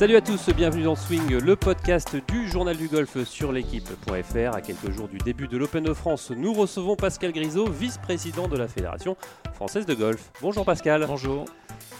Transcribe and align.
Salut 0.00 0.16
à 0.16 0.22
tous, 0.22 0.48
bienvenue 0.56 0.84
dans 0.84 0.96
Swing, 0.96 1.36
le 1.36 1.56
podcast 1.56 2.16
du 2.26 2.48
journal 2.48 2.74
du 2.74 2.88
golf 2.88 3.22
sur 3.24 3.52
l'équipe.fr. 3.52 4.54
À 4.54 4.62
quelques 4.62 4.90
jours 4.92 5.08
du 5.08 5.18
début 5.18 5.46
de 5.46 5.58
l'Open 5.58 5.84
de 5.84 5.92
France, 5.92 6.30
nous 6.30 6.54
recevons 6.54 6.96
Pascal 6.96 7.32
Grisot, 7.32 7.68
vice-président 7.68 8.48
de 8.48 8.56
la 8.56 8.66
Fédération 8.66 9.14
française 9.52 9.84
de 9.84 9.92
golf. 9.92 10.32
Bonjour 10.40 10.64
Pascal. 10.64 11.04
Bonjour. 11.06 11.44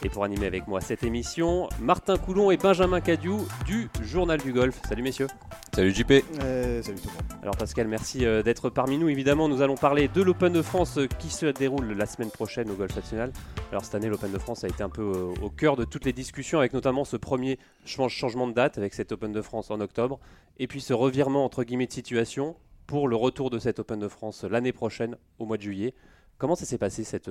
Et 0.03 0.09
pour 0.09 0.25
animer 0.25 0.46
avec 0.46 0.67
moi 0.67 0.81
cette 0.81 1.03
émission, 1.03 1.68
Martin 1.79 2.17
Coulon 2.17 2.50
et 2.50 2.57
Benjamin 2.57 3.03
Cadiou 3.03 3.46
du 3.67 3.91
Journal 4.01 4.41
du 4.41 4.55
Golf. 4.55 4.80
Salut 4.89 5.03
messieurs. 5.03 5.27
Salut 5.73 5.93
JP. 5.93 6.11
Euh, 6.43 6.82
salut 6.82 6.98
tout 6.98 7.09
le 7.09 7.14
monde. 7.14 7.43
Alors 7.43 7.57
Pascal, 7.57 7.86
merci 7.86 8.27
euh, 8.27 8.43
d'être 8.43 8.71
parmi 8.71 8.98
nous. 8.98 9.09
Évidemment, 9.09 9.48
nous 9.48 9.62
allons 9.62 9.77
parler 9.77 10.08
de 10.08 10.21
l'Open 10.21 10.53
de 10.53 10.62
France 10.62 10.99
euh, 10.99 11.07
qui 11.07 11.31
se 11.31 11.46
déroule 11.46 11.93
la 11.93 12.07
semaine 12.07 12.31
prochaine 12.31 12.68
au 12.71 12.75
Golf 12.75 12.95
National. 12.96 13.32
Alors 13.71 13.85
cette 13.85 13.95
année, 13.95 14.09
l'Open 14.09 14.32
de 14.32 14.39
France 14.39 14.64
a 14.64 14.68
été 14.68 14.82
un 14.82 14.89
peu 14.89 15.03
au 15.03 15.48
cœur 15.48 15.76
de 15.76 15.85
toutes 15.85 16.04
les 16.04 16.12
discussions 16.12 16.59
avec 16.59 16.72
notamment 16.72 17.04
ce 17.04 17.17
premier 17.17 17.59
changement 17.85 18.48
de 18.48 18.53
date 18.53 18.79
avec 18.79 18.95
cette 18.95 19.12
Open 19.12 19.31
de 19.31 19.43
France 19.43 19.71
en 19.71 19.81
octobre 19.81 20.18
et 20.59 20.67
puis 20.67 20.81
ce 20.81 20.93
revirement 20.93 21.45
entre 21.45 21.62
guillemets 21.62 21.87
de 21.87 21.93
situation 21.93 22.57
pour 22.89 23.07
le 23.07 23.14
retour 23.14 23.48
de 23.48 23.61
cette 23.61 23.79
Open 23.79 24.00
de 24.00 24.09
France 24.09 24.43
l'année 24.43 24.73
prochaine 24.73 25.17
au 25.39 25.46
mois 25.46 25.57
de 25.57 25.62
juillet. 25.62 25.95
Comment 26.37 26.57
ça 26.57 26.64
s'est 26.64 26.79
passé 26.79 27.04
cette, 27.04 27.31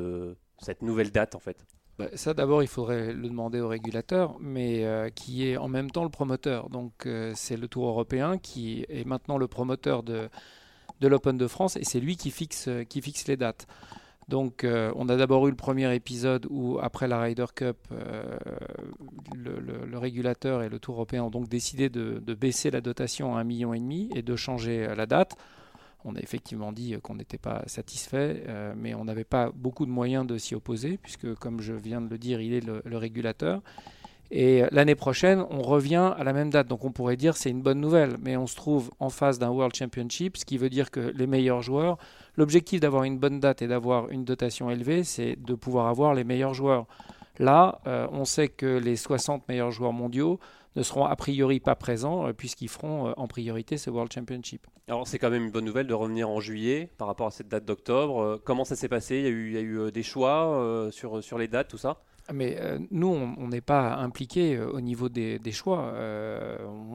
cette 0.59 0.81
nouvelle 0.81 1.12
date 1.12 1.36
en 1.36 1.40
fait? 1.40 1.66
Ça, 2.16 2.34
d'abord, 2.34 2.63
il 2.63 2.67
faudrait 2.67 3.13
le 3.13 3.27
demander 3.27 3.59
au 3.59 3.67
régulateur, 3.67 4.38
mais 4.39 4.85
euh, 4.85 5.09
qui 5.09 5.48
est 5.48 5.58
en 5.58 5.67
même 5.67 5.91
temps 5.91 6.03
le 6.03 6.09
promoteur. 6.09 6.70
Donc, 6.70 7.05
euh, 7.05 7.34
c'est 7.35 7.58
le 7.58 7.67
Tour 7.67 7.88
européen 7.88 8.38
qui 8.38 8.85
est 8.89 9.05
maintenant 9.05 9.38
le 9.38 9.48
promoteur 9.48 10.03
de, 10.03 10.30
de 11.02 11.08
l'Open 11.08 11.38
de 11.38 11.48
France 11.48 11.75
et 11.75 11.84
c'est 11.84 11.99
lui 11.99 12.16
qui 12.17 12.31
fixe, 12.31 12.70
qui 12.89 13.02
fixe 13.02 13.27
les 13.27 13.38
dates. 13.38 13.67
Donc, 14.27 14.63
euh, 14.63 14.94
on 14.95 15.09
a 15.09 15.17
d'abord 15.17 15.47
eu 15.47 15.50
le 15.50 15.56
premier 15.56 15.94
épisode 15.95 16.45
où, 16.50 16.78
après 16.80 17.08
la 17.08 17.19
Ryder 17.19 17.47
Cup, 17.56 17.78
le, 19.36 19.97
régulateur 19.97 20.61
et 20.61 20.69
le 20.69 20.80
Tour 20.80 20.95
européen 20.95 21.23
ont 21.23 21.30
donc 21.30 21.50
décidé 21.50 21.89
de, 21.89 22.22
de 22.25 22.34
baisser 22.34 22.72
la 22.72 22.80
dotation 22.80 23.36
à 23.36 23.44
1,5 23.44 23.45
million 23.45 23.73
et 24.16 24.22
de 24.22 24.36
changer 24.36 24.88
la 24.95 25.06
date. 25.06 25.36
On 26.05 26.16
a 26.16 26.19
effectivement 26.19 26.72
dit 26.72 26.95
qu'on 27.03 27.16
n'était 27.16 27.38
pas 27.38 27.64
satisfait, 27.67 28.44
euh, 28.47 28.73
mais 28.75 28.94
on 28.94 29.05
n'avait 29.05 29.25
pas 29.25 29.52
beaucoup 29.53 29.86
de 29.86 29.92
moyens 29.92 30.25
de 30.25 30.38
s'y 30.38 30.56
opposer, 30.56 30.97
puisque, 30.97 31.33
comme 31.36 31.59
je 31.59 31.73
viens 31.73 32.00
de 32.00 32.09
le 32.09 32.17
dire, 32.17 32.39
il 32.39 32.53
est 32.53 32.66
le, 32.66 32.97
régulateur. 32.97 33.61
Et 34.31 34.64
l'année 34.72 34.95
prochaine, 34.95 35.44
on 35.50 35.61
revient 35.61 36.14
à 36.16 36.23
la 36.23 36.33
même 36.33 36.52
date. 36.52 36.67
Donc 36.67 36.86
on 36.86 36.91
pourrait 36.91 37.17
dire 37.17 37.36
c'est 37.36 37.50
une 37.50 37.64
bonne 37.64 37.81
nouvelle, 37.81 38.16
mais 38.22 38.38
on 38.38 38.45
se 38.45 38.56
trouve 38.56 38.91
en 39.00 39.09
face 39.09 39.39
d'un 39.39 39.50
World 39.50 39.75
Championship, 39.75 40.38
ce 40.38 40.45
qui 40.45 40.59
veut 40.59 40.69
dire 40.69 40.91
que 40.91 41.00
les 41.00 41.25
meilleurs 41.25 41.64
joueurs, 41.64 41.97
l'objectif 42.38 42.80
d'avoir 42.80 43.06
une 43.06 43.17
bonne 43.17 43.39
date 43.39 43.63
et 43.63 43.67
d'avoir 43.67 44.09
une 44.09 44.25
dotation 44.25 44.69
élevée, 44.69 45.03
c'est 45.03 45.36
de 45.36 45.56
pouvoir 45.56 45.88
avoir 45.88 46.13
les 46.13 46.23
meilleurs 46.23 46.53
joueurs. 46.53 46.86
Là, 47.39 47.80
euh, 47.88 48.08
on 48.11 48.25
sait 48.25 48.50
que 48.50 48.78
les 48.78 48.97
60 48.97 49.47
meilleurs 49.47 49.72
joueurs 49.72 49.94
mondiaux 49.94 50.39
ne 50.75 50.84
seront 50.84 51.06
a 51.06 51.16
priori 51.16 51.59
pas 51.59 51.75
présents 51.75 52.28
euh, 52.28 52.34
puisqu'ils 52.34 52.70
feront 52.70 53.08
euh, 53.08 53.14
en 53.17 53.28
priorité 53.28 53.78
ce 53.78 53.89
World 53.89 54.12
Championship. 54.12 54.67
Alors 54.88 55.08
c'est 55.08 55.20
quand 55.20 55.30
même 55.30 55.45
une 55.45 55.52
bonne 55.52 55.66
nouvelle 55.66 55.88
de 55.88 55.94
revenir 55.94 56.30
en 56.30 56.39
juillet 56.39 56.89
par 56.98 57.08
rapport 57.08 57.28
à 57.28 57.31
cette 57.31 57.48
date 57.48 57.66
d'octobre. 57.66 58.39
Comment 58.44 58.66
ça 58.66 58.75
s'est 58.75 58.88
passé? 58.88 59.17
Il 59.17 59.23
y, 59.23 59.28
a 59.28 59.30
eu, 59.30 59.47
il 59.47 59.53
y, 59.53 59.58
a 59.58 59.62
eu, 59.62 59.92
des 59.92 60.03
choix 60.03 60.90
sur, 60.92 61.23
sur 61.23 61.38
les 61.38 61.47
dates, 61.47 61.67
tout 61.67 61.78
ça? 61.78 62.02
Mais 62.34 62.59
nous, 62.92 63.08
on 63.08 63.47
n'est 63.47 63.62
pas 63.62 63.95
impliqué 63.95 64.59
au 64.59 64.81
niveau 64.81 65.09
des, 65.09 65.38
des 65.38 65.52
choix. 65.52 65.94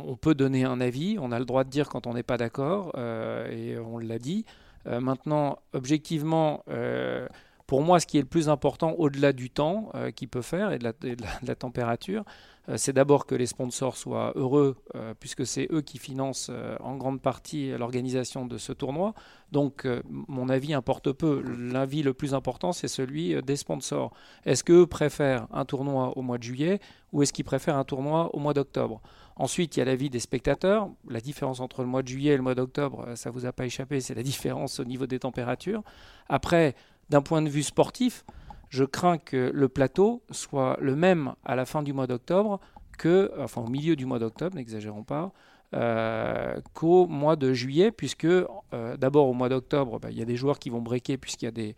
on 0.05 0.17
peut 0.17 0.35
donner 0.35 0.65
un 0.65 0.81
avis, 0.81 1.19
on 1.21 1.31
a 1.31 1.39
le 1.39 1.45
droit 1.45 1.63
de 1.63 1.71
dire 1.71 1.89
quand 1.89 2.09
on 2.09 2.15
n'est 2.15 2.25
pas 2.25 2.37
d'accord, 2.37 2.93
et 2.99 3.77
on 3.79 3.99
l'a 3.99 4.19
dit. 4.19 4.45
maintenant, 4.87 5.59
objectivement, 5.73 6.65
pour 7.67 7.83
moi, 7.83 7.99
ce 7.99 8.07
qui 8.07 8.19
est 8.19 8.23
le 8.23 8.27
plus 8.27 8.49
important, 8.49 8.93
au-delà 8.93 9.33
du 9.33 9.49
temps 9.49 9.89
euh, 9.95 10.11
qu'il 10.11 10.29
peut 10.29 10.43
faire 10.43 10.73
et 10.73 10.79
de 10.79 10.85
la, 10.85 11.55
température, 11.55 12.25
euh, 12.69 12.77
c'est 12.77 12.93
d'abord 12.93 13.25
que 13.25 13.35
les 13.35 13.47
sponsors 13.47 13.97
soient 13.97 14.33
heureux, 14.35 14.77
euh, 14.95 15.15
puisque 15.19 15.47
c'est 15.47 15.69
eux 15.73 15.81
qui 15.81 15.99
financent 15.99 16.51
en 16.81 16.97
grande 16.97 17.23
partie 17.23 17.71
l'organisation 17.71 18.45
de 18.45 18.59
ce 18.59 18.73
tournoi. 18.73 19.15
Donc, 19.51 19.87
mon 20.09 20.49
avis 20.49 20.75
importe 20.75 21.13
peu. 21.13 21.43
L'avis 21.43 22.03
le 22.03 22.13
plus 22.13 22.35
important, 22.35 22.73
c'est 22.73 22.89
celui 22.89 23.41
des 23.43 23.57
sponsors. 23.57 24.13
Est-ce 24.45 24.65
qu'eux 24.65 24.87
préfèrent 24.87 25.47
un 25.53 25.65
tournoi 25.65 26.13
au 26.19 26.23
mois 26.23 26.39
de 26.39 26.43
juillet 26.43 26.81
ou 27.13 27.23
est-ce 27.23 27.33
qu'ils 27.33 27.45
préfèrent 27.45 27.77
un 27.77 27.85
tournoi 27.85 28.35
au 28.35 28.41
mois 28.41 28.53
d'octobre? 28.53 29.01
Ensuite, 29.37 29.77
il 29.77 29.81
y 29.81 29.83
a 29.83 29.85
l'avis 29.85 30.11
des 30.11 30.19
spectateurs. 30.19 30.91
La 31.09 31.21
différence 31.21 31.61
entre 31.61 31.83
le 31.83 31.89
mois 31.89 32.03
de 32.03 32.09
juillet 32.09 32.33
et 32.33 32.37
le 32.37 32.43
mois 32.43 32.55
d'octobre, 32.55 33.07
ça 33.15 33.31
ne 33.31 33.35
vous 33.35 33.47
a 33.47 33.53
pas 33.53 33.65
échappé, 33.65 34.01
c'est 34.01 34.15
la 34.15 34.23
différence 34.25 34.81
au 34.81 34.85
niveau 34.85 35.07
des 35.07 35.21
températures. 35.21 35.83
Après, 36.29 36.75
d'un 37.11 37.23
point 37.23 37.43
de 37.43 37.49
vue 37.49 37.63
sportif, 37.63 38.25
je 38.69 38.85
crains 38.85 39.19
que 39.19 39.51
le 39.55 39.69
plateau 39.69 40.23
soit 40.31 40.77
le 40.81 40.97
même 40.97 41.35
à 41.45 41.55
la 41.55 41.65
fin 41.65 41.83
du 41.83 41.93
mois 41.93 42.07
d'octobre 42.07 42.61
que, 42.99 43.33
enfin 43.39 43.63
au 43.63 43.69
milieu 43.69 43.97
du 43.97 44.07
mois 44.07 44.19
d'octobre, 44.19 44.57
n'exagérons 44.57 45.05
pas, 45.05 45.33
euh, 45.75 46.57
qu'au 46.73 47.07
mois 47.07 47.37
de 47.37 47.53
juillet, 47.53 47.91
puisque 47.91 48.25
euh, 48.25 48.97
d'abord 48.97 49.29
au 49.29 49.33
mois 49.33 49.49
d'octobre, 49.49 49.99
bah, 49.99 50.09
il 50.11 50.19
y 50.19 50.23
a 50.23 50.25
des 50.25 50.37
joueurs 50.37 50.59
qui 50.59 50.71
vont 50.71 50.81
breaker 50.81 51.17
puisqu'il 51.17 51.47
y 51.47 51.49
a 51.49 51.51
des, 51.51 51.75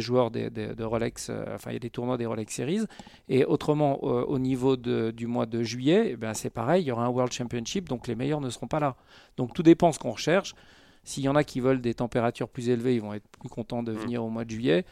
joueurs 0.00 0.30
de, 0.30 0.82
Rolex, 0.82 1.28
euh, 1.28 1.44
enfin 1.54 1.70
il 1.70 1.74
y 1.74 1.76
a 1.76 1.80
des 1.80 1.90
tournois 1.90 2.16
des 2.16 2.26
Rolex 2.26 2.54
Series, 2.54 2.86
et 3.28 3.44
autrement 3.44 4.02
au 4.02 4.38
niveau 4.38 4.76
du 4.76 5.26
mois 5.26 5.46
de 5.46 5.62
juillet, 5.62 6.10
eh 6.12 6.16
ben, 6.16 6.32
c'est 6.32 6.50
pareil, 6.50 6.84
il 6.84 6.86
y 6.86 6.90
aura 6.90 7.04
un 7.04 7.10
World 7.10 7.32
Championship, 7.32 7.88
donc 7.88 8.06
les 8.06 8.14
meilleurs 8.14 8.40
ne 8.40 8.50
seront 8.50 8.66
pas 8.66 8.80
là. 8.80 8.96
Donc 9.36 9.52
tout 9.52 9.62
dépend 9.62 9.92
ce 9.92 9.98
qu'on 9.98 10.12
recherche. 10.12 10.54
S'il 11.04 11.24
y 11.24 11.28
en 11.28 11.36
a 11.36 11.44
qui 11.44 11.60
veulent 11.60 11.80
des 11.80 11.94
températures 11.94 12.48
plus 12.48 12.68
élevées, 12.70 12.94
ils 12.94 13.02
vont 13.02 13.14
être 13.14 13.28
plus 13.38 13.48
contents 13.48 13.82
de 13.82 13.92
mm. 13.92 13.96
venir 13.96 14.24
au 14.24 14.30
mois 14.30 14.44
de 14.44 14.50
juillet. 14.50 14.84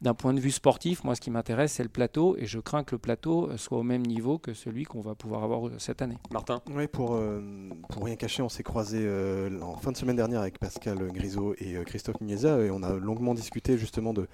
D'un 0.00 0.14
point 0.14 0.32
de 0.32 0.38
vue 0.38 0.52
sportif, 0.52 1.02
moi, 1.02 1.16
ce 1.16 1.20
qui 1.20 1.30
m'intéresse, 1.30 1.72
c'est 1.72 1.82
le 1.82 1.88
plateau, 1.88 2.36
et 2.38 2.46
je 2.46 2.60
crains 2.60 2.84
que 2.84 2.94
le 2.94 3.00
plateau 3.00 3.50
soit 3.56 3.78
au 3.78 3.82
même 3.82 4.06
niveau 4.06 4.38
que 4.38 4.54
celui 4.54 4.84
qu'on 4.84 5.00
va 5.00 5.16
pouvoir 5.16 5.42
avoir 5.42 5.66
euh, 5.66 5.72
cette 5.78 6.02
année. 6.02 6.16
Martin? 6.30 6.62
Oui, 6.70 6.86
pour, 6.86 7.14
euh, 7.14 7.40
pour 7.88 8.04
rien 8.04 8.14
cacher, 8.14 8.42
on 8.42 8.48
s'est 8.48 8.62
croisé 8.62 8.98
euh, 9.00 9.60
en 9.60 9.76
fin 9.76 9.90
de 9.90 9.96
semaine 9.96 10.14
dernière 10.14 10.40
avec 10.40 10.60
Pascal 10.60 10.98
Grisot 11.10 11.54
et 11.58 11.82
Christophe 11.84 12.20
Niesa, 12.20 12.60
et 12.60 12.70
on 12.70 12.84
a 12.84 12.92
longuement 12.94 13.34
discuté 13.34 13.76
justement 13.76 14.12
de, 14.12 14.28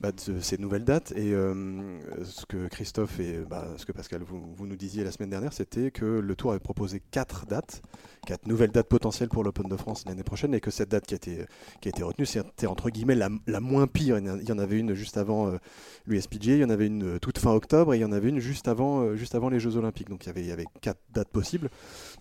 bah, 0.00 0.12
de 0.12 0.40
ces 0.40 0.56
nouvelles 0.56 0.84
dates. 0.84 1.12
Et 1.12 1.32
ce 1.32 2.46
que 2.46 2.68
Christophe 2.68 3.20
et 3.20 3.38
bah, 3.48 3.68
ce 3.76 3.84
que 3.84 3.92
Pascal, 3.92 4.22
vous, 4.22 4.54
vous 4.56 4.66
nous 4.66 4.76
disiez 4.76 5.04
la 5.04 5.10
semaine 5.10 5.30
dernière, 5.30 5.52
c'était 5.52 5.90
que 5.90 6.04
le 6.04 6.36
Tour 6.36 6.52
avait 6.52 6.60
proposé 6.60 7.02
quatre 7.10 7.44
dates 7.44 7.82
quatre 8.26 8.46
nouvelles 8.46 8.70
dates 8.70 8.88
potentielles 8.88 9.28
pour 9.28 9.42
l'Open 9.42 9.68
de 9.68 9.76
France 9.76 10.04
l'année 10.06 10.22
prochaine 10.22 10.54
et 10.54 10.60
que 10.60 10.70
cette 10.70 10.90
date 10.90 11.06
qui 11.06 11.14
a 11.14 11.16
été, 11.16 11.44
qui 11.80 11.88
a 11.88 11.90
été 11.90 12.02
retenue, 12.02 12.26
c'était 12.26 12.66
entre 12.66 12.90
guillemets 12.90 13.14
la, 13.14 13.28
la, 13.46 13.60
moins 13.60 13.86
pire. 13.86 14.18
Il 14.18 14.48
y 14.48 14.52
en 14.52 14.58
avait 14.58 14.78
une 14.78 14.94
juste 15.02 15.16
avant 15.16 15.48
euh, 15.48 15.58
l'USPGA, 16.06 16.54
il 16.54 16.60
y 16.60 16.64
en 16.64 16.70
avait 16.70 16.86
une 16.86 17.16
euh, 17.16 17.18
toute 17.18 17.38
fin 17.38 17.52
octobre 17.52 17.92
et 17.92 17.98
il 17.98 18.00
y 18.00 18.04
en 18.04 18.12
avait 18.12 18.28
une 18.28 18.38
juste 18.38 18.68
avant, 18.68 19.00
euh, 19.00 19.16
juste 19.16 19.34
avant 19.34 19.48
les 19.48 19.58
Jeux 19.58 19.76
Olympiques. 19.76 20.08
Donc 20.08 20.24
il 20.24 20.28
y 20.28 20.30
avait, 20.30 20.40
il 20.42 20.46
y 20.46 20.52
avait 20.52 20.66
quatre 20.80 21.00
dates 21.12 21.28
possibles. 21.28 21.68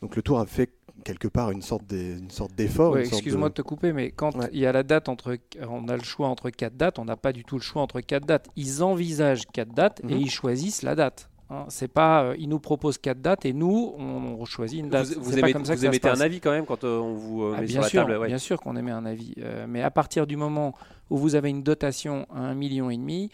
Donc 0.01 0.15
le 0.15 0.21
Tour 0.23 0.39
a 0.39 0.45
fait 0.47 0.71
quelque 1.03 1.27
part 1.27 1.51
une 1.51 1.61
sorte 1.61 1.85
d'effort. 1.85 2.97
Excuse-moi 2.97 3.49
de... 3.49 3.53
te 3.53 3.61
couper, 3.61 3.93
mais 3.93 4.11
quand 4.11 4.31
il 4.51 4.59
y 4.59 4.65
a 4.65 4.71
la 4.71 4.83
date 4.83 5.09
entre, 5.09 5.37
on 5.69 5.87
a 5.87 5.95
le 5.95 6.03
choix 6.03 6.27
entre 6.27 6.49
quatre 6.49 6.75
dates, 6.75 6.99
on 6.99 7.05
n'a 7.05 7.17
pas 7.17 7.33
du 7.33 7.43
tout 7.43 7.55
le 7.55 7.61
choix 7.61 7.81
entre 7.81 8.01
quatre 8.01 8.25
dates. 8.25 8.49
Ils 8.55 8.83
envisagent 8.83 9.45
quatre 9.53 9.73
dates 9.73 10.01
et 10.03 10.15
mhm. 10.15 10.21
ils 10.21 10.31
choisissent 10.31 10.81
la 10.81 10.95
date. 10.95 11.30
Hein, 11.51 11.65
c'est 11.67 11.89
pas, 11.89 12.23
euh, 12.23 12.35
ils 12.39 12.47
nous 12.47 12.59
proposent 12.59 12.97
quatre 12.97 13.21
dates 13.21 13.45
et 13.45 13.51
nous, 13.51 13.93
on, 13.97 14.45
choisit 14.45 14.79
une 14.79 14.89
date. 14.89 15.07
Vous, 15.17 15.37
émettez, 15.37 15.51
comme 15.51 15.65
ça 15.65 15.75
vous 15.75 15.85
émettez 15.85 16.07
un 16.07 16.21
avis 16.21 16.39
quand 16.39 16.51
même 16.51 16.65
quand 16.65 16.85
euh, 16.85 16.97
on 16.97 17.13
vous 17.13 17.43
euh, 17.43 17.53
ah, 17.57 17.59
met 17.59 17.67
bien 17.67 17.81
sur 17.81 17.89
sûr, 17.89 18.07
la 18.07 18.13
table. 18.13 18.27
Bien 18.27 18.37
sûr 18.37 18.61
qu'on 18.61 18.77
émet 18.77 18.91
un 18.91 19.05
avis, 19.05 19.35
mais 19.67 19.81
à 19.81 19.91
partir 19.91 20.25
du 20.25 20.37
moment 20.37 20.73
où 21.09 21.17
vous 21.17 21.35
avez 21.35 21.49
une 21.49 21.61
dotation 21.61 22.25
à 22.33 22.39
un 22.39 22.55
million 22.55 22.89
et 22.89 22.95
demi, 22.95 23.29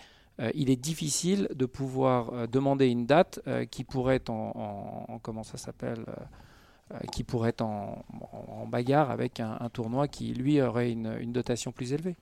il 0.53 0.69
est 0.69 0.75
difficile 0.75 1.47
de 1.53 1.65
pouvoir 1.65 2.47
demander 2.47 2.87
une 2.87 3.05
date 3.05 3.39
qui 3.69 3.83
pourrait 3.83 4.15
être 4.15 4.29
en, 4.31 5.19
comment 5.21 5.43
ça 5.43 5.57
s'appelle 5.57 6.03
qui 7.11 7.23
pourrait 7.23 7.49
être 7.49 7.61
en, 7.61 8.03
bagarre 8.67 9.11
avec 9.11 9.39
un, 9.39 9.69
tournoi 9.71 10.07
qui 10.07 10.33
lui 10.33 10.61
aurait 10.61 10.91
une 10.91 11.31
dotation 11.31 11.71
plus 11.71 11.93
élevée. 11.93 12.15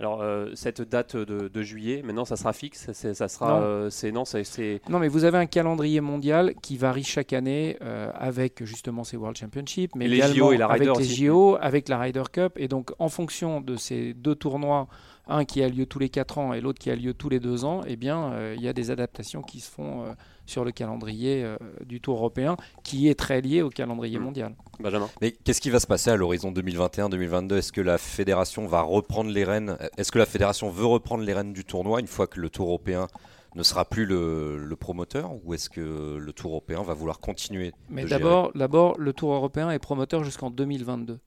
Alors 0.00 0.22
euh, 0.22 0.46
cette 0.54 0.80
date 0.80 1.14
de, 1.14 1.62
juillet, 1.62 2.00
maintenant 2.02 2.24
ça 2.24 2.36
sera 2.36 2.54
fixe, 2.54 2.90
ça 2.92 3.28
sera, 3.28 3.60
euh, 3.60 3.90
c'est 3.90 4.10
non, 4.10 4.24
c'est 4.24 4.80
non, 4.88 4.98
mais 4.98 5.08
vous 5.08 5.24
avez 5.24 5.36
un 5.36 5.44
calendrier 5.44 6.00
mondial 6.00 6.54
qui 6.62 6.78
varie 6.78 7.04
chaque 7.04 7.34
année 7.34 7.76
euh, 7.82 8.10
avec 8.14 8.64
justement 8.64 9.04
ces 9.04 9.18
World 9.18 9.36
Championships, 9.36 9.94
mais 9.94 10.08
les 10.08 10.22
JO 10.22 10.52
et 10.52 10.56
la 10.56 10.68
avec 10.68 10.96
les 10.96 11.04
JO, 11.04 11.58
avec 11.60 11.90
la 11.90 11.98
Ryder 11.98 12.22
Cup, 12.32 12.54
et 12.56 12.66
donc 12.66 12.92
en 12.98 13.10
fonction 13.10 13.60
de 13.60 13.76
ces 13.76 14.14
deux 14.14 14.34
tournois, 14.34 14.88
un 15.26 15.44
qui 15.44 15.62
a 15.62 15.68
lieu 15.68 15.84
tous 15.84 15.98
les 15.98 16.08
4 16.08 16.38
ans 16.38 16.54
et 16.54 16.62
l'autre 16.62 16.78
qui 16.78 16.90
a 16.90 16.96
lieu 16.96 17.12
tous 17.12 17.28
les 17.28 17.38
2 17.38 17.66
ans, 17.66 17.82
eh 17.86 17.96
bien 17.96 18.32
il 18.54 18.62
y 18.62 18.68
a 18.68 18.72
des 18.72 18.90
adaptations 18.90 19.42
qui 19.42 19.60
se 19.60 19.70
font 19.70 20.06
sur 20.50 20.64
le 20.64 20.72
calendrier 20.72 21.44
euh, 21.44 21.56
du 21.86 22.00
Tour 22.00 22.16
européen, 22.18 22.56
qui 22.82 23.08
est 23.08 23.14
très 23.14 23.40
lié 23.40 23.62
au 23.62 23.70
calendrier 23.70 24.18
mm. 24.18 24.22
mondial. 24.22 24.54
Benjamin. 24.80 25.08
Mais 25.20 25.32
qu'est-ce 25.32 25.60
qui 25.60 25.70
va 25.70 25.80
se 25.80 25.86
passer 25.86 26.10
à 26.10 26.16
l'horizon 26.16 26.52
2021-2022 26.52 27.56
Est-ce 27.56 27.72
que 27.72 27.80
la 27.80 27.98
fédération 27.98 28.66
va 28.66 28.82
reprendre 28.82 29.30
les 29.30 29.44
rênes? 29.44 29.76
Est-ce 29.96 30.10
que 30.12 30.18
la 30.18 30.26
fédération 30.26 30.68
veut 30.70 30.86
reprendre 30.86 31.24
les 31.24 31.32
rênes 31.32 31.52
du 31.52 31.64
tournoi 31.64 32.00
une 32.00 32.08
fois 32.08 32.26
que 32.26 32.40
le 32.40 32.50
Tour 32.50 32.66
européen 32.66 33.06
ne 33.54 33.62
sera 33.62 33.84
plus 33.84 34.06
le, 34.06 34.74
promoteur? 34.78 35.32
Ou 35.44 35.54
est-ce 35.54 35.70
que 35.70 36.16
le 36.16 36.32
Tour 36.32 36.50
européen 36.50 36.82
va 36.82 36.94
vouloir 36.94 37.20
continuer 37.20 37.72
Mais 37.88 38.04
d'abord, 38.04 38.50
d'abord, 38.54 38.98
le 38.98 39.12
Tour 39.12 39.32
européen 39.32 39.70
est 39.70 39.78
promoteur 39.78 40.24
jusqu'en 40.24 40.50
2022. 40.50 41.18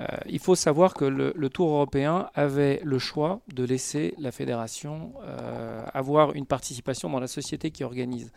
Euh, 0.00 0.06
il 0.26 0.38
faut 0.38 0.54
savoir 0.54 0.94
que 0.94 1.04
le, 1.04 1.48
Tour 1.50 1.70
européen 1.70 2.30
avait 2.34 2.80
le 2.84 2.98
choix 2.98 3.40
de 3.52 3.64
laisser 3.64 4.14
la 4.18 4.32
fédération 4.32 5.12
euh, 5.22 5.84
avoir 5.92 6.34
une 6.34 6.46
participation 6.46 7.10
dans 7.10 7.20
la 7.20 7.26
société 7.26 7.70
qui 7.70 7.84
organise. 7.84 8.32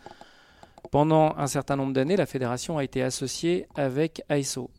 Pendant 0.90 1.34
un 1.36 1.46
certain 1.46 1.76
nombre 1.76 1.94
d'années, 1.94 2.16
la 2.16 2.26
fédération 2.26 2.76
a 2.76 2.84
été 2.84 3.02
associée 3.02 3.66
avec 3.76 4.22
ASO. 4.28 4.70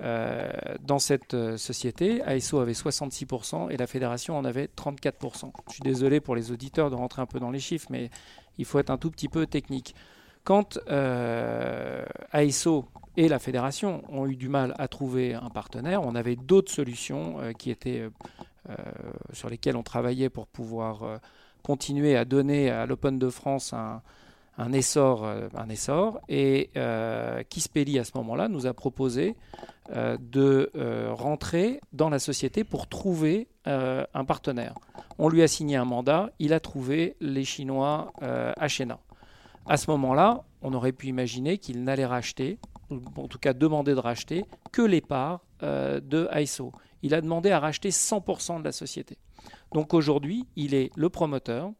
Euh, 0.00 0.50
dans 0.80 1.00
cette 1.00 1.34
euh, 1.34 1.56
société, 1.56 2.22
ASO 2.22 2.60
avait 2.60 2.72
66% 2.72 3.70
et 3.70 3.76
la 3.76 3.86
fédération 3.86 4.38
en 4.38 4.44
avait 4.44 4.66
34%. 4.66 5.50
Je 5.68 5.72
suis 5.74 5.82
désolé 5.82 6.20
pour 6.20 6.36
les 6.36 6.52
auditeurs 6.52 6.88
de 6.88 6.94
rentrer 6.94 7.20
un 7.20 7.26
peu 7.26 7.40
dans 7.40 7.50
les 7.50 7.58
chiffres, 7.58 7.88
mais 7.90 8.08
il 8.56 8.64
faut 8.64 8.78
être 8.78 8.90
un 8.90 8.98
tout 8.98 9.10
petit 9.10 9.28
peu 9.28 9.46
technique. 9.46 9.94
Quand 10.44 10.78
ASO 12.32 12.86
et 13.18 13.28
la 13.28 13.38
fédération 13.38 14.02
ont 14.08 14.26
eu 14.26 14.36
du 14.36 14.48
mal 14.48 14.74
à 14.78 14.86
trouver 14.88 15.34
un 15.34 15.50
partenaire, 15.50 16.02
on 16.02 16.14
avait 16.14 16.36
d'autres 16.36 16.72
solutions 16.72 17.36
qui 17.58 17.70
étaient 17.70 18.08
sur 19.32 19.48
lesquelles 19.50 19.76
on 19.76 19.82
travaillait 19.82 20.28
pour 20.28 20.46
pouvoir 20.46 21.20
continuer 21.62 22.16
à 22.16 22.24
donner 22.24 22.70
à 22.70 22.86
l'Open 22.86 23.18
de 23.18 23.28
France 23.28 23.74
un, 23.74 24.72
essor, 24.72 25.24
euh, 25.24 25.48
un 25.54 25.68
essor. 25.68 26.20
Et 26.28 26.70
euh, 26.76 27.42
Kispelli, 27.42 27.98
à 27.98 28.04
ce 28.04 28.12
moment-là, 28.16 28.48
nous 28.48 28.66
a 28.66 28.72
proposé 28.74 29.36
euh, 29.94 30.16
de 30.18 30.70
rentrer 31.10 31.80
dans 31.92 32.08
la 32.08 32.18
société 32.18 32.64
pour 32.64 32.88
trouver 32.88 33.48
un 33.66 34.24
partenaire. 34.24 34.72
On 35.18 35.28
lui 35.28 35.42
a 35.42 35.48
signé 35.48 35.76
un 35.76 35.84
mandat, 35.84 36.30
il 36.38 36.54
a 36.54 36.60
trouvé 36.60 37.16
les 37.20 37.44
Chinois 37.44 38.12
à 38.22 38.66
Chena. 38.66 38.98
À 39.66 39.76
ce 39.76 39.90
moment-là, 39.90 40.44
on 40.62 40.72
aurait 40.72 40.92
pu 40.92 41.08
imaginer 41.08 41.58
qu'il 41.58 41.84
n'allait 41.84 42.06
racheter, 42.06 42.58
ou 42.90 43.00
en 43.16 43.28
tout 43.28 43.38
cas 43.38 43.52
demander 43.52 43.94
de 43.94 44.00
racheter, 44.00 44.44
que 44.72 44.82
les 44.82 45.00
parts 45.00 45.40
de 45.60 46.28
ISO. 46.40 46.72
Il 47.02 47.14
a 47.14 47.20
demandé 47.20 47.50
à 47.50 47.60
racheter 47.60 47.90
100% 47.90 48.60
de 48.60 48.64
la 48.64 48.72
société. 48.72 49.18
Donc 49.72 49.94
aujourd'hui, 49.94 50.46
il 50.56 50.74
est 50.74 50.90
le 50.96 51.08
promoteur, 51.08 51.72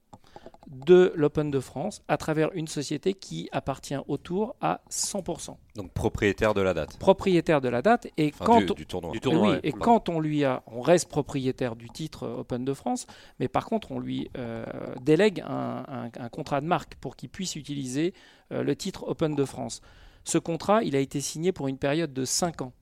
de 0.68 1.12
l'Open 1.14 1.50
de 1.50 1.60
France 1.60 2.02
à 2.08 2.16
travers 2.16 2.50
une 2.52 2.68
société 2.68 3.14
qui 3.14 3.48
appartient 3.52 3.96
au 4.06 4.16
Tour 4.16 4.54
à 4.60 4.80
100%. 4.90 5.56
Donc 5.76 5.92
propriétaire 5.92 6.54
de 6.54 6.60
la 6.60 6.74
date. 6.74 6.98
Propriétaire 6.98 7.60
de 7.60 7.68
la 7.68 7.82
date 7.82 8.08
et 8.16 8.30
quand 8.30 8.74
du, 8.74 8.86
tournoi. 8.86 9.12
oui, 9.12 9.58
et 9.62 9.72
quand 9.72 10.08
on 10.08 10.20
lui 10.20 10.44
a, 10.44 10.62
on 10.66 10.80
reste 10.80 11.08
propriétaire 11.08 11.76
du 11.76 11.88
titre 11.88 12.28
Open 12.28 12.64
de 12.64 12.74
France, 12.74 13.06
mais 13.40 13.48
par 13.48 13.64
contre 13.64 13.92
on 13.92 13.98
lui 13.98 14.30
euh, 14.36 14.64
délègue 15.00 15.42
un, 15.46 16.10
contrat 16.30 16.60
de 16.60 16.66
marque 16.66 16.96
pour 16.96 17.16
qu'il 17.16 17.28
puisse 17.28 17.56
utiliser 17.56 18.12
euh, 18.52 18.62
le 18.62 18.76
titre 18.76 19.04
Open 19.08 19.34
de 19.34 19.44
France. 19.44 19.80
Ce 20.28 20.36
contrat, 20.36 20.82
il 20.84 20.94
a 20.94 20.98
été 20.98 21.22
signé 21.22 21.52
pour 21.52 21.68
une 21.68 21.78
période 21.78 22.12
de 22.12 22.26
5 22.26 22.60
ans. 22.60 22.74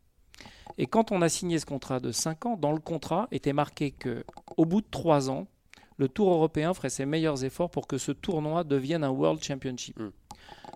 Et 0.78 0.88
quand 0.88 1.12
on 1.12 1.22
a 1.22 1.28
signé 1.28 1.60
ce 1.60 1.64
contrat 1.64 2.00
de 2.00 2.10
5 2.10 2.44
ans, 2.44 2.56
dans 2.56 2.72
le 2.72 2.80
contrat 2.80 3.28
était 3.30 3.52
marqué 3.52 3.92
que 3.92 4.24
au 4.56 4.64
bout 4.64 4.80
de 4.80 4.86
3 4.90 5.30
ans, 5.30 5.46
le 5.96 6.08
Tour 6.08 6.32
européen 6.32 6.74
ferait 6.74 6.90
ses 6.90 7.06
meilleurs 7.06 7.44
efforts 7.44 7.70
pour 7.70 7.86
que 7.86 7.98
ce 7.98 8.10
tournoi 8.10 8.64
devienne 8.64 9.04
un 9.04 9.10
World 9.10 9.44
Championship. 9.44 9.96
Hmm. 9.96 10.10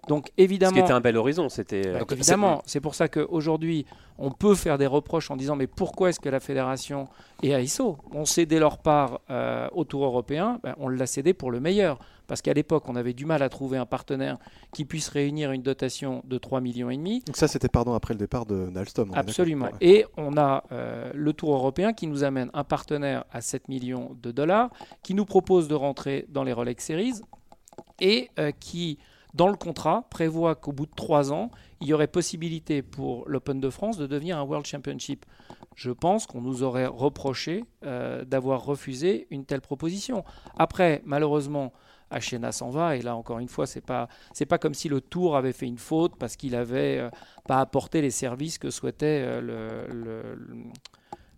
Donc 0.07 0.31
évidemment, 0.39 0.71
ce 0.71 0.75
qui 0.77 0.85
était 0.85 0.93
un 0.93 1.01
bel 1.01 1.17
horizon, 1.17 1.49
c'était. 1.49 1.89
Euh, 1.89 2.05
évidemment, 2.09 2.63
c'est 2.67 2.81
pour 2.81 2.95
ça 2.95 3.09
qu'aujourd'hui, 3.09 3.85
on 4.17 4.31
peut 4.31 4.55
faire 4.55 4.79
des 4.79 4.87
reproches 4.87 5.29
en 5.33 5.37
disant 5.37 5.57
mais 5.57 5.67
pourquoi 5.67 6.11
est-ce 6.11 6.21
que 6.21 6.29
la 6.29 6.41
fédération 6.41 7.09
et 7.43 7.51
AISO 7.51 7.99
ont 8.13 8.25
cédé 8.25 8.61
leur 8.61 8.79
part 8.79 9.21
euh, 9.29 9.69
au 9.73 9.83
Tour 9.83 10.05
européen? 10.05 10.61
Ben, 10.63 10.77
On 10.79 10.89
l'a 10.89 11.07
cédé 11.07 11.35
pour 11.35 11.51
le 11.51 11.59
meilleur, 11.59 11.99
parce 12.31 12.43
qu'à 12.43 12.55
l'époque, 12.55 12.89
on 12.89 12.95
avait 12.95 13.13
du 13.13 13.27
mal 13.27 13.43
à 13.43 13.49
trouver 13.49 13.77
un 13.77 13.87
partenaire 13.87 14.39
qui 14.73 14.85
puisse 14.85 15.09
réunir 15.09 15.51
une 15.51 15.63
dotation 15.63 16.23
de 16.27 16.39
3 16.39 16.61
millions 16.61 16.89
et 16.89 16.97
demi. 16.97 17.25
Donc 17.27 17.37
ça, 17.37 17.49
c'était 17.49 17.69
pardon 17.69 17.93
après 17.93 18.15
le 18.15 18.19
départ 18.19 18.47
de 18.47 18.71
d'Alstom. 18.71 19.11
Absolument. 19.17 19.71
Et 19.81 20.07
on 20.17 20.37
a 20.37 20.63
euh, 20.71 21.11
le 21.13 21.33
Tour 21.33 21.53
européen 21.55 21.93
qui 21.93 22.07
nous 22.07 22.23
amène 22.23 22.49
un 22.55 22.63
partenaire 22.63 23.25
à 23.33 23.41
7 23.41 23.67
millions 23.67 24.17
de 24.23 24.31
dollars, 24.31 24.71
qui 25.03 25.15
nous 25.15 25.25
propose 25.25 25.67
de 25.67 25.75
rentrer 25.75 26.27
dans 26.29 26.45
les 26.45 26.53
Rolex 26.53 26.85
Series 26.85 27.15
et 27.99 28.31
qui 28.61 28.99
dans 29.35 29.49
le 29.49 29.57
contrat, 29.57 30.07
prévoit 30.11 30.55
qu'au 30.55 30.73
bout 30.73 30.87
de 30.87 30.95
trois 30.95 31.33
ans, 31.33 31.51
il 31.81 31.89
y 31.89 31.93
aurait 31.93 32.09
possibilité 32.09 32.83
pour 32.83 33.29
l'Open 33.29 33.61
de 33.61 33.71
France 33.71 33.97
de 33.97 34.07
devenir 34.07 34.39
un 34.39 34.43
World 34.43 34.67
Championship. 34.67 35.25
Je 35.77 35.91
pense 35.91 36.27
qu'on 36.27 36.41
nous 36.41 36.63
aurait 36.63 36.87
reproché 36.87 37.65
euh, 37.85 38.25
d'avoir 38.25 38.65
refusé 38.65 39.27
une 39.31 39.45
telle 39.45 39.61
proposition. 39.61 40.25
Après, 40.59 41.01
malheureusement, 41.05 41.73
Achena 42.11 42.53
s'en 42.53 42.71
va 42.71 42.97
et 42.97 43.03
là 43.03 43.17
encore 43.17 43.39
une 43.39 43.49
fois 43.49 43.67
c'est 43.67 43.81
pas 43.81 44.09
pas 44.49 44.59
comme 44.59 44.75
si 44.75 44.89
le 44.89 45.01
Tour 45.01 45.37
avait 45.37 45.53
fait 45.53 45.67
une 45.67 45.79
faute 45.79 46.17
parce 46.19 46.37
qu'il 46.37 46.55
avait 46.57 46.99
euh, 46.99 47.11
pas 47.47 47.59
apporté 47.61 48.01
les 48.01 48.11
services 48.11 48.59
que 48.59 48.71
souhaitait 48.71 49.23
euh, 49.25 49.87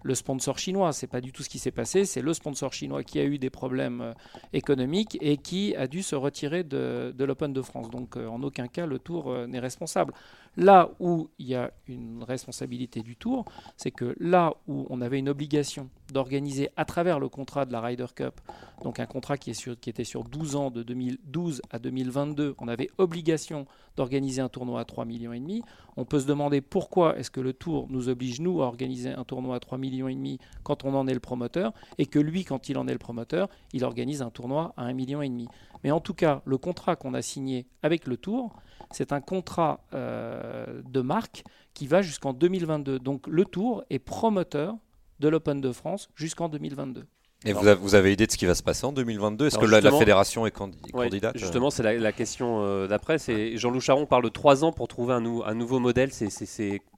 le, 0.04 0.14
sponsor 0.14 0.58
chinois. 0.58 0.92
C'est 0.92 1.06
pas 1.06 1.20
du 1.20 1.32
tout 1.32 1.42
ce 1.42 1.48
qui 1.48 1.58
s'est 1.58 1.70
passé. 1.70 2.04
C'est 2.04 2.22
le 2.22 2.34
sponsor 2.34 2.72
chinois 2.72 3.02
qui 3.02 3.19
a 3.19 3.24
eu 3.24 3.38
des 3.38 3.50
problèmes 3.50 4.00
euh, 4.00 4.12
économiques 4.52 5.16
et 5.20 5.36
qui 5.36 5.74
a 5.76 5.86
dû 5.86 6.02
se 6.02 6.14
retirer 6.14 6.64
de, 6.64 7.14
l'Open 7.19 7.52
de 7.52 7.62
France. 7.62 7.90
Donc 7.90 8.16
euh, 8.16 8.26
en 8.26 8.42
aucun 8.42 8.66
cas 8.66 8.86
le 8.86 8.98
Tour 8.98 9.34
n'est 9.46 9.60
responsable. 9.60 10.12
Là 10.56 10.90
où 11.00 11.31
il 11.38 11.46
y 11.46 11.54
a 11.54 11.70
une 11.88 12.22
responsabilité 12.22 13.00
du 13.00 13.16
Tour, 13.16 13.46
c'est 13.78 13.90
que 13.90 14.14
là 14.20 14.54
où 14.69 14.87
on 14.90 15.00
avait 15.00 15.19
une 15.19 15.31
obligation 15.31 15.88
d'organiser 16.12 16.69
à 16.76 16.84
travers 16.84 17.19
le 17.19 17.31
contrat 17.31 17.64
de 17.64 17.72
la 17.72 17.81
Ryder 17.81 18.06
Cup, 18.14 18.38
donc 18.82 19.00
un 19.00 19.06
contrat 19.06 19.38
qui, 19.38 19.50
était 19.50 20.04
sur 20.04 20.25
12 20.25 20.56
ans 20.56 20.70
de 20.70 20.82
2012 20.82 21.62
à 21.70 21.78
2022, 21.78 22.54
on 22.58 22.69
avait 22.69 22.90
obligation 22.99 23.66
d'organiser 23.96 24.43
un 24.43 24.50
tournoi 24.50 24.81
à 24.81 24.84
3 24.84 25.06
millions 25.06 25.32
et 25.32 25.40
demi. 25.40 25.62
On 25.96 26.04
peut 26.04 26.20
se 26.20 26.26
demander 26.26 26.60
pourquoi 26.60 27.19
est-ce 27.19 27.31
que 27.31 27.40
le 27.40 27.55
Tour 27.55 27.87
nous 27.88 28.10
oblige 28.10 28.40
nous 28.40 28.62
à 28.62 28.66
organiser 28.66 29.10
un 29.10 29.25
tournoi 29.25 29.56
à 29.56 29.60
3 29.60 29.78
millions 29.78 30.08
et 30.08 30.14
demi 30.14 30.38
quand 30.64 30.84
on 30.84 30.94
en 30.94 31.06
est 31.06 31.14
le 31.14 31.20
promoteur 31.20 31.72
et 31.96 32.06
que 32.06 32.19
lui 32.19 32.44
quand 32.44 32.69
il 32.69 32.76
en 32.76 32.88
est 32.88 32.93
le 32.93 32.98
promoteur, 32.98 33.48
il 33.72 33.84
organise 33.84 34.20
un 34.20 34.31
tournoi 34.31 34.75
à 34.76 34.82
1 34.82 34.93
million 34.93 35.22
et 35.22 35.28
demi. 35.28 35.48
Mais 35.84 35.90
en 35.90 36.00
tout 36.00 36.14
cas, 36.14 36.43
le 36.44 36.58
contrat 36.58 36.96
qu'on 36.96 37.14
a 37.14 37.22
signé 37.22 37.66
avec 37.82 38.06
le 38.06 38.16
Tour, 38.16 38.55
c'est 38.90 39.12
un 39.12 39.20
contrat 39.20 39.81
euh, 39.94 40.41
de 40.42 41.00
marque 41.00 41.44
qui 41.74 41.86
va 41.86 42.02
jusqu'en 42.02 42.32
2022. 42.32 42.98
Donc 42.98 43.26
le 43.26 43.44
Tour 43.44 43.84
est 43.90 43.98
promoteur 43.98 44.76
de 45.20 45.28
l'Open 45.28 45.60
de 45.60 45.72
France 45.72 46.08
jusqu'en 46.14 46.48
2022. 46.48 47.04
Et 47.44 47.52
vous, 47.52 47.66
avez, 47.66 47.80
vous, 47.80 47.94
avez, 47.96 48.12
idée 48.12 48.26
de 48.26 48.30
ce 48.30 48.36
qui 48.36 48.46
va 48.46 48.54
se 48.54 48.62
passer 48.62 48.86
en 48.86 48.92
2022 48.92 49.46
Est-ce 49.46 49.58
que 49.58 49.66
la, 49.66 49.80
fédération 49.90 50.46
est 50.46 50.52
candidate 50.52 51.36
Justement, 51.36 51.70
c'est 51.70 51.82
la, 51.82 52.12
question 52.12 52.62
euh, 52.62 52.86
d'après. 52.86 53.18
C'est 53.18 53.56
Jean-Loup 53.56 53.80
Charon 53.80 54.06
parle 54.06 54.22
de 54.22 54.28
trois 54.28 54.64
ans 54.64 54.72
pour 54.72 54.86
trouver 54.86 55.14
un, 55.14 55.24
un 55.24 55.54
nouveau 55.54 55.80
modèle. 55.80 56.12
C'est 56.12 56.28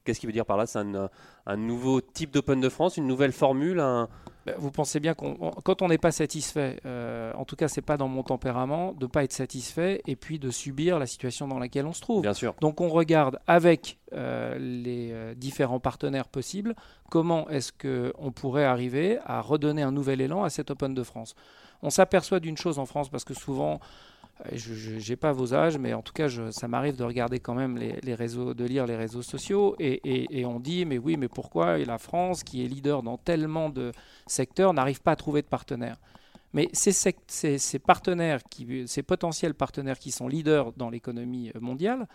qu'est-ce 0.04 0.20
qu'il 0.20 0.26
veut 0.26 0.34
dire 0.34 0.44
par 0.44 0.58
là? 0.58 0.66
C'est 0.66 0.80
un, 0.80 1.08
un, 1.46 1.56
nouveau 1.56 2.02
type 2.02 2.30
d'Open 2.30 2.60
de 2.60 2.68
France, 2.68 2.98
une 2.98 3.06
nouvelle 3.06 3.32
formule, 3.32 3.80
un, 3.80 4.08
vous 4.58 4.70
pensez 4.70 5.00
bien 5.00 5.14
qu'on, 5.14 5.34
quand 5.64 5.82
on 5.82 5.88
n'est 5.88 5.98
pas 5.98 6.12
satisfait, 6.12 6.80
euh, 6.86 7.32
en 7.34 7.44
tout 7.44 7.56
cas 7.56 7.68
c'est 7.68 7.82
pas 7.82 7.96
dans 7.96 8.08
mon 8.08 8.22
tempérament, 8.22 8.92
de 8.92 9.04
ne 9.04 9.10
pas 9.10 9.24
être 9.24 9.32
satisfait 9.32 10.02
et 10.06 10.16
puis 10.16 10.38
de 10.38 10.50
subir 10.50 10.98
la 10.98 11.06
situation 11.06 11.48
dans 11.48 11.58
laquelle 11.58 11.86
on 11.86 11.92
se 11.92 12.00
trouve. 12.00 12.22
Bien 12.22 12.34
sûr. 12.34 12.54
Donc 12.60 12.80
on 12.80 12.88
regarde 12.88 13.38
avec 13.46 13.98
euh, 14.12 14.58
les 14.58 15.10
euh, 15.12 15.34
différents 15.34 15.80
partenaires 15.80 16.28
possibles 16.28 16.74
comment 17.10 17.48
est-ce 17.48 17.72
qu'on 17.72 18.32
pourrait 18.32 18.64
arriver 18.64 19.18
à 19.24 19.40
redonner 19.40 19.82
un 19.82 19.92
nouvel 19.92 20.20
élan 20.20 20.44
à 20.44 20.50
cet 20.50 20.70
Open 20.70 20.94
de 20.94 21.02
France. 21.02 21.34
On 21.82 21.90
s'aperçoit 21.90 22.40
d'une 22.40 22.56
chose 22.56 22.78
en 22.78 22.86
France 22.86 23.08
parce 23.08 23.24
que 23.24 23.34
souvent 23.34 23.80
je 24.52 25.10
n'ai 25.10 25.16
pas 25.16 25.32
vos 25.32 25.54
âges, 25.54 25.78
mais 25.78 25.94
en 25.94 26.02
tout 26.02 26.12
cas, 26.12 26.28
ça 26.50 26.68
m'arrive 26.68 26.96
de 26.96 27.04
regarder 27.04 27.40
quand 27.40 27.54
même 27.54 27.78
les, 27.78 28.14
réseaux, 28.14 28.54
de 28.54 28.64
lire 28.64 28.86
les 28.86 28.96
réseaux 28.96 29.22
sociaux, 29.22 29.76
et, 29.78 30.44
on 30.44 30.60
dit, 30.60 30.84
mais 30.84 30.98
oui, 30.98 31.16
mais 31.16 31.28
pourquoi 31.28 31.78
la 31.78 31.98
France, 31.98 32.42
qui 32.42 32.64
est 32.64 32.68
leader 32.68 33.02
dans 33.02 33.16
tellement 33.16 33.70
de 33.70 33.92
secteurs, 34.26 34.74
n'arrive 34.74 35.00
pas 35.00 35.12
à 35.12 35.16
trouver 35.16 35.42
de 35.42 35.48
partenaires 35.48 35.98
mais 36.54 36.70
ces, 36.72 36.94
partenaires, 37.80 38.38
ces 38.86 39.02
potentiels 39.02 39.54
partenaires 39.54 39.98
qui 39.98 40.12
sont 40.12 40.28
leaders 40.28 40.72
dans 40.74 40.88
l'économie 40.88 41.50
mondiale, 41.60 42.06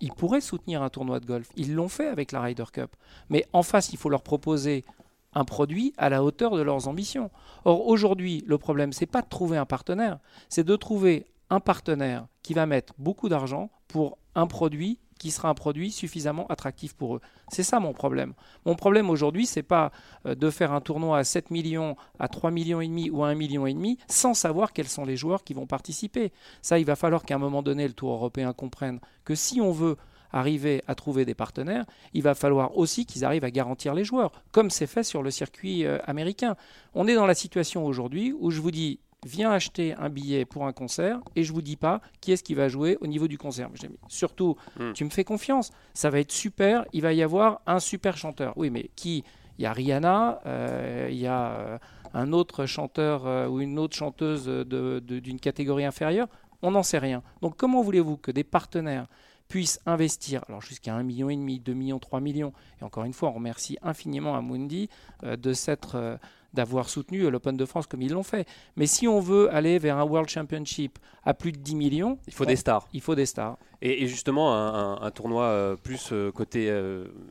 ils 0.00 0.12
pourraient 0.12 0.40
soutenir 0.40 0.82
un 0.82 0.88
tournoi 0.88 1.20
de 1.20 1.26
golf. 1.26 1.48
Ils 1.56 1.74
l'ont 1.74 1.88
fait 1.88 2.08
avec 2.08 2.32
la 2.32 2.40
Ryder 2.40 2.64
Cup. 2.72 2.90
Mais 3.30 3.46
en 3.52 3.62
face, 3.62 3.92
il 3.92 3.96
faut 3.96 4.08
leur 4.08 4.22
proposer 4.22 4.84
un 5.32 5.44
produit 5.44 5.92
à 5.96 6.08
la 6.08 6.24
hauteur 6.24 6.56
de 6.56 6.62
leurs 6.62 6.88
ambitions. 6.88 7.30
Or, 7.64 7.86
aujourd'hui, 7.86 8.42
le 8.46 8.58
problème, 8.58 8.92
c'est 8.92 9.06
pas 9.06 9.22
de 9.22 9.28
trouver 9.28 9.56
un 9.56 9.66
partenaire, 9.66 10.18
c'est 10.48 10.64
de 10.64 10.76
trouver 10.76 11.26
un 11.50 11.60
partenaire 11.60 12.26
qui 12.42 12.54
va 12.54 12.66
mettre 12.66 12.94
beaucoup 12.98 13.28
d'argent 13.28 13.70
pour 13.88 14.18
un 14.34 14.46
produit 14.46 14.98
qui 15.18 15.30
sera 15.30 15.48
un 15.48 15.54
produit 15.54 15.90
suffisamment 15.90 16.46
attractif 16.46 16.94
pour 16.94 17.16
eux. 17.16 17.20
C'est 17.48 17.62
ça 17.62 17.80
mon 17.80 17.92
problème. 17.92 18.34
Mon 18.64 18.76
problème 18.76 19.10
aujourd'hui, 19.10 19.46
c'est 19.46 19.62
pas 19.62 19.90
euh, 20.26 20.34
de 20.34 20.48
faire 20.48 20.72
un 20.72 20.80
tournoi 20.80 21.18
à 21.18 21.24
7 21.24 21.50
millions, 21.50 21.96
à 22.18 22.28
3 22.28 22.50
millions 22.50 22.80
et 22.80 22.86
demi 22.86 23.10
ou 23.10 23.24
à 23.24 23.28
1 23.28 23.34
million 23.34 23.66
et 23.66 23.74
demi 23.74 23.98
sans 24.08 24.34
savoir 24.34 24.72
quels 24.72 24.88
sont 24.88 25.04
les 25.04 25.16
joueurs 25.16 25.44
qui 25.44 25.54
vont 25.54 25.66
participer. 25.66 26.32
Ça, 26.62 26.78
il 26.78 26.84
va 26.84 26.96
falloir 26.96 27.24
qu'à 27.24 27.34
un 27.34 27.38
moment 27.38 27.62
donné, 27.62 27.86
le 27.86 27.94
Tour 27.94 28.12
européen 28.12 28.52
comprenne 28.52 29.00
que 29.24 29.34
si 29.34 29.60
on 29.60 29.72
veut 29.72 29.96
arriver 30.30 30.82
à 30.86 30.94
trouver 30.94 31.24
des 31.24 31.34
partenaires, 31.34 31.86
il 32.12 32.22
va 32.22 32.34
falloir 32.34 32.76
aussi 32.76 33.06
qu'ils 33.06 33.24
arrivent 33.24 33.44
à 33.44 33.50
garantir 33.50 33.94
les 33.94 34.04
joueurs, 34.04 34.30
comme 34.52 34.70
c'est 34.70 34.86
fait 34.86 35.02
sur 35.02 35.22
le 35.22 35.30
circuit 35.30 35.84
euh, 35.84 35.98
américain. 36.04 36.54
On 36.94 37.08
est 37.08 37.14
dans 37.14 37.26
la 37.26 37.34
situation 37.34 37.86
aujourd'hui 37.86 38.34
où 38.38 38.50
je 38.50 38.60
vous 38.60 38.70
dis, 38.70 39.00
viens 39.26 39.50
acheter 39.50 39.94
un 39.94 40.08
billet 40.08 40.44
pour 40.44 40.66
un 40.66 40.72
concert 40.72 41.20
et 41.36 41.42
je 41.42 41.52
vous 41.52 41.62
dis 41.62 41.76
pas 41.76 42.00
qui 42.20 42.32
est-ce 42.32 42.42
qui 42.42 42.54
va 42.54 42.68
jouer 42.68 42.96
au 43.00 43.06
niveau 43.06 43.28
du 43.28 43.38
concert. 43.38 43.70
Surtout, 44.08 44.56
hmm. 44.78 44.92
tu 44.92 45.04
me 45.04 45.10
fais 45.10 45.24
confiance, 45.24 45.70
ça 45.94 46.10
va 46.10 46.20
être 46.20 46.32
super, 46.32 46.84
il 46.92 47.02
va 47.02 47.12
y 47.12 47.22
avoir 47.22 47.60
un 47.66 47.80
super 47.80 48.16
chanteur. 48.16 48.52
Oui, 48.56 48.70
mais 48.70 48.90
qui? 48.94 49.24
Il 49.58 49.62
y 49.62 49.66
a 49.66 49.72
Rihanna, 49.72 50.40
euh, 50.46 51.08
il 51.10 51.18
y 51.18 51.26
a 51.26 51.50
euh, 51.50 51.78
un 52.14 52.32
autre 52.32 52.64
chanteur 52.66 53.26
euh, 53.26 53.48
ou 53.48 53.60
une 53.60 53.78
autre 53.78 53.96
chanteuse 53.96 54.46
d'une 54.46 55.40
catégorie 55.40 55.84
inférieure. 55.84 56.28
On 56.62 56.70
n'en 56.70 56.84
sait 56.84 56.98
rien. 56.98 57.22
Donc 57.42 57.56
comment 57.56 57.82
voulez-vous 57.82 58.16
que 58.16 58.30
des 58.30 58.44
partenaires 58.44 59.06
puissent 59.48 59.80
investir, 59.86 60.44
alors 60.48 60.60
jusqu'à 60.60 60.92
1,5 60.92 61.02
million, 61.02 61.28
2 61.28 61.72
millions, 61.72 61.98
3 61.98 62.20
millions, 62.20 62.52
et 62.80 62.84
encore 62.84 63.04
une 63.04 63.14
fois, 63.14 63.30
on 63.30 63.32
remercie 63.32 63.78
infiniment 63.82 64.36
Amundi 64.36 64.90
de 65.22 65.52
s'être... 65.54 66.18
Euh, 66.54 66.58
d'avoir 66.58 66.88
soutenu 66.88 67.30
l'Open 67.30 67.56
de 67.56 67.64
France 67.66 67.86
comme 67.86 68.02
ils 68.02 68.12
l'ont 68.12 68.22
fait. 68.22 68.46
Mais 68.76 68.86
si 68.86 69.06
on 69.06 69.20
veut 69.20 69.52
aller 69.54 69.78
vers 69.78 69.96
un 69.98 70.04
World 70.04 70.28
Championship 70.28 70.98
à 71.24 71.34
plus 71.34 71.52
de 71.52 71.58
10 71.58 71.74
millions, 71.74 72.18
il 72.26 72.32
faut 72.32 72.46
des 72.46 72.56
stars. 72.56 72.88
Il 72.92 73.00
faut 73.00 73.14
des 73.14 73.26
stars. 73.26 73.58
Et, 73.80 74.08
justement, 74.08 74.54
un, 75.02 75.10
tournoi 75.10 75.44
euh, 75.44 75.76
plus 75.76 76.12
côté 76.34 76.74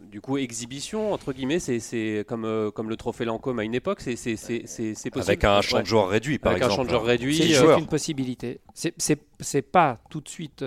du 0.09 0.21
coup 0.21 0.37
exhibition 0.37 1.11
entre 1.13 1.33
guillemets, 1.33 1.59
c'est 1.59 2.23
comme 2.27 2.71
comme 2.73 2.89
le 2.89 2.95
trophée 2.95 3.25
Lancôme 3.25 3.59
à 3.59 3.63
une 3.63 3.75
époque, 3.75 4.01
c'est 4.01 4.15
possible. 4.15 5.19
Avec 5.19 5.43
un 5.43 5.61
champ 5.61 5.81
de 5.81 5.85
joueurs 5.85 6.09
réduit, 6.09 6.39
par 6.39 6.53
exemple. 6.53 6.63
Avec 6.65 6.73
un 6.73 6.75
champ 6.75 6.85
de 6.85 6.89
joueurs 6.89 7.05
réduit, 7.05 7.37
c'est 7.37 7.79
une 7.79 7.87
possibilité. 7.87 8.61
C'est 8.73 9.61
pas 9.63 9.99
tout 10.09 10.21
de 10.21 10.29
suite. 10.29 10.63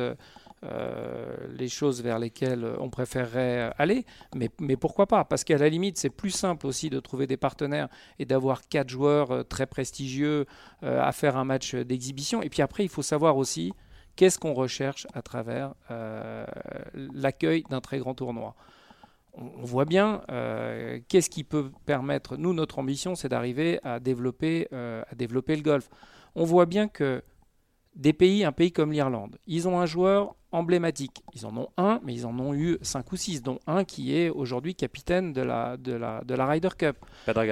Euh, 0.63 1.37
les 1.57 1.69
choses 1.69 2.03
vers 2.03 2.19
lesquelles 2.19 2.67
on 2.81 2.91
préférerait 2.91 3.73
aller, 3.79 4.05
mais, 4.35 4.51
mais 4.61 4.77
pourquoi 4.77 5.07
pas? 5.07 5.25
Parce 5.25 5.43
qu'à 5.43 5.57
la 5.57 5.71
limite, 5.71 5.97
c'est 5.97 6.11
plus 6.11 6.33
simple 6.33 6.67
aussi 6.67 6.91
de 6.91 7.01
trouver 7.01 7.27
des 7.27 7.39
partenaires 7.39 7.89
et 8.19 8.27
d'avoir 8.27 8.69
quatre 8.69 8.91
joueurs 8.91 9.31
euh, 9.31 9.43
très 9.43 9.65
prestigieux 9.65 10.45
euh, 10.83 11.03
à 11.03 11.13
faire 11.13 11.39
un 11.39 11.47
match 11.47 11.75
d'exhibition. 11.75 12.43
Et 12.43 12.51
puis 12.51 12.61
après, 12.61 12.85
il 12.85 12.91
faut 12.91 13.01
savoir 13.01 13.39
aussi 13.39 13.73
qu'est-ce 14.17 14.39
qu'on 14.39 14.53
recherche 14.53 15.07
à 15.15 15.23
travers 15.23 15.73
l'accueil 16.95 17.63
d'un 17.71 17.81
très 17.81 17.99
grand 17.99 18.13
tournoi. 18.13 18.55
On, 19.33 19.65
voit 19.65 19.87
bien 19.87 20.21
qu'est-ce 21.09 21.31
qui 21.31 21.45
peut 21.45 21.71
permettre, 21.87 22.37
nous, 22.37 22.53
notre 22.53 22.81
ambition, 22.81 23.15
c'est 23.15 23.29
d'arriver 23.29 23.79
à 23.83 23.95
à 23.95 24.01
développer 24.01 24.67
le 25.57 25.63
golf. 25.63 25.89
On 26.35 26.45
voit 26.45 26.67
bien 26.67 26.89
que 26.89 27.23
des 27.95 28.13
pays, 28.13 28.45
un 28.45 28.53
pays 28.53 28.73
comme 28.73 28.93
l'Irlande, 28.93 29.39
ils 29.47 29.69
ont 29.69 29.81
un 29.81 29.87
joueur 29.87 30.35
emblématique. 30.53 31.23
Ils 31.35 31.47
en 31.47 31.57
ont 31.57 31.69
un, 31.77 32.01
mais 32.05 32.15
ils 32.15 32.27
en 32.27 32.39
ont 32.39 32.55
eu 32.55 32.79
cinq 32.83 33.13
ou 33.13 33.17
six, 33.17 33.43
dont 33.43 33.59
un 33.67 33.85
qui 33.85 34.17
est 34.17 34.31
aujourd'hui 34.31 34.75
capitaine 34.75 35.33
de 35.33 35.43
la, 35.43 35.77
de, 35.77 35.93
la, 35.93 36.23
de 36.25 36.35
la 36.35 36.47
Ryder 36.47 36.71
Cup. 36.77 36.97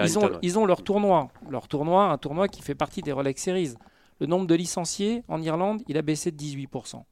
Ils 0.05 0.19
ont, 0.19 0.39
ils 0.43 0.59
ont 0.59 0.67
leur 0.67 0.83
tournoi, 0.83 1.29
leur 1.51 1.69
tournoi, 1.69 2.11
un 2.11 2.19
tournoi 2.19 2.49
qui 2.49 2.63
fait 2.63 2.75
partie 2.75 3.03
des 3.03 3.13
Rolex 3.13 3.43
Series. 3.43 3.75
Le 4.21 4.27
nombre 4.27 4.47
de 4.47 4.55
licenciés 4.55 5.23
en 5.29 5.41
Irlande, 5.41 5.83
il 5.87 5.97
a 5.97 6.03
baissé 6.03 6.31
de 6.31 6.37
18%. 6.37 7.03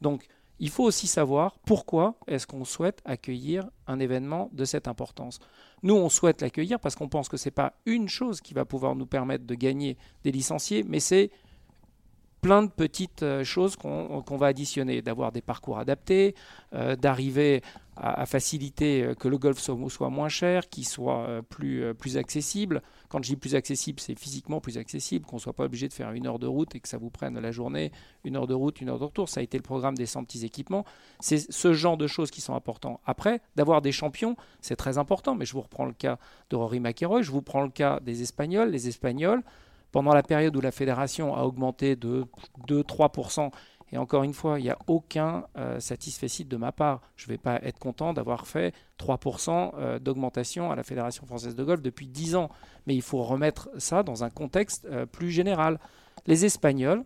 Donc, 0.00 0.26
il 0.60 0.70
faut 0.70 0.84
aussi 0.84 1.06
savoir 1.06 1.58
pourquoi 1.60 2.16
est-ce 2.26 2.46
qu'on 2.46 2.64
souhaite 2.64 3.00
accueillir 3.04 3.68
un 3.86 4.00
événement 4.00 4.50
de 4.52 4.64
cette 4.64 4.88
importance. 4.88 5.38
Nous, 5.82 5.94
on 5.94 6.08
souhaite 6.08 6.42
l'accueillir 6.42 6.80
parce 6.80 6.96
qu'on 6.96 7.08
pense 7.08 7.28
que 7.28 7.36
ce 7.36 7.48
n'est 7.48 7.52
pas 7.52 7.74
une 7.86 8.08
chose 8.08 8.40
qui 8.40 8.54
va 8.54 8.64
pouvoir 8.64 8.96
nous 8.96 9.06
permettre 9.06 9.46
de 9.46 9.54
gagner 9.54 9.96
des 10.24 10.32
licenciés, 10.32 10.84
mais 10.86 10.98
c'est 10.98 11.30
plein 12.40 12.62
de 12.62 12.70
petites 12.70 13.22
euh, 13.22 13.44
choses 13.44 13.76
qu'on 13.76 14.36
va 14.36 14.46
additionner, 14.46 15.02
d'avoir 15.02 15.32
des 15.32 15.42
parcours 15.42 15.78
adaptés, 15.78 16.34
euh, 16.74 16.96
d'arriver 16.96 17.62
à, 17.96 18.26
faciliter 18.26 19.02
euh, 19.02 19.14
que 19.14 19.26
le 19.26 19.38
golf 19.38 19.58
soit, 19.58 20.08
moins 20.08 20.28
cher, 20.28 20.68
qu'il 20.68 20.86
soit 20.86 21.42
plus, 21.48 21.94
plus 21.94 22.16
accessible. 22.16 22.82
Quand 23.08 23.22
je 23.22 23.30
dis 23.30 23.36
plus 23.36 23.54
accessible, 23.54 23.98
c'est 24.00 24.16
physiquement 24.16 24.60
plus 24.60 24.78
accessible, 24.78 25.26
qu'on 25.26 25.36
ne 25.36 25.40
soit 25.40 25.52
pas 25.52 25.64
obligé 25.64 25.88
de 25.88 25.92
faire 25.92 26.12
une 26.12 26.26
heure 26.26 26.38
de 26.38 26.46
route 26.46 26.74
et 26.74 26.80
que 26.80 26.88
ça 26.88 26.98
vous 26.98 27.10
prenne 27.10 27.38
la 27.38 27.50
journée, 27.50 27.90
une 28.24 28.36
heure 28.36 28.46
de 28.46 28.54
route, 28.54 28.80
une 28.80 28.90
heure 28.90 28.98
de 28.98 29.04
retour. 29.04 29.28
Ça 29.28 29.40
a 29.40 29.42
été 29.42 29.56
le 29.56 29.62
programme 29.62 29.96
des 29.96 30.06
100 30.06 30.24
petits 30.24 30.44
équipements. 30.44 30.84
C'est 31.20 31.50
ce 31.50 31.72
genre 31.72 31.96
de 31.96 32.06
choses 32.06 32.30
qui 32.30 32.40
sont 32.40 32.54
importantes. 32.54 33.00
Après, 33.04 33.40
d'avoir 33.56 33.82
des 33.82 33.92
champions, 33.92 34.36
c'est 34.60 34.76
très 34.76 34.98
important, 34.98 35.34
mais 35.34 35.44
je 35.44 35.54
vous 35.54 35.62
reprends 35.62 35.86
le 35.86 35.92
cas 35.92 36.18
de 36.50 36.56
Rory 36.56 36.80
McIlroy, 36.80 37.22
je 37.22 37.30
vous 37.30 37.42
prends 37.42 37.62
le 37.62 37.70
cas 37.70 37.98
des 38.00 38.22
Espagnols. 38.22 38.70
Les 38.70 38.86
Espagnols, 38.86 39.42
pendant 39.92 40.12
la 40.12 40.22
période 40.22 40.56
où 40.56 40.60
la 40.60 40.70
fédération 40.70 41.34
a 41.34 41.42
augmenté 41.42 41.96
de 41.96 42.26
2-3%, 42.66 43.50
et 43.92 43.98
encore 43.98 44.22
une 44.22 44.34
fois, 44.34 44.58
il 44.58 44.64
n'y 44.64 44.70
a 44.70 44.78
aucun 44.86 45.46
euh, 45.56 45.78
de 45.78 46.56
ma 46.56 46.72
part. 46.72 47.00
Je 47.16 47.26
ne 47.26 47.32
vais 47.32 47.38
pas 47.38 47.56
être 47.62 47.78
content 47.78 48.12
d'avoir 48.12 48.46
fait 48.46 48.74
3% 48.98 49.72
euh, 49.74 49.98
d'augmentation 49.98 50.70
à 50.70 50.76
la 50.76 50.82
Fédération 50.82 51.26
française 51.26 51.54
de 51.54 51.64
golf 51.64 51.80
depuis 51.80 52.06
10 52.06 52.36
ans. 52.36 52.50
Mais 52.86 52.94
il 52.94 53.02
faut 53.02 53.22
remettre 53.22 53.70
ça 53.78 54.02
dans 54.02 54.24
un 54.24 54.30
contexte 54.30 54.86
euh, 54.86 55.06
plus 55.06 55.30
général. 55.30 55.78
Les 56.26 56.44
Espagnols, 56.44 57.04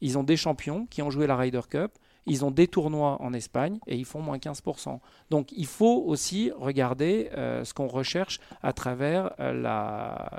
ils 0.00 0.16
ont 0.16 0.24
des 0.24 0.36
champions 0.36 0.86
qui 0.86 1.02
ont 1.02 1.10
joué 1.10 1.26
la 1.26 1.36
Ryder 1.36 1.60
Cup. 1.68 1.92
Ils 2.26 2.44
ont 2.44 2.50
des 2.50 2.68
tournois 2.68 3.20
en 3.20 3.32
Espagne 3.32 3.78
et 3.86 3.96
ils 3.96 4.04
font 4.04 4.20
moins 4.20 4.38
15%. 4.38 5.00
Donc 5.30 5.50
il 5.52 5.66
faut 5.66 6.04
aussi 6.06 6.50
regarder 6.56 7.30
euh, 7.36 7.64
ce 7.64 7.74
qu'on 7.74 7.88
recherche 7.88 8.40
à 8.62 8.72
travers 8.72 9.32
euh, 9.40 9.52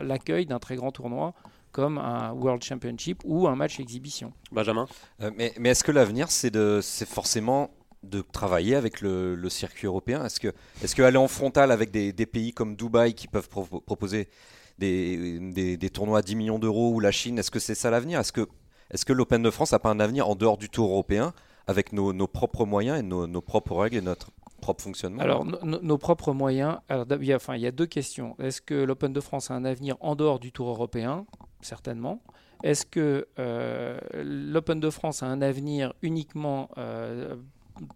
l'accueil 0.01 0.45
d'un 0.45 0.59
très 0.59 0.75
grand 0.75 0.91
tournoi 0.91 1.33
comme 1.71 1.97
un 1.97 2.31
World 2.33 2.63
Championship 2.63 3.21
ou 3.25 3.47
un 3.47 3.55
match 3.55 3.79
exhibition. 3.79 4.31
Benjamin? 4.51 4.87
Euh, 5.21 5.31
Mais, 5.35 5.53
mais 5.59 5.69
est-ce 5.69 5.83
que 5.83 5.91
l'avenir, 5.91 6.29
c'est 6.29 7.07
forcément 7.07 7.71
de 8.03 8.21
travailler 8.21 8.75
avec 8.75 9.01
le, 9.01 9.49
circuit 9.49 9.87
européen? 9.87 10.23
Est-ce 10.23 10.39
que, 10.39 10.53
est 10.81 10.99
aller 10.99 11.17
en 11.17 11.27
frontal 11.27 11.71
avec 11.71 11.89
des, 11.91 12.25
pays 12.25 12.53
comme 12.53 12.75
Dubaï 12.75 13.15
qui 13.15 13.27
peuvent 13.27 13.49
proposer 13.49 14.29
des, 14.77 15.39
des, 15.39 15.77
des, 15.77 15.89
tournois 15.89 16.19
à 16.19 16.21
10 16.21 16.35
millions 16.35 16.59
d'euros 16.59 16.91
ou 16.93 16.99
la 16.99 17.11
Chine, 17.11 17.37
est-ce 17.39 17.51
que 17.51 17.59
c'est 17.59 17.75
ça 17.75 17.89
l'avenir? 17.89 18.19
Est-ce 18.19 18.31
que, 18.31 18.47
est 18.91 19.03
que 19.03 19.13
l'Open 19.13 19.41
de 19.41 19.49
France 19.49 19.71
n'a 19.71 19.79
pas 19.79 19.89
un 19.89 19.99
avenir 19.99 20.29
en 20.29 20.35
dehors 20.35 20.57
du 20.57 20.69
tour 20.69 20.89
européen? 20.89 21.33
Avec 21.67 21.93
nos, 21.93 22.27
propres 22.27 22.65
moyens 22.65 22.99
et 22.99 23.03
nos, 23.03 23.41
propres 23.41 23.75
règles 23.75 23.97
et 23.97 24.01
notre 24.01 24.31
propre 24.61 24.83
fonctionnement. 24.83 25.21
Alors, 25.21 25.45
nos 25.45 25.97
propres 25.97 26.33
moyens, 26.33 26.77
alors, 26.89 27.05
il, 27.19 27.25
y 27.25 27.67
a, 27.67 27.71
deux 27.71 27.85
questions. 27.85 28.35
Est-ce 28.39 28.61
que 28.61 28.73
l'Open 28.73 29.11
de 29.13 29.19
France 29.19 29.51
a 29.51 29.55
un 29.55 29.65
avenir 29.65 29.97
en 29.99 30.15
dehors 30.15 30.39
du 30.39 30.51
Tour 30.51 30.69
européen? 30.69 31.25
Certainement. 31.61 32.21
Est-ce 32.63 32.85
que 32.85 33.27
euh, 33.39 33.99
l'Open 34.13 34.79
de 34.79 34.89
France 34.89 35.21
a 35.21 35.25
un 35.25 35.41
avenir 35.41 35.93
uniquement 36.01 36.69
euh, 36.77 37.35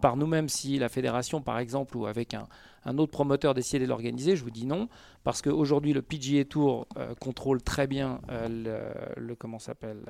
par 0.02 0.18
nous-mêmes 0.18 0.50
si 0.50 0.78
la 0.78 0.90
fédération, 0.90 1.42
par 1.42 1.58
exemple, 1.58 1.96
ou 1.96 2.06
avec 2.06 2.34
un, 2.34 2.98
autre 2.98 3.12
promoteur 3.12 3.54
décidait 3.54 3.86
de 3.86 3.90
l'organiser? 3.90 4.36
Je 4.36 4.44
vous 4.44 4.52
dis 4.52 4.66
non, 4.66 4.90
parce 5.24 5.42
qu'aujourd'hui, 5.42 5.94
le 5.94 6.02
PGA 6.02 6.44
Tour 6.44 6.86
euh, 6.98 7.16
contrôle 7.16 7.62
très 7.62 7.88
bien 7.88 8.20
le, 8.30 9.36
comment 9.36 9.60
s'appelle 9.60 10.04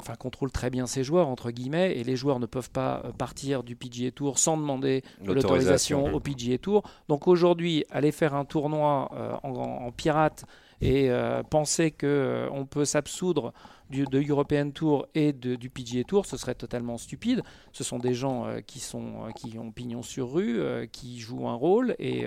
enfin, 0.00 0.14
contrôle 0.14 0.50
très 0.50 0.70
bien 0.70 0.86
ses 0.86 1.04
joueurs, 1.04 1.28
entre 1.28 1.50
guillemets, 1.50 1.96
et 1.96 2.04
les 2.04 2.16
joueurs 2.16 2.40
ne 2.40 2.46
peuvent 2.46 2.70
pas 2.70 3.02
euh, 3.04 3.12
partir 3.12 3.62
du 3.62 3.76
PGA 3.76 4.10
Tour 4.10 4.38
sans 4.38 4.56
demander 4.56 5.02
l'autorisation 5.24 6.12
au 6.14 6.20
PGA 6.20 6.58
Tour. 6.58 6.82
Donc 7.08 7.28
aujourd'hui, 7.28 7.84
aller 7.90 8.12
faire 8.12 8.34
un 8.34 8.44
tournoi 8.44 9.10
euh, 9.14 9.34
en, 9.42 9.90
pirate 9.92 10.44
et 10.80 11.08
penser 11.48 11.92
qu'on 11.92 12.66
peut 12.68 12.84
s'absoudre 12.84 13.54
du, 13.88 14.04
de 14.04 14.22
European 14.28 14.70
Tour 14.70 15.06
et 15.14 15.32
du 15.32 15.70
PGA 15.70 16.04
Tour, 16.04 16.26
ce 16.26 16.36
serait 16.36 16.56
totalement 16.56 16.98
stupide. 16.98 17.42
Ce 17.72 17.84
sont 17.84 17.98
des 17.98 18.12
gens 18.12 18.46
qui, 18.66 18.80
sont, 18.80 19.28
qui 19.34 19.56
ont 19.58 19.70
pignon 19.70 20.02
sur 20.02 20.32
rue, 20.32 20.60
qui 20.92 21.20
jouent 21.20 21.48
un 21.48 21.54
rôle, 21.54 21.94
et, 21.98 22.26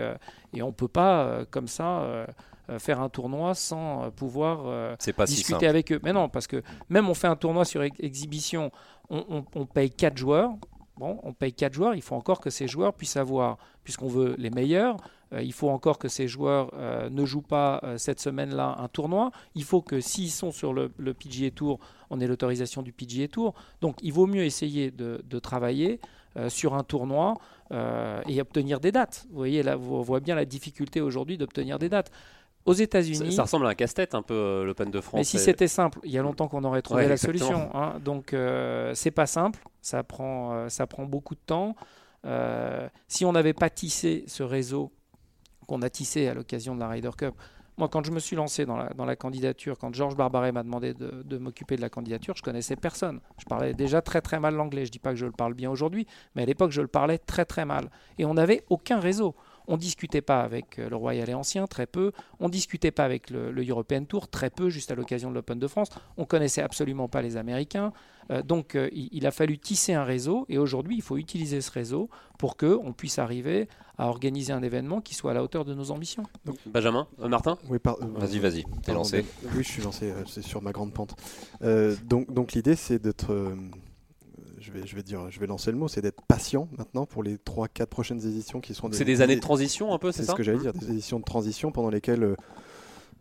et 0.54 0.64
on 0.64 0.68
ne 0.68 0.72
peut 0.72 0.88
pas, 0.88 1.46
comme 1.52 1.68
ça 1.68 2.02
euh, 2.02 2.26
faire 2.80 3.02
un 3.02 3.10
tournoi 3.10 3.56
sans 3.56 4.04
euh, 4.04 4.10
pouvoir 4.10 4.64
euh, 4.66 4.96
discuter 5.26 5.68
avec 5.68 5.92
eux. 5.92 6.00
Mais 6.04 6.14
non, 6.14 6.30
parce 6.30 6.48
que 6.48 6.62
même 6.90 7.10
on 7.10 7.14
fait 7.14 7.28
un 7.28 7.36
tournoi 7.36 7.66
sur 7.66 7.82
exhibition, 7.84 8.72
on, 9.10 9.66
paye 9.66 9.90
4 9.90 10.18
joueurs. 10.18 10.52
Bon, 10.98 11.20
on 11.24 11.32
paye 11.32 11.54
4 11.54 11.74
joueurs, 11.74 11.96
il 11.96 12.02
faut 12.02 12.16
encore 12.16 12.42
que 12.42 12.50
ces 12.50 12.68
joueurs 12.68 12.94
puissent 12.94 13.18
avoir, 13.18 13.58
puisqu'on 13.84 14.08
veut 14.08 14.36
les 14.38 14.50
meilleurs, 14.50 14.98
il 15.40 15.54
faut 15.54 15.70
encore 15.70 15.98
que 15.98 16.08
ces 16.08 16.28
joueurs 16.28 16.72
ne 17.10 17.26
jouent 17.26 17.42
pas 17.42 17.82
cette 17.98 18.20
semaine-là 18.20 18.76
un 18.80 18.88
tournoi. 18.88 19.32
Il 19.56 19.64
faut 19.64 19.82
que 19.82 20.02
s'ils 20.02 20.32
sont 20.32 20.52
sur 20.52 20.74
le, 20.74 20.90
PGA 20.90 21.52
Tour, 21.52 21.80
on 22.10 22.20
ait 22.20 22.28
l'autorisation 22.28 22.82
du 22.82 22.92
PGA 22.92 23.28
Tour. 23.28 23.54
Donc 23.80 23.98
il 24.02 24.12
vaut 24.12 24.26
mieux 24.26 24.44
essayer 24.44 24.92
de, 24.92 25.40
travailler 25.40 26.02
sur 26.50 26.74
un 26.74 26.84
tournoi 26.84 27.36
et 27.72 28.42
obtenir 28.42 28.80
des 28.80 28.92
dates. 28.92 29.28
Vous 29.30 29.38
voyez, 29.38 29.64
là, 29.64 29.76
vous 29.76 30.04
voyez 30.04 30.24
bien 30.24 30.36
la 30.36 30.46
difficulté 30.46 31.00
aujourd'hui 31.00 31.38
d'obtenir 31.38 31.78
des 31.78 31.90
dates. 31.90 32.12
Aux 32.68 32.74
États-Unis. 32.74 33.32
Ça, 33.32 33.44
ressemble 33.44 33.66
à 33.66 33.70
un 33.70 33.76
casse-tête 33.76 34.14
un 34.14 34.22
peu 34.22 34.34
euh, 34.34 34.66
l'Open 34.66 34.92
de 34.92 35.00
France. 35.00 35.18
Mais 35.18 35.24
si 35.24 35.40
c'était 35.40 35.70
simple, 35.70 36.00
il 36.04 36.12
y 36.12 36.18
a 36.18 36.22
longtemps 36.22 36.50
qu'on 36.50 36.66
aurait 36.66 36.82
trouvé 36.82 37.08
la 37.08 37.16
solution. 37.16 37.70
Hein. 37.74 38.00
Donc 38.04 38.34
euh, 38.34 38.92
c'est 38.94 39.12
pas 39.12 39.26
simple, 39.26 39.64
ça 39.82 40.04
prend, 40.04 40.54
euh, 40.54 40.70
ça 40.70 40.86
prend 40.86 41.06
beaucoup 41.06 41.34
de 41.34 41.40
temps. 41.46 41.76
si 43.08 43.24
on 43.24 43.32
n'avait 43.32 43.54
pas 43.54 43.70
tissé 43.70 44.26
ce 44.28 44.44
réseau 44.44 44.92
qu'on 45.66 45.82
a 45.82 45.90
tissé 45.90 46.28
à 46.28 46.34
l'occasion 46.34 46.76
de 46.76 46.82
la 46.82 46.90
Ryder 46.90 47.12
Cup, 47.18 47.36
moi 47.78 47.88
quand 47.88 48.06
je 48.06 48.12
me 48.12 48.20
suis 48.20 48.36
lancé 48.36 48.66
dans 48.66 48.76
la, 48.76 48.90
dans 48.90 49.06
la 49.06 49.16
candidature, 49.16 49.78
quand 49.78 49.94
Georges 49.94 50.18
Barbaret 50.18 50.52
m'a 50.52 50.64
demandé 50.64 50.94
de, 50.94 51.24
de 51.24 51.38
m'occuper 51.38 51.78
de 51.78 51.82
la 51.82 51.90
candidature, 51.90 52.36
je 52.36 52.44
connaissais 52.44 52.76
personne. 52.76 53.22
Je 53.40 53.46
parlais 53.46 53.74
déjà 53.74 54.02
très 54.02 54.20
très 54.20 54.42
mal 54.42 54.56
l'anglais. 54.56 54.86
Je 54.86 54.92
dis 54.92 55.00
pas 55.00 55.12
que 55.12 55.18
je 55.18 55.26
le 55.26 55.32
parle 55.32 55.54
bien 55.54 55.72
aujourd'hui, 55.72 56.06
mais 56.36 56.42
à 56.42 56.46
l'époque 56.46 56.72
je 56.72 56.82
le 56.82 56.90
parlais 56.90 57.18
très 57.18 57.46
très 57.46 57.64
mal. 57.64 57.90
Et 58.18 58.26
on 58.26 58.34
n'avait 58.34 58.66
aucun 58.70 59.00
réseau 59.00 59.36
On 59.68 59.74
ne 59.74 59.82
discutait 59.82 60.22
pas 60.22 60.42
avec 60.42 60.78
le 60.78 60.96
Royal 60.96 61.30
et 61.30 61.34
Ancien, 61.34 61.68
très 61.68 61.86
peu. 61.86 62.12
On 62.40 62.48
ne 62.48 62.52
discutait 62.52 62.92
pas 62.92 63.04
avec 63.04 63.30
le, 63.30 63.54
European 63.68 64.04
Tour, 64.06 64.28
très 64.28 64.50
peu, 64.50 64.70
juste 64.70 64.92
à 64.92 64.96
l'occasion 64.96 65.30
de 65.30 65.36
l'Open 65.36 65.60
de 65.60 65.68
France. 65.68 65.90
On 66.18 66.26
connaissait 66.26 66.62
absolument 66.62 67.08
pas 67.08 67.22
les 67.22 67.38
Américains. 67.38 67.92
donc 68.46 68.78
il, 68.92 69.26
a 69.26 69.32
fallu 69.32 69.58
tisser 69.58 69.94
un 69.94 70.04
réseau 70.04 70.46
et 70.50 70.58
aujourd'hui 70.58 70.96
il 70.96 71.02
faut 71.02 71.18
utiliser 71.18 71.62
ce 71.62 71.72
réseau 71.72 72.10
pour 72.38 72.56
qu'on 72.58 72.94
puisse 72.94 73.20
arriver 73.20 73.68
à 73.98 74.08
organiser 74.08 74.54
un 74.54 74.62
événement 74.62 75.02
qui 75.02 75.16
soit 75.16 75.32
à 75.32 75.34
la 75.34 75.44
hauteur 75.44 75.66
de 75.66 75.74
nos 75.74 75.92
ambitions. 75.92 76.24
Benjamin, 76.66 77.08
Martin? 77.18 77.58
oui, 77.70 77.78
Vas-y, 77.84 78.40
vas-y, 78.40 78.64
t'es 78.84 78.94
lancé. 78.94 79.26
oui, 79.56 79.64
je 79.64 79.70
suis 79.70 79.82
lancé, 79.82 80.14
c'est 80.28 80.44
sur 80.44 80.62
ma 80.62 80.72
grande 80.72 80.94
pente. 80.94 81.16
donc, 82.06 82.32
donc 82.32 82.54
l'idée 82.54 82.76
c'est 82.76 83.00
d'être 83.00 83.34
je 84.68 84.72
vais, 84.74 84.86
je 84.86 84.96
vais 84.96 85.04
dire, 85.04 85.30
je 85.30 85.40
vais 85.40 85.48
lancer 85.48 85.72
le 85.72 85.78
mot, 85.78 85.88
c'est 85.88 86.02
d'être 86.02 86.22
patient 86.28 86.68
maintenant 86.78 87.06
pour 87.06 87.24
les 87.24 87.38
3-4 87.38 87.86
prochaines 87.86 88.20
éditions 88.20 88.60
qui 88.60 88.74
sont 88.74 88.90
des. 88.90 88.98
C'est 88.98 89.06
des 89.06 89.22
années 89.22 89.36
de 89.36 89.42
transition 89.42 89.94
un 89.94 89.98
peu, 89.98 90.12
c'est 90.12 90.24
ça 90.24 90.26
C'est 90.26 90.32
ce 90.32 90.36
que 90.36 90.44
j'allais 90.44 90.60
dire, 90.60 90.74
des 90.74 90.90
éditions 90.92 91.20
de 91.20 91.24
transition 91.24 91.72
pendant 91.72 91.90
lesquelles 91.90 92.24
euh, 92.24 92.36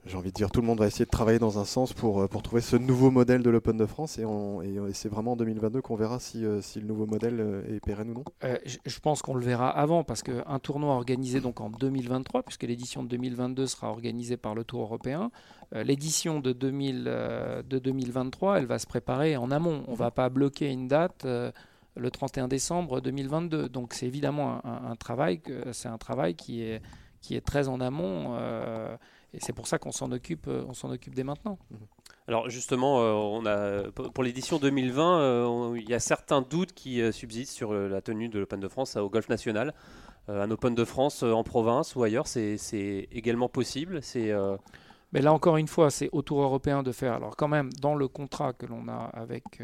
j'ai 0.06 0.16
envie 0.16 0.30
de 0.30 0.34
dire, 0.34 0.50
tout 0.50 0.60
le 0.60 0.66
monde 0.66 0.78
va 0.78 0.86
essayer 0.86 1.04
de 1.04 1.10
travailler 1.10 1.38
dans 1.38 1.58
un 1.58 1.64
sens 1.64 1.92
pour, 1.92 2.20
euh, 2.20 2.28
pour 2.28 2.42
trouver 2.42 2.60
ce 2.60 2.76
nouveau 2.76 3.10
modèle 3.10 3.42
de 3.42 3.50
l'Open 3.50 3.76
de 3.76 3.86
France. 3.86 4.18
Et, 4.18 4.22
et, 4.22 4.92
c'est 4.92 5.08
vraiment 5.08 5.32
en 5.32 5.36
2022 5.36 5.82
qu'on 5.82 5.96
verra 5.96 6.20
si, 6.20 6.44
euh, 6.44 6.60
si, 6.60 6.80
le 6.80 6.86
nouveau 6.86 7.06
modèle 7.06 7.64
est 7.68 7.80
pérenne 7.80 8.10
ou 8.10 8.14
non. 8.14 8.24
je, 8.64 8.98
pense 9.00 9.22
qu'on 9.22 9.34
le 9.34 9.44
verra 9.44 9.68
avant, 9.68 10.04
parce 10.04 10.22
qu'un 10.22 10.58
tournoi 10.60 10.94
organisé 10.94 11.40
donc 11.40 11.60
en 11.60 11.70
2023, 11.70 12.44
puisque 12.44 12.62
l'édition 12.62 13.02
de 13.02 13.08
2022 13.08 13.66
sera 13.66 13.90
organisée 13.90 14.36
par 14.36 14.54
le 14.54 14.64
Tour 14.64 14.82
européen, 14.82 15.30
l'édition 15.72 16.40
de, 16.40 16.52
2000, 16.52 17.04
de 17.04 17.78
2023, 17.78 18.58
elle 18.58 18.66
va 18.66 18.78
se 18.78 18.86
préparer 18.86 19.36
en 19.36 19.50
amont. 19.50 19.84
On 19.88 19.92
ne 19.92 19.96
va 19.96 20.10
pas 20.10 20.28
bloquer 20.28 20.70
une 20.70 20.88
date 20.88 21.26
le 21.96 22.10
31 22.10 22.48
décembre 22.48 23.00
2022. 23.00 23.68
Donc 23.68 23.94
c'est 23.94 24.06
évidemment 24.06 24.64
un, 24.64 24.90
un 24.90 24.96
travail, 24.96 25.40
c'est 25.72 25.88
un 25.88 25.98
travail 25.98 26.34
qui 26.34 26.62
est, 26.62 26.80
qui 27.20 27.34
est 27.34 27.40
très 27.40 27.68
en 27.68 27.80
amont. 27.80 28.36
Et 29.36 29.40
c'est 29.40 29.52
pour 29.52 29.66
ça 29.66 29.78
qu'on 29.78 29.92
s'en 29.92 30.10
occupe, 30.12 30.48
euh, 30.48 30.64
on 30.66 30.72
s'en 30.72 30.90
occupe 30.90 31.14
dès 31.14 31.22
maintenant. 31.22 31.58
Mhm. 31.70 31.78
Alors 32.26 32.48
justement, 32.48 33.02
euh, 33.02 33.12
on 33.12 33.44
a, 33.44 33.90
pour 33.92 34.24
l'édition 34.24 34.58
2020, 34.58 35.20
euh, 35.20 35.74
il 35.76 35.88
y 35.88 35.94
a 35.94 36.00
certains 36.00 36.40
doutes 36.40 36.72
qui 36.72 37.00
subsistent 37.12 37.52
sur 37.52 37.72
la 37.72 38.00
tenue 38.00 38.28
de 38.28 38.40
l'Open 38.40 38.58
de 38.58 38.66
France 38.66 38.96
au 38.96 39.08
Golf 39.08 39.28
National. 39.28 39.74
un 40.26 40.50
Open 40.50 40.74
de 40.74 40.84
France 40.84 41.22
en 41.22 41.44
province 41.44 41.94
ou 41.94 42.02
ailleurs, 42.02 42.26
c'est 42.26 43.08
également 43.12 43.48
possible. 43.48 44.02
C'est 44.02 44.32
mais 45.12 45.22
là 45.22 45.32
encore 45.32 45.56
une 45.56 45.68
fois, 45.68 45.90
c'est 45.90 46.08
au 46.10 46.22
Tour 46.22 46.42
européen 46.42 46.82
de 46.82 46.90
faire. 46.90 47.12
Alors 47.12 47.36
quand 47.36 47.46
même, 47.46 47.70
dans 47.80 47.94
le 47.94 48.08
contrat 48.08 48.52
que 48.52 48.66
l'on 48.66 48.88
a 48.88 49.08
avec 49.14 49.62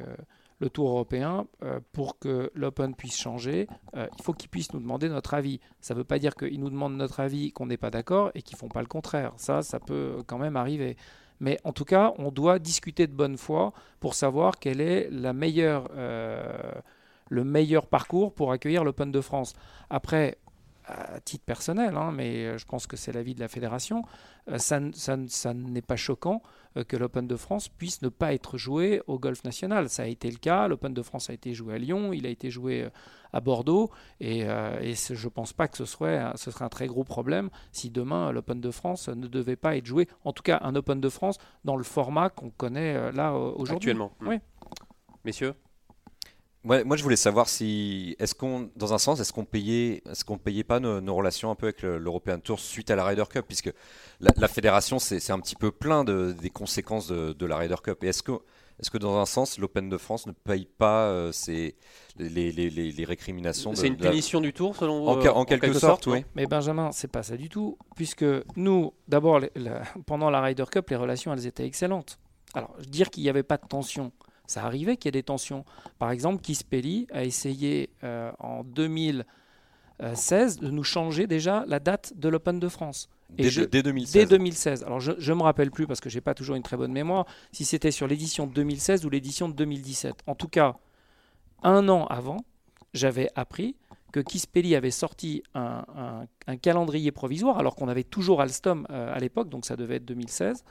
le 0.62 0.70
Tour 0.70 0.90
européen, 0.90 1.46
euh, 1.64 1.80
pour 1.92 2.20
que 2.20 2.52
l'Open 2.54 2.94
puisse 2.94 3.18
changer, 3.18 3.66
euh, 3.96 4.06
il 4.16 4.22
faut 4.22 4.32
qu'ils 4.32 4.48
puissent 4.48 4.72
nous 4.72 4.80
demander 4.80 5.08
notre 5.08 5.34
avis. 5.34 5.58
Ça 5.80 5.92
ne 5.92 5.98
veut 5.98 6.04
pas 6.04 6.20
dire 6.20 6.36
qu'ils 6.36 6.60
nous 6.60 6.70
demandent 6.70 6.96
notre 6.96 7.18
avis, 7.18 7.50
qu'on 7.50 7.66
n'est 7.66 7.76
pas 7.76 7.90
d'accord 7.90 8.30
et 8.36 8.42
qu'ils 8.42 8.56
font 8.56 8.68
pas 8.68 8.80
le 8.80 8.86
contraire. 8.86 9.32
Ça, 9.38 9.62
ça 9.62 9.80
peut 9.80 10.22
quand 10.28 10.38
même 10.38 10.56
arriver. 10.56 10.96
Mais 11.40 11.58
en 11.64 11.72
tout 11.72 11.84
cas, 11.84 12.14
on 12.18 12.30
doit 12.30 12.60
discuter 12.60 13.08
de 13.08 13.12
bonne 13.12 13.36
foi 13.36 13.72
pour 13.98 14.14
savoir 14.14 14.60
quel 14.60 14.80
est 14.80 15.08
la 15.10 15.32
meilleure, 15.32 15.88
euh, 15.96 16.72
le 17.28 17.42
meilleur 17.42 17.88
parcours 17.88 18.32
pour 18.32 18.52
accueillir 18.52 18.84
l'Open 18.84 19.10
de 19.10 19.20
France. 19.20 19.54
Après, 19.90 20.38
à 20.86 21.20
titre 21.20 21.44
personnel, 21.44 21.96
hein, 21.96 22.12
mais 22.12 22.58
je 22.58 22.64
pense 22.64 22.86
que 22.86 22.96
c'est 22.96 23.12
l'avis 23.12 23.34
de 23.34 23.40
la 23.40 23.48
fédération, 23.48 24.02
ça, 24.56 24.80
ça, 24.92 25.16
ça 25.28 25.54
n'est 25.54 25.82
pas 25.82 25.96
choquant 25.96 26.42
euh, 26.76 26.84
que 26.84 26.96
l'Open 26.96 27.26
de 27.26 27.36
France 27.36 27.68
puisse 27.68 28.02
ne 28.02 28.08
pas 28.08 28.32
être 28.32 28.56
joué 28.56 29.02
au 29.06 29.18
Golf 29.18 29.44
National. 29.44 29.88
Ça 29.88 30.04
a 30.04 30.06
été 30.06 30.30
le 30.30 30.38
cas. 30.38 30.68
L'Open 30.68 30.94
de 30.94 31.02
France 31.02 31.30
a 31.30 31.32
été 31.32 31.54
joué 31.54 31.74
à 31.74 31.78
Lyon, 31.78 32.12
il 32.12 32.26
a 32.26 32.30
été 32.30 32.50
joué 32.50 32.84
euh, 32.84 32.90
à 33.32 33.40
Bordeaux, 33.40 33.90
et, 34.20 34.44
euh, 34.44 34.94
je 34.94 35.24
ne 35.24 35.30
pense 35.30 35.52
pas 35.52 35.66
que 35.66 35.78
ce 35.78 35.86
serait, 35.86 36.22
ce 36.34 36.50
serait 36.50 36.66
un 36.66 36.68
très 36.68 36.86
gros 36.86 37.04
problème 37.04 37.48
si 37.72 37.88
demain 37.90 38.30
l'Open 38.30 38.60
de 38.60 38.70
France 38.70 39.08
ne 39.08 39.26
devait 39.26 39.56
pas 39.56 39.76
être 39.76 39.86
joué. 39.86 40.06
En 40.24 40.32
tout 40.32 40.42
cas, 40.42 40.60
un 40.62 40.74
Open 40.74 41.00
de 41.00 41.08
France 41.08 41.38
dans 41.64 41.76
le 41.76 41.84
format 41.84 42.28
qu'on 42.28 42.50
connaît 42.50 43.10
là 43.12 43.32
aujourd'hui. 43.34 43.90
Actuellement. 43.90 44.12
Oui. 44.20 44.38
Messieurs? 45.24 45.54
Moi, 46.64 46.96
je 46.96 47.02
voulais 47.02 47.16
savoir 47.16 47.48
si, 47.48 48.14
est-ce 48.20 48.34
qu'on, 48.34 48.70
dans 48.76 48.94
un 48.94 48.98
sens, 48.98 49.18
est-ce 49.20 49.32
qu'on 49.32 49.44
payait, 49.44 50.02
est-ce 50.08 50.24
qu'on 50.24 50.38
payait 50.38 50.62
pas 50.62 50.78
nos, 50.78 51.14
relations 51.14 51.50
un 51.50 51.56
peu 51.56 51.66
avec 51.66 51.82
l'European 51.82 52.38
Tour 52.38 52.60
suite 52.60 52.90
à 52.90 52.96
la 52.96 53.04
Ryder 53.04 53.24
Cup, 53.28 53.44
puisque 53.48 53.72
la, 54.20 54.48
fédération, 54.48 54.98
c'est 54.98 55.30
un 55.30 55.40
petit 55.40 55.56
peu 55.56 55.72
plein 55.72 56.04
de, 56.04 56.34
des 56.40 56.50
conséquences 56.50 57.08
de, 57.08 57.46
la 57.46 57.56
Ryder 57.56 57.76
Cup. 57.82 58.04
Et 58.04 58.08
est-ce 58.08 58.22
que, 58.22 58.32
est-ce 58.78 58.90
que 58.90 58.98
dans 58.98 59.18
un 59.18 59.26
sens, 59.26 59.58
l'Open 59.58 59.88
de 59.88 59.98
France 59.98 60.26
ne 60.26 60.32
paye 60.32 60.66
pas 60.66 61.06
euh, 61.06 61.32
les, 62.16 62.52
les, 62.52 62.70
les, 62.70 63.04
récriminations 63.04 63.74
C'est 63.74 63.88
une 63.88 63.96
punition 63.96 64.40
du 64.40 64.52
Tour, 64.52 64.76
selon 64.76 65.08
en, 65.08 65.20
en, 65.20 65.44
quelque, 65.44 65.72
sorte, 65.72 66.06
oui. 66.06 66.24
Mais 66.36 66.46
Benjamin, 66.46 66.92
c'est 66.92 67.10
pas 67.10 67.24
ça 67.24 67.36
du 67.36 67.48
tout, 67.48 67.76
puisque 67.96 68.24
nous, 68.54 68.94
d'abord, 69.08 69.40
pendant 70.06 70.30
la 70.30 70.40
Ryder 70.40 70.64
Cup, 70.70 70.90
les 70.90 70.96
relations, 70.96 71.32
elles 71.32 71.46
étaient 71.46 71.66
excellentes. 71.66 72.20
Alors, 72.54 72.76
dire 72.86 73.10
qu'il 73.10 73.24
n'y 73.24 73.30
avait 73.30 73.42
pas 73.42 73.56
de 73.56 73.66
tension 73.66 74.12
ça 74.46 74.64
arrivait 74.64 74.96
qu'il 74.96 75.08
y 75.08 75.10
ait 75.10 75.20
des 75.20 75.22
tensions. 75.22 75.64
Par 75.98 76.10
exemple, 76.10 76.42
Kispeli 76.42 77.06
a 77.12 77.24
essayé 77.24 77.90
euh, 78.04 78.30
en 78.38 78.64
2016 78.64 80.58
de 80.58 80.70
nous 80.70 80.84
changer 80.84 81.26
déjà 81.26 81.64
la 81.66 81.80
date 81.80 82.12
de 82.16 82.28
l'Open 82.28 82.58
de 82.58 82.68
France. 82.68 83.08
dès, 83.30 83.50
2016. 83.82 84.12
dès, 84.12 84.26
2016. 84.26 84.84
Alors 84.84 85.00
je 85.00 85.12
ne 85.12 85.36
me 85.36 85.42
rappelle 85.42 85.70
plus 85.70 85.86
parce 85.86 86.00
que 86.00 86.10
j'ai 86.10 86.20
pas 86.20 86.34
toujours 86.34 86.56
une 86.56 86.62
très 86.62 86.76
bonne 86.76 86.92
mémoire 86.92 87.26
si 87.50 87.64
c'était 87.64 87.90
sur 87.90 88.06
l'édition 88.06 88.46
de 88.46 88.52
2016 88.52 89.06
ou 89.06 89.10
l'édition 89.10 89.48
de 89.48 89.54
2017. 89.54 90.16
En 90.26 90.34
tout 90.34 90.48
cas, 90.48 90.76
un 91.62 91.88
an 91.88 92.06
avant, 92.06 92.44
j'avais 92.92 93.30
appris 93.34 93.76
que 94.12 94.20
Kispeli 94.20 94.76
avait 94.76 94.90
sorti 94.90 95.42
un, 95.54 96.26
calendrier 96.60 97.10
provisoire 97.10 97.58
alors 97.58 97.74
qu'on 97.74 97.88
avait 97.88 98.04
toujours 98.04 98.42
Alstom 98.42 98.86
euh, 98.90 99.14
à 99.14 99.18
l'époque, 99.18 99.48
donc 99.48 99.64
ça 99.64 99.76
devait 99.76 99.96
être 99.96 100.04
2016. 100.04 100.64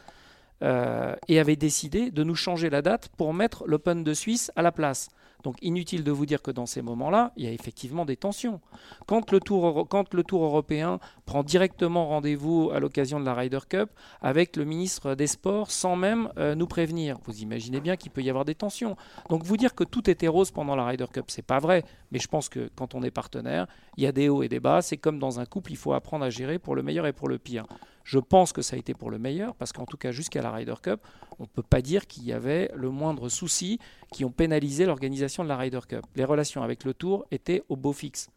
Euh, 0.63 1.15
et 1.28 1.39
avait 1.39 1.56
décidé 1.56 2.12
de 2.12 2.24
nous 2.24 2.36
changer 2.36 2.69
la 2.69 2.84
date 2.84 3.10
pour 3.17 3.34
mettre 3.34 3.63
l'Open 3.65 4.04
de 4.04 4.13
Suisse 4.13 4.52
à 4.56 4.62
la 4.62 4.71
place. 4.71 5.10
Donc 5.43 5.56
inutile 5.63 6.04
de 6.04 6.12
vous 6.12 6.28
dire 6.28 6.43
que 6.43 6.52
dans 6.52 6.67
ces 6.67 6.84
moments-là, 6.84 7.32
il 7.36 7.45
y 7.45 7.47
a 7.47 7.52
effectivement 7.52 8.06
des 8.06 8.15
tensions. 8.15 8.62
Quand 9.08 9.32
le 9.32 9.39
Tour, 9.39 9.88
quand 9.89 10.13
le 10.13 10.24
tour 10.24 10.43
européen 10.43 11.00
prend 11.26 11.41
directement 11.43 12.08
rendez-vous 12.08 12.69
à 12.71 12.80
l'occasion 12.80 13.19
de 13.19 13.26
la 13.26 13.34
Ryder 13.34 13.60
Cup 13.67 13.89
avec 14.21 14.56
le 14.56 14.65
ministre 14.65 15.15
des 15.15 15.26
Sports 15.26 15.71
sans 15.71 15.95
même 15.95 16.30
euh, 16.38 16.54
nous 16.54 16.67
prévenir, 16.67 17.17
vous 17.26 17.41
imaginez 17.41 17.80
bien 17.80 17.95
qu'il 17.95 18.12
peut 18.12 18.21
y 18.21 18.30
avoir 18.30 18.45
des 18.45 18.56
tensions. 18.56 18.95
Donc 19.30 19.43
vous 19.43 19.58
dire 19.58 19.74
que 19.74 19.84
tout 19.84 20.10
était 20.10 20.28
rose 20.28 20.52
pendant 20.52 20.76
la 20.76 20.86
Ryder 20.86 21.08
Cup, 21.12 21.26
c'est 21.30 21.41
pas 21.41 21.60
vrai. 21.60 21.84
Mais 22.12 22.19
je 22.19 22.28
pense 22.28 22.50
que 22.50 22.69
quand 22.76 22.93
on 22.93 23.02
est 23.02 23.12
partenaire, 23.12 23.65
il 23.97 24.04
y 24.04 24.08
a 24.08 24.12
des 24.12 24.30
hauts 24.30 24.43
et 24.43 24.50
des 24.50 24.60
bas. 24.60 24.82
C'est 24.82 24.97
comme 24.97 25.17
dans 25.17 25.39
un 25.39 25.45
couple, 25.45 25.71
il 25.71 25.78
faut 25.78 25.93
apprendre 25.93 26.26
à 26.26 26.30
gérer 26.30 26.60
pour 26.60 26.76
le 26.76 26.84
meilleur 26.84 27.08
et 27.08 27.13
pour 27.13 27.28
le 27.28 27.39
pire. 27.39 27.65
Je 28.04 28.20
pense 28.20 28.54
que 28.54 28.62
ça 28.62 28.76
a 28.76 28.80
été 28.80 28.94
pour 28.94 29.12
le 29.12 29.20
meilleur, 29.20 29.56
parce 29.56 29.72
qu'en 29.72 29.86
tout 29.86 29.98
cas, 29.98 30.12
jusqu'à 30.12 30.42
la 30.42 30.52
Ryder 30.52 30.76
Cup, 30.82 31.02
on 31.40 31.44
ne 31.44 31.48
peut 31.48 31.64
pas 31.64 31.82
dire 31.82 32.08
qu'il 32.08 32.24
y 32.24 32.34
avait 32.34 32.72
le 32.76 32.90
moindre 32.90 33.30
souci 33.30 33.80
qui 34.12 34.26
ont 34.26 34.32
pénalisé 34.32 34.86
l'organisation 34.86 35.44
de 35.44 35.50
la 35.50 35.58
Ryder 35.58 35.82
Cup. 35.88 36.06
Les 36.16 36.26
relations 36.26 36.64
avec 36.64 36.84
le 36.84 36.94
Tour 36.94 37.26
étaient 37.32 37.64
au 37.70 37.76
beau 37.76 37.94
fixe. 37.94 38.30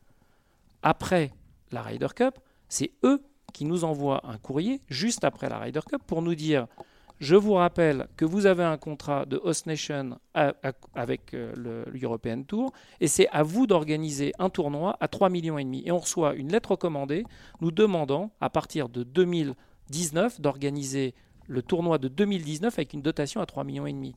Après 0.82 1.32
la 1.72 1.82
Ryder 1.82 2.08
Cup, 2.14 2.38
c'est 2.68 2.92
eux 3.04 3.22
qui 3.52 3.64
nous 3.64 3.84
envoient 3.84 4.20
un 4.26 4.36
courrier 4.36 4.80
juste 4.88 5.24
après 5.24 5.48
la 5.48 5.58
Ryder 5.58 5.80
Cup 5.88 6.02
pour 6.06 6.22
nous 6.22 6.34
dire 6.34 6.66
je 7.20 7.36
vous 7.36 7.54
rappelle 7.54 8.08
que 8.16 8.24
vous 8.24 8.46
avez 8.46 8.64
un 8.64 8.76
contrat 8.76 9.24
de 9.24 9.40
Host 9.42 9.66
Nation 9.66 10.18
avec 10.34 11.34
euh, 11.34 11.84
l'European 11.92 12.42
Tour 12.42 12.72
et 13.00 13.06
c'est 13.06 13.28
à 13.28 13.42
vous 13.42 13.66
d'organiser 13.66 14.32
un 14.38 14.50
tournoi 14.50 14.96
à 15.00 15.08
3 15.08 15.30
millions 15.30 15.58
et 15.58 15.64
demi. 15.64 15.82
Et 15.86 15.92
on 15.92 15.98
reçoit 15.98 16.34
une 16.34 16.50
lettre 16.50 16.72
recommandée 16.72 17.24
nous 17.60 17.70
demandant 17.70 18.32
à 18.40 18.50
partir 18.50 18.88
de 18.88 19.04
2019 19.04 20.40
d'organiser 20.40 21.14
le 21.46 21.62
tournoi 21.62 21.98
de 21.98 22.08
2019 22.08 22.74
avec 22.74 22.92
une 22.92 23.02
dotation 23.02 23.40
à 23.40 23.46
3 23.46 23.64
millions 23.64 23.86
et 23.86 23.92
demi. 23.92 24.14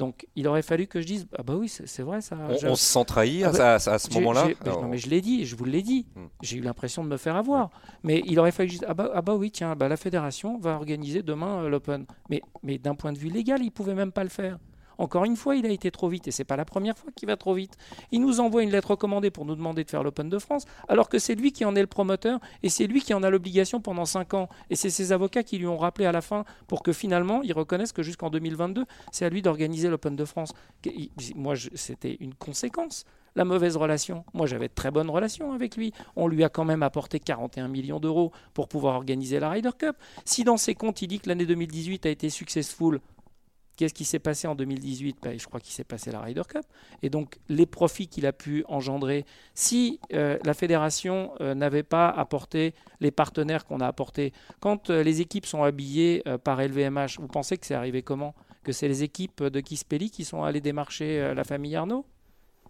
Donc 0.00 0.26
il 0.34 0.48
aurait 0.48 0.62
fallu 0.62 0.86
que 0.86 1.02
je 1.02 1.06
dise 1.06 1.28
ah 1.36 1.42
bah 1.42 1.56
oui 1.56 1.68
c'est 1.68 2.02
vrai 2.02 2.22
ça. 2.22 2.34
On, 2.64 2.74
se 2.74 2.82
sent 2.82 3.04
trahi 3.04 3.44
à, 3.44 3.50
ah 3.50 3.76
bah, 3.84 3.98
ce 3.98 4.10
moment-là. 4.14 4.48
non 4.64 4.88
mais 4.88 4.96
je 4.96 5.10
l'ai 5.10 5.20
dit, 5.20 5.44
je 5.44 5.54
vous 5.54 5.66
l'ai 5.66 5.82
dit. 5.82 6.06
Hmm. 6.16 6.28
J'ai 6.40 6.56
eu 6.56 6.62
l'impression 6.62 7.04
de 7.04 7.10
me 7.10 7.18
faire 7.18 7.36
avoir. 7.36 7.68
Mais 8.02 8.22
il 8.24 8.38
aurait 8.38 8.50
fallu 8.50 8.68
que 8.68 8.72
je 8.72 8.78
dise 8.78 8.88
ah 8.88 8.94
bah, 8.94 9.10
ah 9.12 9.20
bah 9.20 9.34
oui 9.34 9.50
tiens 9.50 9.76
bah 9.76 9.88
la 9.88 9.98
fédération 9.98 10.58
va 10.58 10.76
organiser 10.76 11.22
demain 11.22 11.64
euh, 11.64 11.68
l'Open. 11.68 12.06
Mais 12.30 12.40
mais 12.62 12.78
d'un 12.78 12.94
point 12.94 13.12
de 13.12 13.18
vue 13.18 13.28
légal 13.28 13.62
il 13.62 13.70
pouvait 13.70 13.94
même 13.94 14.10
pas 14.10 14.22
le 14.22 14.30
faire. 14.30 14.58
Encore 15.00 15.24
une 15.24 15.36
fois, 15.36 15.56
il 15.56 15.64
a 15.64 15.70
été 15.70 15.90
trop 15.90 16.08
vite 16.08 16.28
et 16.28 16.30
c'est 16.30 16.44
pas 16.44 16.56
la 16.56 16.66
première 16.66 16.96
fois 16.96 17.10
qu'il 17.16 17.26
va 17.26 17.38
trop 17.38 17.54
vite. 17.54 17.78
Il 18.12 18.20
nous 18.20 18.38
envoie 18.38 18.62
une 18.62 18.70
lettre 18.70 18.90
recommandée 18.90 19.30
pour 19.30 19.46
nous 19.46 19.54
demander 19.54 19.82
de 19.82 19.88
faire 19.88 20.02
l'Open 20.02 20.28
de 20.28 20.38
France, 20.38 20.66
alors 20.88 21.08
que 21.08 21.18
c'est 21.18 21.34
lui 21.34 21.52
qui 21.52 21.64
en 21.64 21.74
est 21.74 21.80
le 21.80 21.86
promoteur 21.86 22.38
et 22.62 22.68
c'est 22.68 22.86
lui 22.86 23.00
qui 23.00 23.14
en 23.14 23.22
a 23.22 23.30
l'obligation 23.30 23.80
pendant 23.80 24.04
5 24.04 24.34
ans. 24.34 24.50
Et 24.68 24.76
c'est 24.76 24.90
ses 24.90 25.12
avocats 25.12 25.42
qui 25.42 25.56
lui 25.56 25.66
ont 25.66 25.78
rappelé 25.78 26.04
à 26.04 26.12
la 26.12 26.20
fin 26.20 26.44
pour 26.66 26.82
que 26.82 26.92
finalement 26.92 27.40
il 27.40 27.54
reconnaisse 27.54 27.92
que 27.92 28.02
jusqu'en 28.02 28.28
2022, 28.28 28.84
c'est 29.10 29.24
à 29.24 29.30
lui 29.30 29.40
d'organiser 29.40 29.88
l'Open 29.88 30.16
de 30.16 30.24
France. 30.26 30.52
Moi, 31.34 31.54
c'était 31.74 32.18
une 32.20 32.34
conséquence 32.34 33.06
la 33.36 33.44
mauvaise 33.44 33.76
relation. 33.76 34.24
Moi, 34.34 34.46
j'avais 34.46 34.66
de 34.68 34.74
très 34.74 34.90
bonnes 34.90 35.08
relations 35.08 35.52
avec 35.52 35.76
lui. 35.76 35.92
On 36.16 36.26
lui 36.26 36.42
a 36.42 36.48
quand 36.48 36.64
même 36.64 36.82
apporté 36.82 37.20
41 37.20 37.68
millions 37.68 38.00
d'euros 38.00 38.32
pour 38.54 38.68
pouvoir 38.68 38.96
organiser 38.96 39.38
la 39.38 39.50
Ryder 39.50 39.70
Cup. 39.78 39.96
Si 40.24 40.42
dans 40.42 40.56
ses 40.56 40.74
comptes, 40.74 41.00
il 41.02 41.06
dit 41.06 41.20
que 41.20 41.28
l'année 41.28 41.46
2018 41.46 42.06
a 42.06 42.10
été 42.10 42.28
successful, 42.28 43.00
Qu'est-ce 43.80 43.94
qui 43.94 44.04
s'est 44.04 44.18
passé 44.18 44.46
en 44.46 44.54
2018 44.54 45.16
ben, 45.22 45.40
Je 45.40 45.46
crois 45.46 45.58
qu'il 45.58 45.72
s'est 45.72 45.84
passé 45.84 46.12
la 46.12 46.20
Ryder 46.20 46.42
Cup. 46.46 46.66
Et 47.02 47.08
donc, 47.08 47.38
les 47.48 47.64
profits 47.64 48.08
qu'il 48.08 48.26
a 48.26 48.32
pu 48.34 48.62
engendrer, 48.68 49.24
si 49.54 50.00
euh, 50.12 50.36
la 50.44 50.52
fédération 50.52 51.32
euh, 51.40 51.54
n'avait 51.54 51.82
pas 51.82 52.10
apporté 52.10 52.74
les 53.00 53.10
partenaires 53.10 53.64
qu'on 53.64 53.80
a 53.80 53.86
apportés, 53.86 54.34
quand 54.60 54.90
euh, 54.90 55.02
les 55.02 55.22
équipes 55.22 55.46
sont 55.46 55.62
habillées 55.62 56.22
par 56.44 56.60
LVMH, 56.60 57.20
vous 57.20 57.28
pensez 57.28 57.56
que 57.56 57.64
c'est 57.64 57.72
arrivé 57.72 58.02
comment? 58.02 58.34
Que 58.64 58.72
c'est 58.72 58.86
les 58.86 59.02
équipes 59.02 59.44
de 59.44 59.60
Kispelli 59.60 60.10
qui 60.10 60.26
sont 60.26 60.42
allées 60.42 60.60
démarcher 60.60 61.32
la 61.34 61.44
famille 61.44 61.74
Arnaud? 61.74 62.04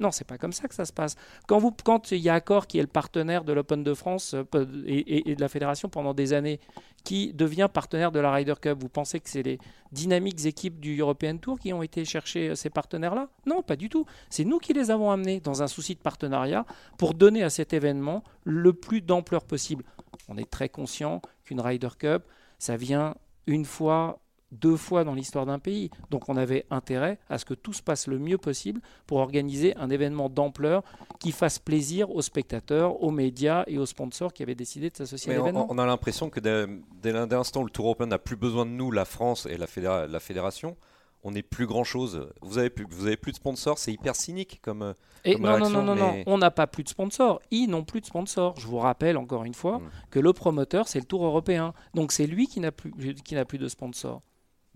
Non, 0.00 0.10
c'est 0.10 0.26
pas 0.26 0.38
comme 0.38 0.52
ça 0.52 0.66
que 0.66 0.74
ça 0.74 0.86
se 0.86 0.92
passe. 0.92 1.16
Quand, 1.46 1.58
vous, 1.58 1.72
quand 1.84 2.10
il 2.10 2.18
y 2.18 2.30
a 2.30 2.34
Accor 2.34 2.66
qui 2.66 2.78
est 2.78 2.82
le 2.82 2.86
partenaire 2.86 3.44
de 3.44 3.52
l'Open 3.52 3.84
de 3.84 3.92
France 3.92 4.34
euh, 4.34 4.44
et, 4.86 5.34
de 5.34 5.40
la 5.40 5.48
fédération 5.48 5.90
pendant 5.90 6.14
des 6.14 6.32
années, 6.32 6.58
qui 7.04 7.32
devient 7.32 7.68
partenaire 7.72 8.10
de 8.10 8.20
la 8.20 8.32
Ryder 8.32 8.54
Cup, 8.60 8.78
vous 8.80 8.88
pensez 8.88 9.20
que 9.20 9.28
c'est 9.28 9.42
les 9.42 9.58
dynamiques 9.92 10.44
équipes 10.44 10.80
du 10.80 10.98
European 10.98 11.36
Tour 11.36 11.58
qui 11.58 11.72
ont 11.72 11.82
été 11.82 12.04
chercher 12.04 12.50
euh, 12.50 12.54
ces 12.54 12.70
partenaires-là? 12.70 13.28
Non, 13.44 13.62
pas 13.62 13.76
du 13.76 13.90
tout. 13.90 14.06
C'est 14.30 14.44
nous 14.44 14.58
qui 14.58 14.72
les 14.72 14.90
avons 14.90 15.10
amenés 15.10 15.40
dans 15.40 15.62
un 15.62 15.68
souci 15.68 15.94
de 15.94 16.00
partenariat 16.00 16.64
pour 16.96 17.14
donner 17.14 17.42
à 17.42 17.50
cet 17.50 17.74
événement 17.74 18.24
le 18.44 18.72
plus 18.72 19.02
d'ampleur 19.02 19.44
possible. 19.44 19.84
On 20.28 20.38
est 20.38 20.50
très 20.50 20.70
conscient 20.70 21.20
qu'une 21.44 21.60
Ryder 21.60 21.90
Cup, 21.98 22.22
ça 22.58 22.76
vient 22.76 23.14
une 23.46 23.64
fois 23.64 24.20
deux 24.52 24.76
fois 24.76 25.04
dans 25.04 25.14
l'histoire 25.14 25.46
d'un 25.46 25.58
pays. 25.58 25.90
Donc 26.10 26.28
on 26.28 26.36
avait 26.36 26.66
intérêt 26.70 27.18
à 27.28 27.38
ce 27.38 27.44
que 27.44 27.54
tout 27.54 27.72
se 27.72 27.82
passe 27.82 28.06
le 28.06 28.18
mieux 28.18 28.38
possible 28.38 28.80
pour 29.06 29.18
organiser 29.18 29.76
un 29.76 29.90
événement 29.90 30.28
d'ampleur 30.28 30.82
qui 31.18 31.32
fasse 31.32 31.58
plaisir 31.58 32.10
aux 32.10 32.22
spectateurs, 32.22 33.02
aux 33.02 33.10
médias 33.10 33.64
et 33.66 33.78
aux 33.78 33.86
sponsors 33.86 34.32
qui 34.32 34.42
avaient 34.42 34.54
décidé 34.54 34.90
de 34.90 34.96
s'associer 34.96 35.32
à 35.32 35.36
l'événement. 35.36 35.66
On, 35.70 35.78
a 35.78 35.86
l'impression 35.86 36.30
que 36.30 36.40
dès, 36.40 36.66
dès 37.02 37.12
l'instant 37.12 37.62
où 37.62 37.64
le 37.64 37.70
Tour 37.70 37.86
européen 37.86 38.06
n'a 38.06 38.18
plus 38.18 38.36
besoin 38.36 38.66
de 38.66 38.70
nous, 38.70 38.90
la 38.90 39.04
France 39.04 39.46
et 39.46 39.56
la, 39.56 40.06
la 40.06 40.20
fédération, 40.20 40.76
on 41.22 41.32
n'est 41.32 41.42
plus 41.42 41.66
grand 41.66 41.84
chose. 41.84 42.28
Vous 42.40 42.58
avez 42.58 42.70
plus, 42.70 42.86
vous 42.88 43.06
avez 43.06 43.16
plus 43.16 43.32
de 43.32 43.36
sponsors, 43.36 43.78
c'est 43.78 43.92
hyper 43.92 44.16
cynique 44.16 44.60
comme. 44.62 44.94
Et 45.24 45.36
non, 45.36 45.58
non, 45.58 45.68
non, 45.68 45.82
non, 45.82 45.94
non, 45.94 46.22
on 46.26 46.38
n'a 46.38 46.50
pas 46.50 46.66
plus 46.66 46.82
de 46.82 46.88
sponsors. 46.88 47.40
Ils 47.50 47.68
n'ont 47.68 47.84
plus 47.84 48.00
de 48.00 48.06
sponsors. 48.06 48.58
Je 48.58 48.66
vous 48.66 48.78
rappelle 48.78 49.18
encore 49.18 49.44
une 49.44 49.54
fois 49.54 49.78
hmm. 49.78 49.90
que 50.10 50.18
le 50.18 50.32
promoteur, 50.32 50.88
c'est 50.88 50.98
le 50.98 51.04
Tour 51.04 51.24
européen. 51.24 51.74
Donc 51.94 52.12
c'est 52.12 52.26
lui 52.26 52.46
qui 52.46 52.60
n'a 52.60 52.72
plus, 52.72 52.92
qui 53.22 53.34
n'a 53.34 53.44
plus 53.44 53.58
de 53.58 53.68
sponsors. 53.68 54.22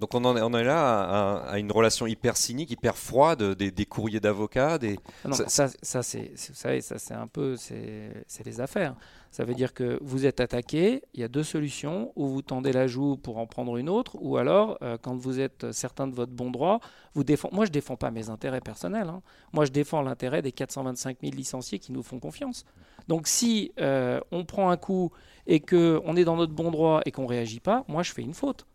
Donc 0.00 0.12
on, 0.14 0.24
en 0.24 0.36
est, 0.36 0.42
on 0.42 0.52
est 0.54 0.64
là 0.64 1.44
à, 1.44 1.58
une 1.58 1.70
relation 1.70 2.06
hyper 2.06 2.36
cynique, 2.36 2.70
hyper 2.70 2.96
froide, 2.96 3.54
des, 3.54 3.86
courriers 3.86 4.18
d'avocats. 4.18 4.76
Des... 4.78 4.98
Ah 5.24 5.32
ça, 5.32 5.68
ça, 5.68 6.02
c'est, 6.02 6.32
ça 6.36 6.98
c'est 6.98 7.14
un 7.14 7.28
peu, 7.28 7.56
c'est 7.56 8.44
les 8.44 8.60
affaires. 8.60 8.96
Ça 9.30 9.44
veut 9.44 9.54
dire 9.54 9.74
que 9.74 9.98
vous 10.00 10.26
êtes 10.26 10.40
attaqué, 10.40 11.02
il 11.12 11.20
y 11.20 11.24
a 11.24 11.28
deux 11.28 11.42
solutions, 11.42 12.12
ou 12.14 12.28
vous 12.28 12.42
tendez 12.42 12.72
la 12.72 12.86
joue 12.86 13.16
pour 13.16 13.38
en 13.38 13.46
prendre 13.46 13.76
une 13.76 13.88
autre, 13.88 14.16
ou 14.20 14.36
alors, 14.36 14.78
euh, 14.82 14.96
quand 15.00 15.16
vous 15.16 15.40
êtes 15.40 15.72
certain 15.72 16.06
de 16.06 16.14
votre 16.14 16.30
bon 16.30 16.52
droit, 16.52 16.78
vous 17.14 17.24
défendez... 17.24 17.54
Moi, 17.56 17.64
je 17.64 17.70
ne 17.70 17.74
défends 17.74 17.96
pas 17.96 18.12
mes 18.12 18.30
intérêts 18.30 18.60
personnels. 18.60 19.08
Hein. 19.08 19.22
Moi, 19.52 19.64
je 19.64 19.72
défends 19.72 20.02
l'intérêt 20.02 20.40
des 20.40 20.52
425 20.52 21.18
000 21.20 21.34
licenciés 21.34 21.80
qui 21.80 21.90
nous 21.90 22.04
font 22.04 22.20
confiance. 22.20 22.64
Donc 23.08 23.26
si 23.26 23.72
euh, 23.80 24.20
on 24.30 24.44
prend 24.44 24.70
un 24.70 24.76
coup 24.76 25.10
et 25.46 25.60
qu'on 25.60 26.16
est 26.16 26.24
dans 26.24 26.36
notre 26.36 26.52
bon 26.52 26.70
droit 26.70 27.00
et 27.04 27.10
qu'on 27.10 27.24
ne 27.24 27.28
réagit 27.28 27.60
pas, 27.60 27.84
moi, 27.88 28.02
je 28.02 28.12
fais 28.12 28.22
une 28.22 28.34
faute. 28.34 28.66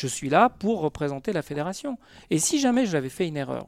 Je 0.00 0.06
suis 0.06 0.28
là 0.28 0.48
pour 0.48 0.80
représenter 0.80 1.32
la 1.32 1.42
fédération. 1.42 1.98
Et 2.30 2.38
si 2.38 2.60
jamais 2.60 2.86
j'avais 2.86 3.08
fait 3.08 3.26
une 3.26 3.36
erreur, 3.36 3.66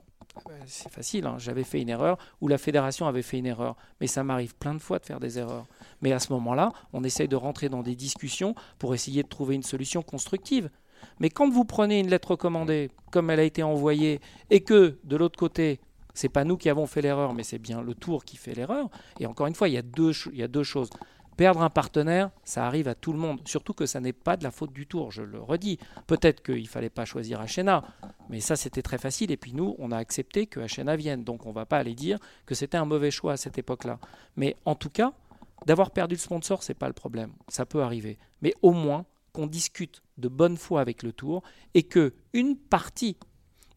c'est 0.65 0.89
facile, 0.89 1.27
hein, 1.27 1.35
j'avais 1.39 1.65
fait 1.65 1.81
une 1.81 1.89
erreur 1.89 2.19
ou 2.41 2.47
la 2.47 2.57
fédération 2.57 3.09
avait 3.09 3.23
fait 3.23 3.39
une 3.39 3.47
erreur, 3.47 3.75
mais 4.01 4.07
ça 4.07 4.23
m'arrive 4.23 4.55
plein 4.55 4.75
de 4.75 4.79
fois 4.79 5.01
de 5.01 5.07
faire 5.07 5.19
des 5.19 5.41
erreurs. 5.41 5.67
Mais 6.03 6.13
à 6.13 6.21
ce 6.21 6.33
moment-là, 6.33 6.73
on 6.93 7.03
essaye 7.03 7.27
de 7.27 7.35
rentrer 7.35 7.69
dans 7.69 7.83
des 7.83 7.97
discussions 7.97 8.55
pour 8.79 8.95
essayer 8.95 9.25
de 9.25 9.29
trouver 9.29 9.57
une 9.57 9.65
solution 9.65 10.03
constructive. 10.03 10.71
Mais 11.19 11.31
quand 11.31 11.51
vous 11.51 11.65
prenez 11.65 11.99
une 11.99 12.11
lettre 12.11 12.31
recommandée, 12.31 12.93
comme 13.11 13.31
elle 13.31 13.41
a 13.41 13.45
été 13.45 13.65
envoyée, 13.65 14.21
et 14.51 14.61
que 14.61 15.01
de 15.03 15.17
l'autre 15.17 15.39
côté, 15.39 15.81
c'est 16.15 16.29
pas 16.29 16.45
nous 16.45 16.57
qui 16.57 16.69
avons 16.69 16.87
fait 16.87 17.03
l'erreur, 17.03 17.35
mais 17.35 17.43
c'est 17.43 17.59
bien 17.59 17.83
le 17.83 17.95
tour 17.95 18.25
qui 18.25 18.37
fait 18.37 18.55
l'erreur. 18.55 18.89
Et 19.19 19.27
encore 19.27 19.49
une 19.49 19.55
fois, 19.57 19.69
il 19.69 19.75
y 19.75 19.79
a 19.79 19.83
deux, 19.83 20.13
il 20.33 20.39
y 20.39 20.45
a 20.45 20.49
deux 20.49 20.63
choses. 20.63 20.91
Perdre 21.41 21.63
un 21.63 21.71
partenaire, 21.71 22.29
ça 22.45 22.67
arrive 22.67 22.87
à 22.87 22.95
tout 22.95 23.15
le 23.15 23.19
monde. 23.19 23.41
Surtout 23.47 23.73
que 23.73 23.87
ça 23.87 23.99
n'est 23.99 24.13
pas 24.13 24.37
de 24.37 24.45
la 24.45 24.51
faute 24.51 24.75
du 24.75 24.87
tour, 24.87 25.11
je 25.11 25.23
le 25.23 25.41
redis. 25.41 25.79
Peut-être 26.07 26.43
qu'il 26.43 26.61
ne 26.61 26.69
fallait 26.69 26.91
pas 26.91 27.07
choisir 27.07 27.41
Achena, 27.41 27.83
mais 28.29 28.41
ça 28.41 28.57
c'était 28.57 28.83
très 28.83 28.99
facile. 28.99 29.31
Et 29.31 29.39
puis 29.39 29.55
nous, 29.55 29.75
on 29.79 29.91
a 29.91 29.97
accepté 29.97 30.47
que 30.47 30.61
Achena 30.61 30.97
vienne. 30.97 31.25
Donc 31.25 31.47
on 31.47 31.49
ne 31.49 31.55
va 31.55 31.65
pas 31.65 31.79
aller 31.79 31.95
dire 31.95 32.19
que 32.45 32.55
c'était 32.55 32.77
un 32.77 32.85
mauvais 32.85 33.11
choix 33.11 33.33
à 33.33 33.37
cette 33.39 33.57
époque-là. 33.57 33.99
Mais 34.37 34.55
en 34.67 34.75
tout 34.75 34.91
cas, 34.91 35.15
d'avoir 35.65 35.93
perdu 35.93 36.17
le 36.17 36.21
sponsor, 36.21 36.63
c'est 36.63 36.75
pas 36.75 36.89
le 36.89 36.93
problème. 36.93 37.33
Ça 37.49 37.65
peut 37.65 37.83
arriver. 37.83 38.19
Mais 38.43 38.53
au 38.61 38.73
moins 38.73 39.07
qu'on 39.33 39.47
discute 39.47 40.03
de 40.19 40.29
bonne 40.29 40.59
foi 40.59 40.83
avec 40.83 41.03
le 41.03 41.15
tour 41.15 41.43
et 41.73 41.85
que 41.85 42.13
une 42.35 42.55
partie 42.55 43.17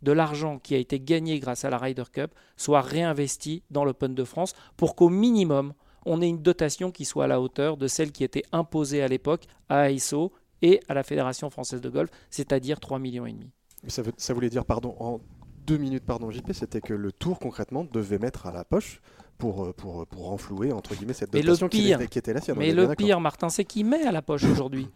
de 0.02 0.12
l'argent 0.12 0.60
qui 0.60 0.76
a 0.76 0.80
été 0.80 1.00
gagné 1.00 1.40
grâce 1.40 1.64
à 1.64 1.70
la 1.70 1.78
Ryder 1.78 2.04
Cup 2.12 2.34
soit 2.58 2.82
réinvesti 2.82 3.64
dans 3.72 3.86
l'Open 3.86 4.14
de 4.14 4.26
France 4.26 4.54
pour 4.76 4.98
qu'au 4.98 5.08
minimum 5.08 5.74
on 6.06 6.22
ait 6.22 6.28
une 6.28 6.42
dotation 6.42 6.92
qui 6.92 7.06
soit 7.06 7.26
à 7.26 7.28
la 7.28 7.42
hauteur 7.42 7.78
de 7.78 7.88
celle 7.88 8.12
qui 8.12 8.24
était 8.24 8.44
imposée 8.52 9.02
à 9.02 9.08
l'époque 9.08 9.46
à 9.70 9.92
AISO 9.92 10.32
et 10.62 10.80
à 10.88 10.94
la 10.94 11.04
Fédération 11.04 11.50
française 11.50 11.82
de 11.82 11.90
golf, 11.90 12.10
c'est-à-dire 12.30 12.78
3,5 12.78 13.00
millions 13.00 13.26
et 13.26 13.34
demi. 13.34 13.52
Ça, 13.88 14.34
voulait 14.34 14.50
dire, 14.50 14.66
pardon, 14.66 14.96
en 15.00 15.20
deux 15.68 15.78
minutes, 15.78 16.06
pardon, 16.06 16.32
JP, 16.32 16.54
c'était 16.54 16.82
que 16.82 16.94
le 16.94 17.12
tour 17.12 17.40
concrètement 17.40 17.86
devait 17.92 18.18
mettre 18.18 18.48
à 18.48 18.52
la 18.52 18.64
poche 18.64 19.02
pour, 19.38 19.66
euh, 19.66 19.74
pour, 19.74 20.08
pour 20.08 20.28
renflouer 20.28 20.72
entre 20.72 20.96
guillemets 20.96 21.14
cette 21.14 21.32
dotation 21.32 21.68
qui, 21.68 21.92
était, 21.92 22.34
la 22.34 22.40
sienne. 22.42 22.56
Mais 22.58 22.72
le 22.72 22.96
pire, 22.96 23.20
Martin, 23.20 23.50
c'est 23.50 23.66
qu'il 23.66 23.86
met 23.86 24.04
à 24.04 24.12
la 24.12 24.22
poche 24.22 24.46
aujourd'hui. 24.46 24.88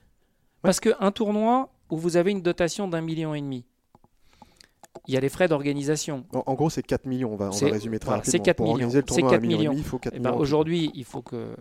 Parce 0.61 0.79
qu'un 0.79 1.11
tournoi 1.11 1.69
où 1.89 1.97
vous 1.97 2.17
avez 2.17 2.31
une 2.31 2.41
dotation 2.41 2.87
d'un 2.87 3.01
million 3.01 3.33
et 3.33 3.41
demi, 3.41 3.65
il 5.07 5.13
y 5.13 5.17
a 5.17 5.19
les 5.19 5.29
frais 5.29 5.47
d'organisation. 5.47 6.25
En, 6.33 6.53
gros, 6.53 6.69
c'est 6.69 6.83
4 6.83 7.05
millions, 7.05 7.33
on 7.33 7.35
va, 7.35 7.49
résumer 7.49 7.99
très 7.99 8.11
rapidement. 8.11 8.31
C'est 8.31 8.39
4 8.39 8.57
Pour 8.57 8.75
millions. 8.75 8.89
le 8.91 9.03
tournoi 9.03 9.31
4 9.31 9.41
millions. 9.41 9.73
il 9.73 9.83
faut 9.83 9.99
4 9.99 10.13
eh 10.15 10.19
ben, 10.19 10.29
millions. 10.31 10.41
Aujourd'hui, 10.41 10.91
il 10.95 11.05
faut 11.05 11.21
que. 11.21 11.55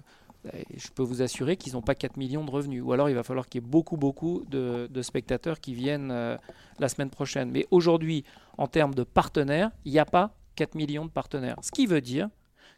Eh, 0.53 0.65
je 0.77 0.89
peux 0.89 1.03
vous 1.03 1.23
assurer 1.23 1.57
qu'ils 1.57 1.73
n'ont 1.73 1.83
pas 1.83 1.95
4 1.95 2.17
millions 2.17 2.45
de 2.45 2.51
revenus. 2.51 2.83
Ou 2.85 2.93
alors, 2.93 3.09
il 3.09 3.15
va 3.15 3.23
falloir 3.23 3.49
qu'il 3.49 3.63
y 3.63 3.65
ait 3.65 3.69
beaucoup, 3.69 3.97
beaucoup 3.97 4.45
de, 4.49 5.03
spectateurs 5.03 5.61
qui 5.61 5.75
viennent 5.75 6.11
euh, 6.11 6.37
la 6.79 6.89
semaine 6.89 7.11
prochaine. 7.11 7.51
Mais 7.51 7.67
aujourd'hui, 7.71 8.25
en 8.59 8.69
termes 8.69 8.95
de 8.95 9.03
partenaires, 9.03 9.71
il 9.85 9.93
n'y 9.93 9.99
a 9.99 10.05
pas 10.05 10.37
4 10.55 10.75
millions 10.75 11.05
de 11.05 11.11
partenaires. 11.11 11.57
Ce 11.63 11.71
qui 11.71 11.87
veut 11.87 12.01
dire 12.01 12.29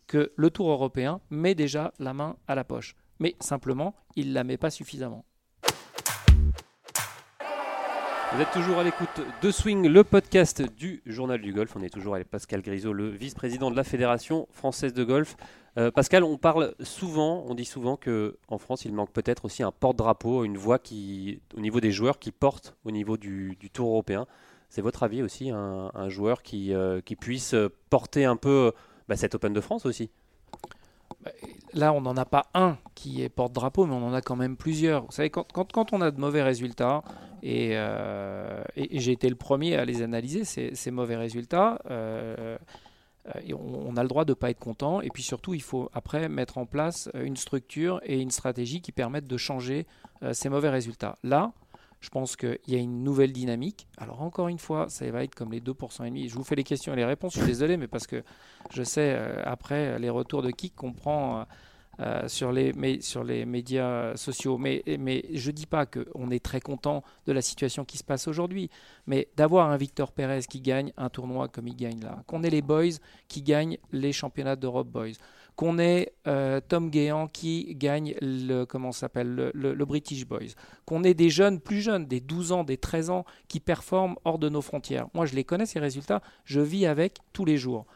que 0.07 0.33
le 0.37 0.51
Tour 0.51 0.71
européen 0.71 1.21
met 1.31 1.55
déjà 1.55 1.93
la 1.99 2.15
main 2.15 2.37
à 2.47 2.55
la 2.55 2.65
poche. 2.65 2.97
Mais 3.21 3.37
simplement, 3.41 3.95
il 4.17 4.31
ne 4.31 4.35
la 4.35 4.45
met 4.45 4.57
pas 4.57 4.71
suffisamment. 4.71 5.25
Vous 8.35 8.43
êtes 8.43 8.53
toujours 8.53 8.79
à 8.79 8.85
l'écoute 8.85 9.23
de 9.43 9.51
Swing, 9.51 9.89
le 9.89 10.05
podcast 10.05 10.61
du 10.61 11.03
Journal 11.07 11.41
du 11.41 11.55
Golf. 11.55 11.75
On 11.77 11.83
est 11.83 11.89
toujours 11.89 12.15
avec 12.15 12.29
Pascal 12.29 12.61
Grisot, 12.61 12.93
le 12.93 13.09
vice-président 13.09 13.71
de 13.71 13.77
la 13.77 13.85
Fédération 13.85 14.47
française 14.53 14.93
de 14.93 15.03
golf. 15.03 15.35
Euh, 15.79 15.91
Pascal, 15.91 16.23
on 16.25 16.37
parle 16.37 16.75
souvent, 16.81 17.45
on 17.49 17.55
dit 17.55 17.65
souvent 17.65 17.97
que 17.97 18.37
en 18.49 18.59
France, 18.59 18.85
il 18.85 18.93
manque 18.93 19.13
peut-être 19.13 19.47
aussi 19.47 19.63
un 19.63 19.73
porte-drapeau, 19.73 20.45
une 20.45 20.59
voix 20.59 20.79
qui, 20.79 21.41
au 21.57 21.61
niveau 21.61 21.81
des 21.81 21.91
joueurs 21.91 22.19
qui 22.19 22.31
portent 22.31 22.77
au 22.85 22.91
niveau 22.91 23.17
du, 23.17 23.57
Tour 23.73 23.89
européen. 23.89 24.27
C'est 24.69 24.83
votre 24.83 25.05
avis 25.05 25.23
aussi, 25.23 25.49
un, 25.51 26.09
joueur 26.11 26.43
qui, 26.43 26.75
euh, 26.75 27.01
qui 27.01 27.17
puisse 27.17 27.55
porter 27.89 28.27
un 28.27 28.37
peu 28.37 28.73
bah, 29.09 29.17
cette 29.17 29.35
Open 29.37 29.55
de 29.55 29.61
France 29.63 29.87
aussi? 29.87 30.11
Là, 31.75 31.93
on 31.93 32.01
n'en 32.01 32.17
a 32.17 32.25
pas 32.25 32.47
un 32.55 32.79
qui 32.95 33.23
est 33.23 33.29
porte-drapeau, 33.29 33.87
mais 33.87 33.95
on 33.95 34.07
en 34.07 34.15
a 34.15 34.23
quand 34.23 34.37
même 34.37 34.57
plusieurs. 34.57 35.05
Vous 35.05 35.13
savez, 35.13 35.31
quand, 35.31 35.47
quand, 35.53 35.93
on 35.93 36.01
a 36.01 36.11
de 36.11 36.21
mauvais 36.21 36.43
résultats, 36.43 37.03
euh, 37.45 38.63
et, 38.77 38.99
j'ai 39.01 39.13
été 39.13 39.29
le 39.29 39.35
premier 39.35 39.77
à 39.77 39.85
les 39.85 40.03
analyser, 40.03 40.45
ces, 40.45 40.91
mauvais 40.91 41.17
résultats. 41.17 41.81
Euh, 41.91 42.57
euh, 43.35 43.55
on, 43.55 43.97
a 43.97 44.03
le 44.03 44.09
droit 44.09 44.25
de 44.25 44.33
ne 44.33 44.35
pas 44.35 44.51
être 44.51 44.59
content. 44.59 45.01
Et 45.01 45.11
puis 45.11 45.23
surtout, 45.23 45.55
il 45.55 45.63
faut 45.63 45.91
après 45.93 46.29
mettre 46.29 46.59
en 46.59 46.67
place 46.67 47.11
une 47.15 47.37
structure 47.37 48.01
et 48.05 48.21
une 48.21 48.31
stratégie 48.31 48.81
qui 48.81 48.93
permettent 48.93 49.29
de 49.29 49.37
changer 49.37 49.87
ces 50.33 50.49
mauvais 50.49 50.71
résultats. 50.71 51.17
Là, 51.23 51.53
je 52.01 52.09
pense 52.11 52.37
qu'il 52.37 52.59
y 52.69 52.75
a 52.75 52.79
une 52.79 53.03
nouvelle 53.03 53.33
dynamique. 53.33 53.89
Alors 53.97 54.23
encore 54.23 54.49
une 54.49 54.59
fois, 54.59 54.89
ça 54.89 55.11
va 55.11 55.25
être 55.25 55.35
comme 55.35 55.53
les 55.53 55.61
2% 55.61 56.05
et 56.05 56.09
demi. 56.09 56.29
Je 56.29 56.35
vous 56.35 56.45
fais 56.45 56.55
les 56.55 56.65
questions 56.65 56.93
et 56.93 56.97
les 56.97 57.05
réponses. 57.05 57.35
Je 57.35 57.39
suis 57.39 57.47
désolé, 57.47 57.77
mais 57.77 57.89
parce 57.89 58.07
que 58.07 58.23
je 58.71 58.83
sais 58.83 59.17
après 59.45 59.99
les 59.99 60.11
retours 60.11 60.43
de 60.43 60.51
qui 60.51 60.71
qu'on 60.71 60.93
prend 60.93 61.45
euh, 62.01 62.29
sur, 62.29 62.53
les, 62.53 63.01
sur 63.01 63.25
les 63.25 63.45
médias 63.45 64.17
sociaux. 64.17 64.57
Mais, 64.57 64.85
mais 65.01 65.25
je 65.33 65.51
dis 65.51 65.67
pas 65.67 65.85
qu'on 65.85 66.31
est 66.31 66.45
très 66.45 66.61
content 66.61 67.03
de 67.27 67.33
la 67.33 67.43
situation 67.43 67.85
qui 67.85 67.99
se 67.99 68.05
passe 68.05 68.29
aujourd'hui, 68.29 68.71
mais 69.09 69.27
d'avoir 69.37 69.69
un 69.69 69.77
Victor 69.77 70.13
Pérez 70.13 70.43
qui 70.49 70.61
gagne 70.61 70.93
un 70.97 71.09
tournoi 71.09 71.49
comme 71.49 71.67
il 71.67 71.75
gagne 71.75 72.01
là, 72.01 72.23
qu'on 72.29 72.45
ait 72.45 72.51
les 72.51 72.63
Boys 72.63 72.99
qui 73.27 73.43
gagnent 73.43 73.79
les 73.91 74.13
championnats 74.13 74.55
d'Europe 74.55 74.87
Boys, 74.87 75.15
qu'on 75.59 75.81
ait 75.81 76.13
euh, 76.29 76.61
Tom 76.61 76.89
Guéant 76.89 77.27
qui 77.27 77.75
gagne 77.75 78.15
le, 78.23 78.63
comment 78.63 78.93
s'appelle, 78.93 79.51
le, 79.53 79.85
British 79.85 80.25
Boys, 80.25 80.55
qu'on 80.85 81.03
ait 81.03 81.15
des 81.15 81.31
jeunes 81.31 81.59
plus 81.59 81.81
jeunes, 81.81 82.07
des 82.07 82.21
12 82.21 82.53
ans, 82.53 82.63
des 82.63 82.77
13 82.77 83.11
ans, 83.11 83.25
qui 83.49 83.59
performent 83.59 84.15
hors 84.25 84.39
de 84.39 84.49
nos 84.49 84.63
frontières. 84.63 85.09
Moi, 85.15 85.27
je 85.27 85.35
les 85.35 85.43
connais, 85.43 85.67
ces 85.67 85.81
résultats, 85.81 86.23
je 86.45 86.61
vis 86.61 86.87
avec 86.87 87.19
tous 87.33 87.45
les 87.45 87.57
jours. 87.57 87.87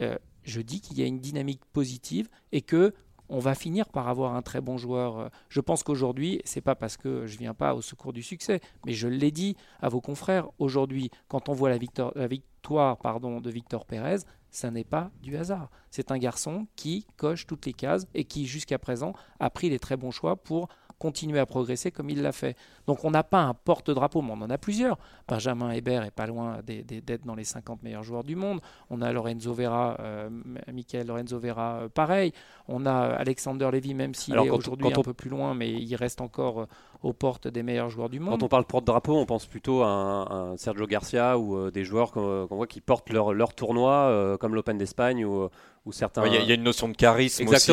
Euh, 0.00 0.18
je 0.42 0.60
dis 0.60 0.80
qu'il 0.80 0.98
y 0.98 1.04
a 1.04 1.06
une 1.06 1.20
dynamique 1.20 1.60
positive 1.72 2.28
et 2.50 2.62
que 2.62 2.92
on 3.28 3.38
va 3.38 3.54
finir 3.54 3.88
par 3.88 4.08
avoir 4.08 4.34
un 4.34 4.42
très 4.42 4.60
bon 4.60 4.78
joueur. 4.78 5.30
Je 5.48 5.60
pense 5.60 5.82
qu'aujourd'hui, 5.82 6.40
c'est 6.44 6.60
pas 6.60 6.74
parce 6.74 6.96
que 6.96 7.26
je 7.26 7.38
viens 7.38 7.54
pas 7.54 7.74
au 7.74 7.82
secours 7.82 8.12
du 8.12 8.22
succès, 8.22 8.60
mais 8.86 8.92
je 8.92 9.08
l'ai 9.08 9.30
dit 9.30 9.56
à 9.80 9.88
vos 9.88 10.00
confrères, 10.00 10.48
aujourd'hui, 10.58 11.10
quand 11.28 11.48
on 11.48 11.52
voit 11.52 11.68
la 11.68 11.78
victoire, 11.78 12.12
la 12.14 12.26
victoire 12.26 12.98
pardon, 12.98 13.40
de 13.40 13.50
Victor 13.50 13.84
Pérez, 13.84 14.18
ça 14.50 14.70
n'est 14.70 14.84
pas 14.84 15.10
du 15.22 15.36
hasard. 15.36 15.70
C'est 15.90 16.10
un 16.10 16.18
garçon 16.18 16.66
qui 16.76 17.06
coche 17.16 17.46
toutes 17.46 17.66
les 17.66 17.72
cases 17.72 18.06
et 18.14 18.24
qui, 18.24 18.46
jusqu'à 18.46 18.78
présent, 18.78 19.12
a 19.40 19.50
pris 19.50 19.70
les 19.70 19.78
très 19.78 19.96
bons 19.96 20.10
choix 20.10 20.36
pour 20.36 20.68
continuer 20.98 21.38
à 21.38 21.46
progresser 21.46 21.90
comme 21.90 22.10
il 22.10 22.22
l'a 22.22 22.32
fait. 22.32 22.56
Donc 22.86 23.04
on 23.04 23.10
n'a 23.10 23.22
pas 23.22 23.40
un 23.42 23.54
porte-drapeau, 23.54 24.22
mais 24.22 24.32
on 24.32 24.42
en 24.42 24.50
a 24.50 24.58
plusieurs. 24.58 24.98
Benjamin 25.28 25.70
Hébert 25.70 26.04
est 26.04 26.10
pas 26.10 26.26
loin 26.26 26.58
d'être 26.64 27.24
dans 27.24 27.34
les 27.34 27.44
50 27.44 27.82
meilleurs 27.82 28.02
joueurs 28.02 28.24
du 28.24 28.36
monde. 28.36 28.60
On 28.90 29.00
a 29.02 29.12
Lorenzo 29.12 29.52
Vera, 29.52 29.96
euh, 30.00 30.28
Michael 30.72 31.06
Lorenzo 31.06 31.38
Vera, 31.38 31.80
euh, 31.82 31.88
pareil. 31.88 32.32
On 32.66 32.86
a 32.86 32.92
Alexander 32.92 33.70
Levy, 33.72 33.94
même 33.94 34.14
s'il 34.14 34.34
est 34.34 34.50
aujourd'hui 34.50 34.88
un 34.92 35.02
peu 35.02 35.14
plus 35.14 35.30
loin, 35.30 35.54
mais 35.54 35.70
il 35.70 35.94
reste 35.96 36.20
encore 36.20 36.60
euh, 36.62 36.66
aux 37.02 37.12
portes 37.12 37.48
des 37.48 37.62
meilleurs 37.62 37.90
joueurs 37.90 38.08
du 38.08 38.20
monde. 38.20 38.38
Quand 38.38 38.46
on 38.46 38.48
parle 38.48 38.64
porte-drapeau, 38.64 39.16
on 39.16 39.26
pense 39.26 39.46
plutôt 39.46 39.82
à 39.82 39.88
un, 39.88 40.56
Sergio 40.56 40.86
Garcia 40.86 41.38
ou 41.38 41.70
des 41.70 41.84
joueurs 41.84 42.10
qu'on 42.12 42.46
voit 42.50 42.66
qui 42.66 42.80
portent 42.80 43.10
leur, 43.10 43.32
leur 43.32 43.54
tournoi, 43.54 44.36
comme 44.40 44.54
l'Open 44.54 44.78
d'Espagne 44.78 45.24
ou 45.24 45.48
certains. 45.92 46.26
Il 46.26 46.48
y, 46.48 46.52
a 46.52 46.54
une 46.54 46.62
notion 46.62 46.88
de 46.88 46.96
charisme 46.96 47.48
aussi 47.48 47.72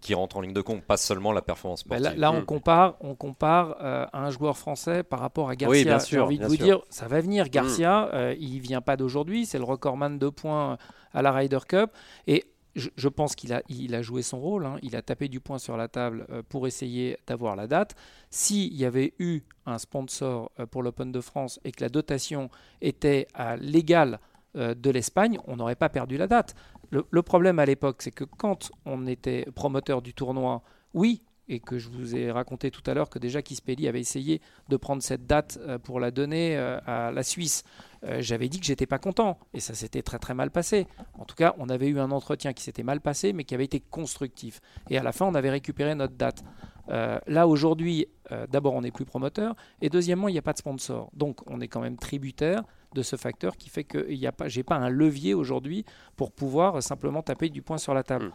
qui 0.00 0.14
rentre 0.14 0.36
en 0.36 0.40
ligne 0.40 0.52
de 0.52 0.60
compte, 0.60 0.82
pas 0.82 0.96
seulement 0.96 1.32
la 1.32 1.42
performance 1.42 1.86
ben 1.86 1.98
sportive. 1.98 2.20
là, 2.20 2.32
on 2.32 2.40
mm. 2.40 2.44
compare, 2.44 2.96
on 3.00 3.14
compare 3.14 3.76
euh, 3.80 4.06
un 4.12 4.30
joueur 4.30 4.56
français 4.56 5.02
par 5.02 5.20
rapport 5.20 5.48
à 5.48 5.56
Garcia. 5.56 5.80
Oui, 5.80 5.84
bien 5.84 5.98
sûr. 5.98 6.18
J'ai 6.18 6.20
envie 6.20 6.38
de 6.38 6.46
vous 6.46 6.56
dire, 6.56 6.80
ça 6.90 7.08
va 7.08 7.20
venir. 7.20 7.48
Garcia, 7.48 8.06
mm. 8.06 8.10
euh, 8.14 8.34
il 8.38 8.60
vient 8.60 8.80
pas 8.80 8.96
d'aujourd'hui, 8.96 9.46
c'est 9.46 9.58
le 9.58 9.64
recordman 9.64 10.18
de 10.18 10.28
points 10.28 10.78
à 11.12 11.22
la 11.22 11.32
Ryder 11.32 11.60
Cup 11.66 11.90
et 12.26 12.44
je, 12.74 13.08
pense 13.08 13.34
qu'il 13.34 13.52
a, 13.52 14.02
joué 14.02 14.22
son 14.22 14.40
rôle, 14.40 14.66
hein. 14.66 14.78
il 14.82 14.96
a 14.96 15.02
tapé 15.02 15.28
du 15.28 15.40
poing 15.40 15.58
sur 15.58 15.76
la 15.76 15.88
table 15.88 16.26
euh, 16.30 16.42
pour 16.48 16.66
essayer 16.66 17.18
d'avoir 17.26 17.56
la 17.56 17.66
date. 17.66 17.96
S'il 18.30 18.74
y 18.74 18.84
avait 18.84 19.14
eu 19.18 19.40
un 19.66 19.78
sponsor 19.78 20.50
pour 20.70 20.82
l'Open 20.82 21.12
de 21.12 21.20
France 21.20 21.60
et 21.64 21.72
que 21.72 21.82
la 21.82 21.88
dotation 21.88 22.50
était 22.80 23.26
à 23.34 23.56
l'égal 23.56 24.20
de 24.54 24.90
l'Espagne, 24.90 25.38
on 25.46 25.56
n'aurait 25.56 25.76
pas 25.76 25.88
perdu 25.88 26.16
la 26.16 26.26
date. 26.26 26.56
Le, 26.90 27.22
problème 27.22 27.60
à 27.60 27.66
l'époque, 27.66 28.02
c'est 28.02 28.10
que 28.10 28.24
quand 28.24 28.72
on 28.84 29.06
était 29.06 29.46
promoteur 29.54 30.02
du 30.02 30.12
tournoi, 30.12 30.62
oui, 30.92 31.22
et 31.50 31.58
que 31.58 31.78
je 31.78 31.88
vous 31.88 32.16
ai 32.16 32.30
raconté 32.30 32.70
tout 32.70 32.82
à 32.86 32.94
l'heure 32.94 33.10
que 33.10 33.18
déjà 33.18 33.42
Kispelli 33.42 33.88
avait 33.88 34.00
essayé 34.00 34.40
de 34.68 34.76
prendre 34.76 35.02
cette 35.02 35.26
date 35.26 35.58
euh, 35.62 35.78
pour 35.78 35.98
la 35.98 36.12
donner 36.12 36.56
euh, 36.56 36.78
à 36.86 37.10
la 37.10 37.22
Suisse. 37.24 37.64
Euh, 38.04 38.18
j'avais 38.22 38.48
dit 38.48 38.60
que 38.60 38.66
j'étais 38.66 38.86
pas 38.86 38.98
content 38.98 39.38
et 39.52 39.60
ça 39.60 39.74
s'était 39.74 40.02
très 40.02 40.20
très 40.20 40.32
mal 40.32 40.50
passé. 40.52 40.86
En 41.18 41.24
tout 41.24 41.34
cas, 41.34 41.54
on 41.58 41.68
avait 41.68 41.88
eu 41.88 41.98
un 41.98 42.12
entretien 42.12 42.52
qui 42.52 42.62
s'était 42.62 42.84
mal 42.84 43.00
passé 43.00 43.32
mais 43.32 43.42
qui 43.44 43.54
avait 43.54 43.64
été 43.64 43.80
constructif. 43.80 44.60
Et 44.88 44.96
à 44.96 45.02
la 45.02 45.12
fin, 45.12 45.26
on 45.26 45.34
avait 45.34 45.50
récupéré 45.50 45.94
notre 45.94 46.14
date. 46.14 46.44
là 46.88 47.46
aujourd'hui, 47.46 48.06
d'abord 48.48 48.74
on 48.74 48.80
n'est 48.80 48.90
plus 48.90 49.04
promoteur 49.04 49.54
et 49.80 49.88
deuxièmement 49.88 50.28
il 50.28 50.32
n'y 50.32 50.38
a 50.38 50.42
pas 50.42 50.52
de 50.52 50.58
sponsor. 50.58 51.10
Donc 51.14 51.40
on 51.46 51.60
est 51.60 51.68
quand 51.68 51.80
même 51.80 51.96
tributaire 51.96 52.62
de 52.94 53.02
ce 53.02 53.16
facteur 53.16 53.56
qui 53.56 53.68
fait 53.70 53.84
que 53.84 54.06
je 54.08 54.56
n'ai 54.56 54.62
pas 54.64 54.76
un 54.76 54.88
levier 54.88 55.34
aujourd'hui 55.34 55.84
pour 56.16 56.32
pouvoir 56.32 56.82
simplement 56.82 57.22
taper 57.22 57.48
du 57.48 57.62
poing 57.62 57.78
sur 57.78 57.94
la 57.94 58.02
table. 58.02 58.26
Hmm. 58.26 58.32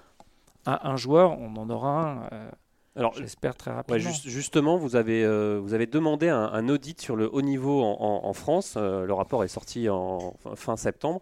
Un, 0.68 0.96
joueur, 0.96 1.38
on 1.40 1.56
en 1.58 1.70
aura 1.70 2.02
un. 2.02 2.24
Euh, 2.34 2.52
alors, 2.98 3.14
j'espère 3.14 3.56
très 3.56 3.72
rapidement. 3.72 4.12
justement, 4.24 4.78
vous 4.78 4.96
avez, 4.96 5.26
euh, 5.26 5.60
vous 5.62 5.74
avez 5.74 5.86
demandé 5.86 6.30
un, 6.30 6.70
audit 6.70 7.00
sur 7.02 7.18
le 7.18 7.30
haut 7.34 7.42
niveau 7.42 7.84
en, 7.84 8.34
France. 8.34 8.76
Euh, 8.78 9.06
le 9.06 9.14
rapport 9.14 9.44
est 9.44 9.50
sorti 9.50 9.90
en 9.90 10.36
fin 10.56 10.78
septembre. 10.78 11.20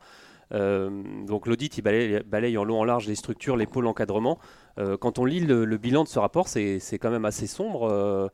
donc 0.52 1.48
l'audit, 1.48 1.76
il 1.78 1.82
balaye, 1.82 2.58
en 2.58 2.64
long 2.64 2.80
en 2.80 2.84
large 2.84 3.08
les 3.08 3.16
structures, 3.16 3.58
les 3.58 3.66
pôles 3.66 3.86
d'encadrement. 3.86 4.38
quand 5.00 5.18
on 5.18 5.26
lit 5.26 5.40
le, 5.40 5.66
le, 5.66 5.78
bilan 5.78 6.04
de 6.04 6.10
ce 6.10 6.20
rapport, 6.20 6.48
c'est 6.48 7.00
quand 7.00 7.10
même 7.10 7.26
assez 7.26 7.48
sombre. 7.48 8.32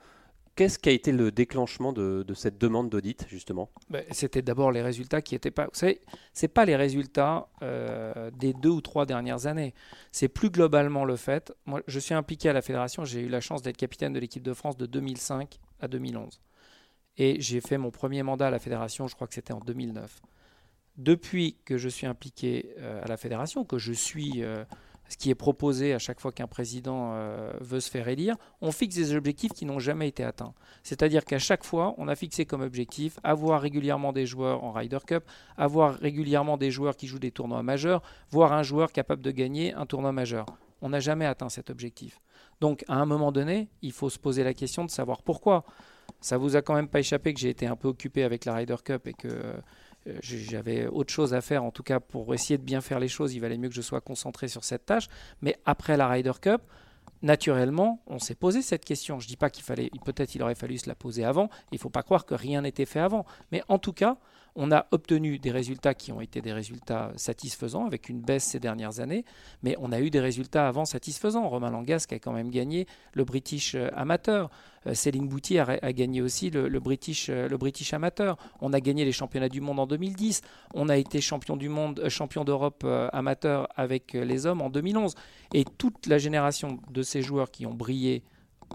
Qu'est-ce 0.60 0.78
qui 0.78 0.89
a 0.89 0.91
été 0.91 1.13
le 1.13 1.32
déclenchement 1.32 1.93
de, 1.93 2.26
cette 2.34 2.58
demande 2.58 2.89
d'audit, 2.89 3.26
justement 3.30 3.69
ben, 3.89 4.04
C'était 4.12 4.41
d'abord 4.41 4.74
les 4.74 4.82
résultats 4.82 5.22
qui 5.22 5.34
n'étaient 5.34 5.52
pas. 5.52 5.67
Vous 5.67 5.69
savez, 5.80 6.02
ce 6.34 6.48
pas 6.48 6.65
les 6.65 6.76
résultats 6.76 7.48
euh, 7.62 8.30
des 8.32 8.52
deux 8.52 8.67
ou 8.67 8.82
trois 8.82 9.06
dernières 9.06 9.48
années. 9.48 9.74
C'est 10.12 10.28
plus 10.28 10.50
globalement 10.50 11.06
le 11.06 11.15
fait. 11.15 11.54
Moi, 11.65 11.82
je 11.88 11.98
suis 11.98 12.13
impliqué 12.13 12.50
à 12.50 12.54
la 12.54 12.62
fédération. 12.62 13.06
J'ai 13.06 13.22
eu 13.22 13.30
la 13.30 13.39
chance 13.39 13.62
d'être 13.62 13.78
capitaine 13.78 14.12
de 14.12 14.19
l'équipe 14.19 14.43
de 14.43 14.54
France 14.54 14.76
de 14.76 14.86
2005 14.86 15.62
à 15.80 15.88
2011. 15.88 16.41
Et 17.15 17.39
j'ai 17.39 17.62
fait 17.62 17.78
mon 17.78 17.89
premier 17.89 18.22
mandat 18.22 18.48
à 18.48 18.52
la 18.52 18.60
fédération, 18.60 19.08
je 19.08 19.15
crois 19.15 19.28
que 19.28 19.36
c'était 19.36 19.54
en 19.54 19.62
2009. 19.62 20.22
Depuis 20.98 21.56
que 21.63 21.78
je 21.78 21.88
suis 21.88 22.06
impliqué 22.06 22.76
euh, 22.80 23.02
à 23.02 23.08
la 23.08 23.15
fédération, 23.15 23.63
que 23.63 23.78
je 23.78 23.93
suis. 23.93 24.43
Euh, 24.43 24.65
ce 25.10 25.17
qui 25.17 25.30
est 25.30 25.36
proposé 25.36 25.93
à 25.93 26.00
chaque 26.00 26.19
fois 26.19 26.32
qu'un 26.32 26.48
président 26.48 27.12
euh, 27.13 27.52
veut 27.60 27.80
se 27.80 27.89
faire 27.89 28.08
élire, 28.08 28.36
on 28.62 28.72
fixe 28.72 28.95
des 28.95 29.15
objectifs 29.15 29.52
qui 29.54 29.65
n'ont 29.65 29.80
jamais 29.80 30.08
été 30.08 30.24
atteints. 30.24 30.54
C'est-à-dire 30.84 31.26
qu'à 31.26 31.39
chaque 31.39 31.63
fois, 31.63 31.95
on 31.98 32.08
a 32.08 32.15
fixé 32.15 32.45
comme 32.45 32.62
objectif 32.62 33.19
avoir 33.24 33.62
régulièrement 33.62 34.13
des 34.13 34.26
joueurs 34.26 34.63
en 34.63 34.72
Ryder 34.72 35.00
Cup, 35.06 35.24
avoir 35.58 35.95
régulièrement 35.95 36.58
des 36.58 36.72
joueurs 36.72 36.95
qui 36.95 37.08
jouent 37.08 37.19
des 37.19 37.32
tournois 37.32 37.63
majeurs, 37.63 38.02
voire 38.30 38.54
un 38.54 38.63
joueur 38.63 38.91
capable 38.91 39.22
de 39.22 39.32
gagner 39.32 39.74
un 39.74 39.86
tournoi 39.86 40.12
majeur. 40.12 40.45
On 40.82 40.89
n'a 40.89 41.00
jamais 41.00 41.26
atteint 41.26 41.50
cet 41.50 41.69
objectif. 41.69 42.22
Donc 42.62 42.86
à 42.88 42.95
un 42.95 43.06
moment 43.06 43.32
donné, 43.32 43.69
il 43.82 43.91
faut 43.91 44.10
se 44.10 44.19
poser 44.19 44.43
la 44.43 44.54
question 44.54 44.86
de 44.86 44.91
savoir 44.91 45.24
pourquoi. 45.24 45.65
Ça 46.22 46.38
vous 46.38 46.56
a 46.56 46.62
quand 46.62 46.74
même 46.74 46.88
pas 46.88 47.00
échappé 47.00 47.34
que 47.34 47.39
j'ai 47.39 47.50
été 47.50 47.65
un 47.67 47.76
peu 47.76 47.88
occupé 47.88 48.24
avec 48.24 48.45
la 48.45 48.54
Ryder 48.54 48.76
Cup 48.84 49.08
et 49.08 49.13
que 49.13 49.28
euh, 49.28 49.54
j'avais 50.21 50.88
autre 50.88 51.12
chose 51.12 51.33
à 51.33 51.41
faire, 51.41 51.63
en 51.63 51.71
tout 51.71 51.83
cas 51.83 51.99
pour 51.99 52.33
essayer 52.33 52.57
de 52.57 52.63
bien 52.63 52.81
faire 52.81 52.99
les 52.99 53.07
choses, 53.07 53.33
il 53.33 53.39
valait 53.39 53.57
mieux 53.57 53.69
que 53.69 53.75
je 53.75 53.81
sois 53.81 54.01
concentré 54.01 54.47
sur 54.47 54.63
cette 54.63 54.85
tâche. 54.85 55.07
Mais 55.41 55.57
après 55.65 55.97
la 55.97 56.07
Ryder 56.07 56.33
Cup, 56.41 56.62
naturellement, 57.21 58.01
on 58.07 58.19
s'est 58.19 58.35
posé 58.35 58.62
cette 58.62 58.85
question. 58.85 59.19
Je 59.19 59.25
ne 59.25 59.29
dis 59.29 59.38
pas 59.38 59.49
qu'il 59.49 59.63
fallait, 59.63 59.89
peut-être 60.05 60.35
il 60.35 60.43
aurait 60.43 60.55
fallu 60.55 60.77
se 60.77 60.88
la 60.88 60.95
poser 60.95 61.23
avant. 61.23 61.49
Il 61.71 61.75
ne 61.75 61.79
faut 61.79 61.89
pas 61.89 62.03
croire 62.03 62.25
que 62.25 62.33
rien 62.33 62.62
n'était 62.62 62.85
fait 62.85 62.99
avant. 62.99 63.25
Mais 63.51 63.62
en 63.67 63.77
tout 63.77 63.93
cas, 63.93 64.17
on 64.55 64.71
a 64.71 64.88
obtenu 64.91 65.39
des 65.39 65.51
résultats 65.51 65.93
qui 65.93 66.12
ont 66.12 66.21
été 66.21 66.41
des 66.41 66.53
résultats 66.53 67.12
satisfaisants 67.15 67.85
avec 67.85 68.09
une 68.09 68.21
baisse 68.21 68.43
ces 68.43 68.59
dernières 68.59 68.99
années, 68.99 69.25
mais 69.63 69.75
on 69.79 69.91
a 69.91 69.99
eu 69.99 70.09
des 70.09 70.19
résultats 70.19 70.67
avant 70.67 70.85
satisfaisants. 70.85 71.47
Romain 71.47 71.71
Langas 71.71 72.05
qui 72.07 72.15
a 72.15 72.19
quand 72.19 72.33
même 72.33 72.49
gagné 72.49 72.85
le 73.13 73.23
British 73.23 73.75
euh, 73.75 73.89
Amateur. 73.95 74.49
Euh, 74.88 74.93
Céline 74.93 75.27
Bouty 75.27 75.59
a, 75.59 75.93
gagné 75.93 76.21
aussi 76.21 76.49
le, 76.49 76.79
British, 76.79 77.29
euh, 77.29 77.47
le 77.47 77.57
British 77.57 77.93
Amateur. 77.93 78.38
On 78.62 78.73
a 78.73 78.79
gagné 78.79 79.05
les 79.05 79.12
championnats 79.12 79.49
du 79.49 79.62
monde 79.62 79.79
en 79.79 79.88
2010. 79.88 80.41
On 80.73 80.89
a 80.89 80.97
été 80.97 81.21
champion 81.21 81.57
du 81.57 81.69
monde, 81.69 82.07
champion 82.09 82.43
d'Europe 82.43 82.85
amateur 83.13 83.67
avec 83.75 84.13
les 84.13 84.45
hommes 84.45 84.62
en 84.62 84.69
2011. 84.69 85.15
Et 85.53 85.65
toute 85.65 86.07
la 86.07 86.17
génération 86.17 86.79
de 86.89 87.01
ces 87.01 87.21
joueurs 87.21 87.51
qui 87.51 87.65
ont 87.65 87.73
brillé 87.73 88.23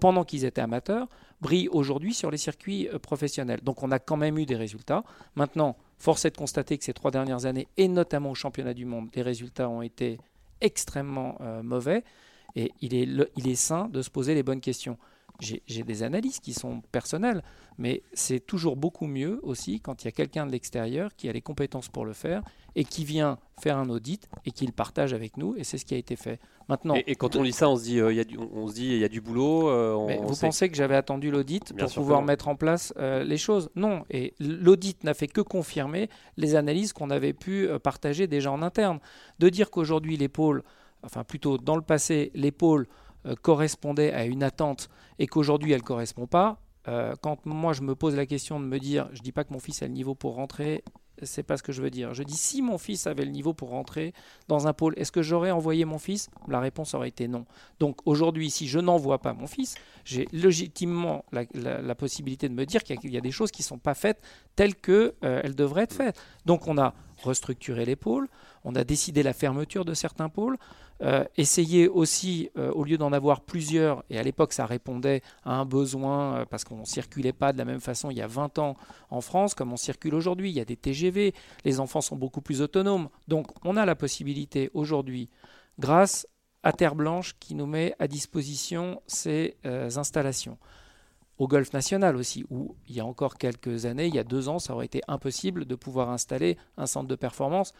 pendant 0.01 0.25
qu'ils 0.25 0.45
étaient 0.45 0.61
amateurs 0.61 1.09
brille 1.45 1.69
aujourd'hui 1.69 2.15
sur 2.15 2.31
les 2.31 2.39
circuits 2.39 2.89
euh, 2.89 2.99
professionnels. 2.99 3.61
Donc 3.63 3.83
on 3.83 3.91
a 3.91 3.99
quand 3.99 4.17
même 4.17 4.39
eu 4.39 4.47
des 4.47 4.57
résultats. 4.57 5.05
Maintenant, 5.37 5.77
force 5.99 6.25
est 6.25 6.31
de 6.31 6.37
constater 6.37 6.79
que 6.79 6.85
ces 6.85 6.95
trois 6.95 7.11
dernières 7.11 7.45
années, 7.45 7.69
et 7.77 7.87
notamment 7.87 8.31
au 8.31 8.35
championnat 8.35 8.75
du 8.75 8.87
monde, 8.87 9.09
les 9.15 9.23
résultats 9.23 9.69
ont 9.69 9.83
été 9.83 10.19
extrêmement 10.61 11.37
euh, 11.41 11.63
mauvais. 11.63 12.03
Et 12.57 12.73
il 12.81 12.95
est, 12.95 13.09
il 13.37 13.49
est 13.49 13.57
sain 13.57 13.89
de 13.89 14.01
se 14.01 14.11
poser 14.11 14.35
les 14.35 14.43
bonnes 14.43 14.61
questions 14.61 14.97
j'ai 15.41 15.83
des 15.83 16.03
analyses 16.03 16.39
qui 16.39 16.53
sont 16.53 16.81
personnelles, 16.93 17.43
mais 17.77 18.03
c'est 18.13 18.41
toujours 18.41 18.77
beaucoup 18.77 19.07
mieux 19.07 19.41
aussi 19.43 19.81
quand 19.81 20.03
il 20.03 20.07
y 20.07 20.09
a 20.09 20.13
quelqu'un 20.13 20.47
de 20.47 20.53
l'extérieur 20.53 21.15
qui 21.17 21.29
a 21.29 21.33
les 21.33 21.41
compétences 21.41 21.89
pour 21.89 22.05
le 22.05 22.13
faire 22.13 22.43
et 22.77 22.85
qui 22.85 23.05
vient 23.05 23.39
faire 23.61 23.77
un 23.77 23.89
audit 23.89 24.29
et 24.45 24.51
qui 24.51 24.67
le 24.67 24.73
partage 24.73 25.13
avec 25.13 25.37
nous, 25.37 25.55
et 25.57 25.65
c'est 25.65 25.79
ce 25.79 25.85
qui 25.85 25.95
a 25.95 25.97
été 25.97 26.17
fait. 26.17 26.41
Maintenant, 26.69 26.95
et, 27.07 27.15
quand 27.15 27.37
on 27.37 27.43
lit 27.43 27.53
ça, 27.53 27.69
on 27.69 27.77
se 27.77 27.83
dit, 27.83 28.01
euh, 28.01 28.13
il 28.13 28.17
y 28.17 28.21
a 28.21 28.25
du, 28.25 28.39
on 28.39 28.69
se 28.69 28.75
dit, 28.75 28.87
il 28.87 28.99
y 28.99 29.05
a 29.05 29.09
du 29.09 29.21
boulot. 29.21 29.69
Euh, 29.69 30.17
vous 30.23 30.37
pensez 30.37 30.69
que 30.69 30.77
j'avais 30.77 30.97
attendu 30.97 31.31
l'audit 31.31 31.75
pour 31.77 31.93
pouvoir 31.93 32.23
mettre 32.23 32.49
en 32.49 32.57
place 32.57 32.95
euh, 32.97 33.23
les 33.23 33.37
choses? 33.37 33.71
Non, 33.77 34.05
et 34.11 34.35
l'audit 34.41 35.05
n'a 35.05 35.15
fait 35.15 35.29
que 35.29 35.41
confirmer 35.41 36.09
les 36.37 36.55
analyses 36.55 36.93
qu'on 36.93 37.11
avait 37.11 37.33
pu 37.35 37.69
partager 37.83 38.27
déjà 38.27 38.51
en 38.51 38.63
interne. 38.63 38.99
De 39.39 39.49
dire 39.49 39.71
qu'aujourd'hui 39.71 40.17
l'épaule, 40.17 40.63
enfin 41.03 41.23
plutôt 41.23 41.59
dans 41.59 41.77
le 41.77 41.83
passé, 41.83 42.31
l'épaule 42.35 42.87
euh, 43.27 43.35
correspondait 43.41 44.13
à 44.13 44.25
une 44.25 44.43
attente 44.43 44.89
et 45.19 45.27
qu'aujourd'hui 45.27 45.73
elle 45.73 45.81
ne 45.81 45.87
correspond 45.87 46.27
pas, 46.27 46.61
euh, 46.89 47.15
quand 47.23 47.47
moi 47.47 47.73
je 47.73 47.83
me 47.83 47.95
pose 47.95 48.15
la 48.15 48.27
question 48.27 48.61
de 48.61 48.67
me 48.67 48.79
dire, 48.79 49.09
je 49.13 49.19
ne 49.19 49.25
dis 49.25 49.33
pas 49.33 49.45
que 49.45 49.53
mon 49.53 49.61
fils 49.61 49.83
a 49.83 49.87
le 49.87 49.93
niveau 49.93 50.15
pour 50.15 50.35
rentrer, 50.35 50.85
c'est 51.23 51.43
pas 51.43 51.57
ce 51.57 51.63
que 51.63 51.73
je 51.73 51.81
veux 51.81 51.91
dire. 51.91 52.13
Je 52.15 52.23
dis 52.23 52.37
si 52.37 52.63
mon 52.63 52.79
fils 52.79 53.07
avait 53.07 53.25
le 53.25 53.31
niveau 53.31 53.55
pour 53.55 53.71
rentrer 53.71 54.13
dans 54.49 54.67
un 54.67 54.73
pôle, 54.73 54.95
est-ce 54.97 55.13
que 55.13 55.23
j'aurais 55.23 55.51
envoyé 55.51 55.85
mon 55.85 55.99
fils? 55.99 56.29
La 56.49 56.61
réponse 56.61 56.95
aurait 56.95 57.09
été 57.09 57.29
non. 57.29 57.47
Donc 57.79 57.99
aujourd'hui, 58.05 58.51
si 58.51 58.67
je 58.67 58.79
n'envoie 58.79 59.21
pas 59.21 59.33
mon 59.33 59.47
fils, 59.47 59.77
j'ai 60.05 60.29
légitimement 60.33 61.25
la, 61.33 61.95
possibilité 61.95 62.49
de 62.49 62.55
me 62.55 62.67
dire 62.67 62.83
qu'il 62.83 63.13
y, 63.13 63.17
a 63.17 63.21
des 63.21 63.31
choses 63.31 63.51
qui 63.51 63.63
ne 63.63 63.67
sont 63.67 63.79
pas 63.79 63.95
faites 63.95 64.21
telles 64.57 64.75
qu'elles 64.75 65.13
euh, 65.25 65.43
devraient 65.49 65.85
être 65.85 65.95
faites. 65.95 66.21
Donc 66.45 66.67
on 66.67 66.77
a 66.77 66.95
restructuré 67.23 67.85
les 67.85 67.97
pôles, 67.97 68.29
on 68.65 68.75
a 68.75 68.85
décidé 68.85 69.23
la 69.23 69.33
fermeture 69.33 69.85
de 69.85 69.95
certains 69.95 70.29
pôles, 70.29 70.59
euh, 71.03 71.25
essayer 71.37 71.89
aussi, 71.89 72.51
euh, 72.57 72.71
au 72.73 72.85
lieu 72.85 72.97
d'en 72.97 73.13
avoir 73.13 73.41
plusieurs, 73.41 74.05
et 74.11 74.19
à 74.19 74.23
l'époque 74.23 74.53
ça 74.53 74.65
répondait 74.65 75.23
à 75.45 75.55
un 75.55 75.65
besoin 75.65 76.37
euh, 76.37 76.45
parce 76.49 76.65
qu'on 76.65 76.79
ne 76.79 76.85
circulait 76.85 77.33
pas 77.33 77.53
de 77.53 77.59
la 77.59 77.65
même 77.65 77.81
façon 77.81 78.11
il 78.11 78.17
y 78.17 78.23
a 78.23 78.27
20 78.27 78.59
ans 78.59 78.77
en 79.11 79.21
France 79.21 79.55
comme 79.55 79.73
on 79.73 79.77
circule 79.77 80.15
aujourd'hui. 80.15 80.51
Il 80.51 80.57
y 80.57 80.61
a 80.61 80.65
des 80.65 80.77
TGV, 80.77 81.35
les 81.65 81.81
enfants 81.81 82.01
sont 82.01 82.17
beaucoup 82.17 82.41
plus 82.41 82.63
autonomes. 82.63 83.09
Donc 83.29 83.49
on 83.65 83.77
a 83.77 83.85
la 83.85 83.97
possibilité 83.97 84.71
aujourd'hui, 84.73 85.29
grâce 85.79 86.29
à 86.63 86.73
Terre 86.73 86.95
Blanche 86.95 87.35
qui 87.41 87.55
nous 87.55 87.67
met 87.67 87.95
à 87.99 88.07
disposition 88.09 89.03
ces 89.07 89.57
installations 89.65 90.59
au 91.39 91.49
Golfe 91.49 91.73
national 91.73 92.17
aussi, 92.17 92.45
où 92.51 92.77
il 92.89 92.95
y 92.95 93.01
a 93.01 93.05
encore 93.05 93.37
quelques 93.37 93.87
années, 93.87 94.07
il 94.07 94.15
y 94.15 94.19
a 94.19 94.25
deux 94.25 94.49
ans, 94.49 94.59
ça 94.59 94.75
aurait 94.75 94.87
été 94.87 95.01
impossible 95.09 95.65
de 95.65 95.75
pouvoir 95.75 96.11
installer 96.11 96.57
un 96.77 96.87
centre 96.87 97.09
de 97.09 97.17
performance 97.17 97.73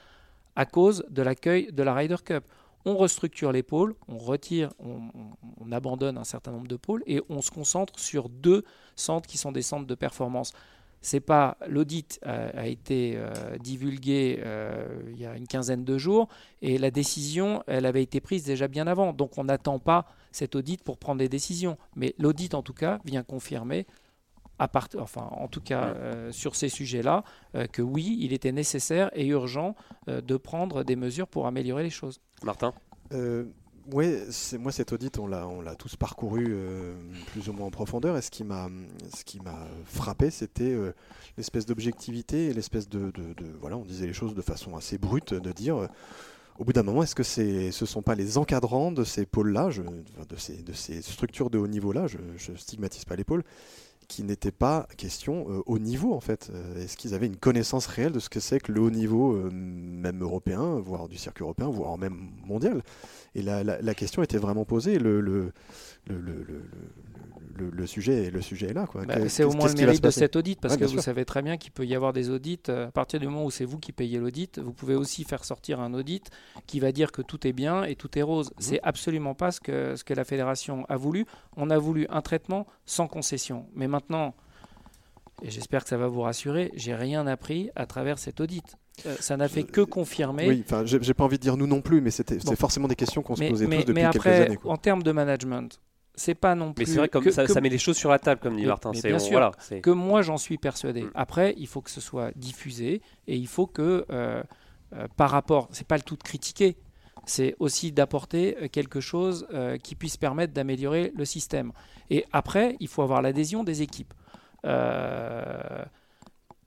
à 0.57 0.67
cause 0.67 1.05
de 1.11 1.23
l'accueil 1.23 1.73
de 1.73 1.83
la 1.83 1.95
Ryder 1.95 2.17
Cup. 2.25 2.45
On 2.85 2.97
restructure 2.97 3.53
les 3.53 3.63
pôles, 3.63 3.95
on 4.09 4.19
retire, 4.19 4.71
on, 4.79 5.73
abandonne 5.73 6.19
un 6.19 6.25
certain 6.25 6.53
nombre 6.53 6.69
de 6.69 6.77
pôles 6.77 7.03
et 7.07 7.23
on 7.29 7.41
se 7.41 7.51
concentre 7.51 7.99
sur 7.99 8.29
deux 8.29 8.65
centres 8.95 9.27
qui 9.27 9.39
sont 9.39 9.53
des 9.53 9.63
centres 9.63 9.87
de 9.87 9.95
performance. 9.95 10.53
C'est 11.01 11.21
pas 11.21 11.57
l'audit 11.67 12.19
a, 12.23 12.67
été 12.67 13.15
euh, 13.17 13.33
divulgué 13.59 14.41
euh, 14.45 14.87
il 15.11 15.21
y 15.21 15.27
a 15.27 15.37
une 15.37 15.47
quinzaine 15.47 15.85
de 15.85 15.99
jours 15.99 16.29
et 16.63 16.79
la 16.79 16.91
décision, 16.91 17.63
avait 17.67 18.03
été 18.03 18.21
prise 18.21 18.45
déjà 18.45 18.69
bien 18.69 18.87
avant. 18.87 19.13
Donc 19.13 19.37
on 19.37 19.45
n'attend 19.45 19.79
pas 19.79 20.07
cet 20.31 20.55
audit 20.55 20.83
pour 20.83 20.99
prendre 20.99 21.19
des 21.19 21.29
décisions. 21.29 21.79
Mais 21.97 22.15
l'audit, 22.19 22.55
en 22.55 22.63
tout 22.63 22.75
cas, 22.75 23.01
vient 23.05 23.23
confirmer, 23.23 23.87
à 24.59 24.69
part, 24.69 24.89
enfin, 24.99 25.29
en 25.33 25.49
tout 25.49 25.61
cas 25.61 25.89
euh, 25.89 26.33
sur 26.33 26.55
ces 26.57 26.69
sujets-là, 26.69 27.25
euh, 27.55 27.67
que 27.67 27.83
oui, 27.83 28.19
il 28.21 28.33
était 28.33 28.53
nécessaire 28.53 29.11
et 29.15 29.27
urgent 29.27 29.75
euh, 30.09 30.21
de 30.21 30.37
prendre 30.37 30.85
des 30.85 30.97
mesures 30.97 31.27
pour 31.27 31.47
améliorer 31.47 31.83
les 31.83 31.91
choses. 31.91 32.21
Martin? 32.43 32.73
Oui, 33.93 34.17
moi 34.59 34.73
cet 34.73 34.93
audit, 34.95 35.19
on 35.19 35.27
l'a, 35.27 35.47
on 35.47 35.61
l'a 35.61 35.75
tous 35.75 35.95
parcouru 35.95 36.57
plus 37.33 37.51
ou 37.51 37.53
moins 37.53 37.67
en 37.67 37.71
profondeur. 37.71 38.17
Et 38.17 38.23
ce 38.23 38.31
qui 38.31 38.43
m'a, 38.43 38.71
ce 39.15 39.25
qui 39.25 39.41
m'a 39.41 39.67
frappé, 39.85 40.31
c'était 40.31 40.75
l'espèce 41.37 41.67
d'objectivité 41.67 42.47
et 42.47 42.55
l'espèce 42.55 42.89
de, 42.89 43.11
de, 43.11 43.35
de, 43.35 43.47
voilà, 43.61 43.77
on 43.77 43.85
disait 43.85 44.07
les 44.07 44.15
choses 44.15 44.35
de 44.35 44.41
façon 44.41 44.75
assez 44.75 44.97
brute, 44.97 45.35
de 45.35 45.53
dire 45.53 45.87
au 46.59 46.65
bout 46.65 46.73
d'un 46.73 46.83
moment, 46.83 47.03
est-ce 47.03 47.15
que 47.15 47.23
c'est, 47.23 47.73
ce 47.73 47.85
ne 47.85 47.89
sont 47.89 48.03
pas 48.03 48.15
les 48.15 48.39
encadrants 48.39 48.93
de 48.93 49.05
ces 49.05 49.27
pôles-là, 49.27 49.69
de, 50.29 50.37
ces, 50.37 50.63
de 50.63 50.73
ces 50.73 51.03
structures 51.03 51.51
de 51.51 51.59
haut 51.59 51.67
niveau-là, 51.67 52.07
je 52.07 52.53
ne 52.53 52.57
stigmatise 52.57 53.05
pas 53.05 53.17
les 53.17 53.25
pôles, 53.25 53.45
qui 54.09 54.23
n'étaient 54.23 54.51
pas 54.51 54.87
question 54.97 55.47
euh, 55.49 55.63
au 55.67 55.79
niveau 55.79 56.15
en 56.15 56.21
fait. 56.21 56.51
Euh, 56.53 56.83
est-ce 56.83 56.97
qu'ils 56.97 57.15
avaient 57.15 57.27
une 57.27 57.37
connaissance 57.37 57.87
réelle 57.87 58.13
de 58.13 58.21
ce 58.21 58.29
que 58.29 58.41
c'est 58.41 58.61
que 58.61 58.73
le 58.73 58.81
haut 58.81 58.91
niveau, 58.91 59.35
euh, 59.35 59.51
même 59.51 60.23
européen, 60.23 60.81
voire 60.81 61.09
du 61.09 61.17
circuit 61.17 61.43
européen, 61.43 61.69
voire 61.69 61.99
même 61.99 62.31
mondial? 62.47 62.83
Et 63.35 63.43
la, 63.43 63.65
la, 63.65 63.95
question 63.95 64.23
était 64.23 64.39
vraiment 64.39 64.65
posée. 64.65 64.99
le, 64.99 65.53
le, 67.57 67.87
sujet, 67.87 68.31
le 68.31 68.41
sujet 68.41 68.69
est 68.69 68.73
là. 68.73 68.87
Bah, 69.07 69.29
c'est 69.29 69.45
au 69.45 69.53
moins 69.53 69.69
le 69.69 69.75
mérite 69.75 70.03
de 70.03 70.11
cet 70.11 70.37
audit, 70.37 70.61
parce 70.61 70.77
que 70.77 70.85
vous 70.85 71.01
savez 71.01 71.25
très 71.25 71.43
bien 71.43 71.57
qu'il 71.57 71.73
peut 71.73 71.87
y 71.87 71.95
avoir 71.95 72.13
des 72.13 72.31
audits. 72.31 72.61
Euh, 72.69 72.89
à 72.89 72.91
partir 72.91 73.21
du 73.21 73.27
moment 73.27 73.45
où 73.45 73.51
c'est 73.51 73.65
vous 73.65 73.79
qui 73.79 73.93
payez 73.93 74.19
l'audit, 74.19 74.59
vous 74.59 74.73
pouvez 74.73 74.95
aussi 74.95 75.25
faire 75.25 75.45
sortir 75.45 75.81
un 75.81 75.95
audit 75.95 76.31
qui 76.67 76.81
va 76.81 76.93
dire 76.93 77.13
que 77.13 77.23
tout 77.23 77.47
est 77.47 77.53
bien 77.53 77.85
et 77.85 77.97
tout 77.97 78.19
est 78.19 78.23
rose. 78.23 78.49
Mhm. 78.49 78.55
C'est 78.59 78.81
absolument 78.83 79.35
pas 79.35 79.51
ce 79.51 79.61
que, 79.61 79.97
ce 79.97 80.05
que 80.05 80.15
la 80.15 80.25
fédération 80.25 80.85
a 80.89 80.97
voulu. 80.97 81.27
On 81.57 81.71
a 81.71 81.79
voulu 81.79 82.07
un 82.11 82.23
traitement 82.23 82.67
sans 82.87 83.07
concession. 83.07 83.67
Mais 83.75 83.89
maintenant, 83.89 84.35
et 85.43 85.51
j'espère 85.51 85.83
que 85.83 85.89
ça 85.89 85.97
va 85.97 86.09
vous 86.09 86.23
rassurer, 86.23 86.71
j'ai 86.75 86.95
rien 86.95 87.27
appris 87.27 87.71
à 87.75 87.87
travers 87.87 88.19
cet 88.19 88.41
audit. 88.41 88.77
Euh, 89.07 89.17
ça 89.19 89.37
n'a 89.37 89.49
fait 89.49 89.65
que 89.65 89.81
confirmer. 89.81 90.49
Oui, 90.49 90.63
enfin, 90.65 90.85
j'ai 90.85 91.15
pas 91.15 91.25
envie 91.25 91.37
de 91.37 91.43
dire 91.43 91.57
nous 91.57 91.67
non 91.67 91.81
plus, 91.81 92.01
mais 92.01 92.11
c'était 92.11 92.39
c'est 92.39 92.57
forcément 92.57 92.87
des 92.87 92.95
questions 92.95 93.23
qu'on 93.23 93.35
se 93.35 93.49
posait 93.49 93.67
tous 93.67 93.73
depuis 93.79 93.93
mais 93.93 94.05
après, 94.05 94.31
quelques 94.31 94.47
années. 94.47 94.59
En 94.65 94.77
termes 94.77 95.03
de 95.03 95.11
management, 95.11 95.81
c'est 96.15 96.35
pas 96.35 96.55
non 96.55 96.73
plus. 96.73 96.85
Mais 96.85 96.93
c'est 96.93 96.99
vrai 96.99 97.09
comme 97.09 97.31
ça, 97.31 97.47
ça, 97.47 97.61
met 97.61 97.69
les 97.69 97.79
choses 97.79 97.97
sur 97.97 98.11
la 98.11 98.19
table, 98.19 98.41
comme 98.41 98.57
dit 98.57 98.67
Martin. 98.67 98.93
Bien 98.93 99.19
sûr, 99.19 99.33
voilà, 99.33 99.53
que 99.83 99.91
moi 99.91 100.23
j'en 100.23 100.37
suis 100.37 100.59
persuadé. 100.59 101.03
Mm. 101.03 101.11
Après, 101.15 101.55
il 101.59 101.67
faut 101.67 101.81
que 101.81 101.91
ce 101.91 102.01
soit 102.01 102.31
diffusé 102.37 103.03
et 103.27 103.37
il 103.37 103.49
faut 103.49 103.67
que, 103.67 104.05
euh, 104.11 104.43
euh, 104.95 105.07
par 105.17 105.31
rapport, 105.31 105.69
c'est 105.73 105.87
pas 105.87 105.97
le 105.97 106.03
tout 106.03 106.17
de 106.17 106.23
critiquer, 106.23 106.77
c'est 107.27 107.57
aussi 107.59 107.91
d'apporter 107.91 108.57
euh, 108.63 108.69
quelque 108.69 109.01
chose 109.01 109.47
qui 109.83 109.95
puisse 109.95 110.17
permettre 110.17 110.53
d'améliorer 110.53 111.13
le 111.17 111.25
système. 111.25 111.73
Et 112.11 112.25
après, 112.33 112.77
il 112.81 112.89
faut 112.89 113.03
avoir 113.03 113.23
l'adhésion 113.23 113.65
des 113.65 113.83
équipes 113.83 114.15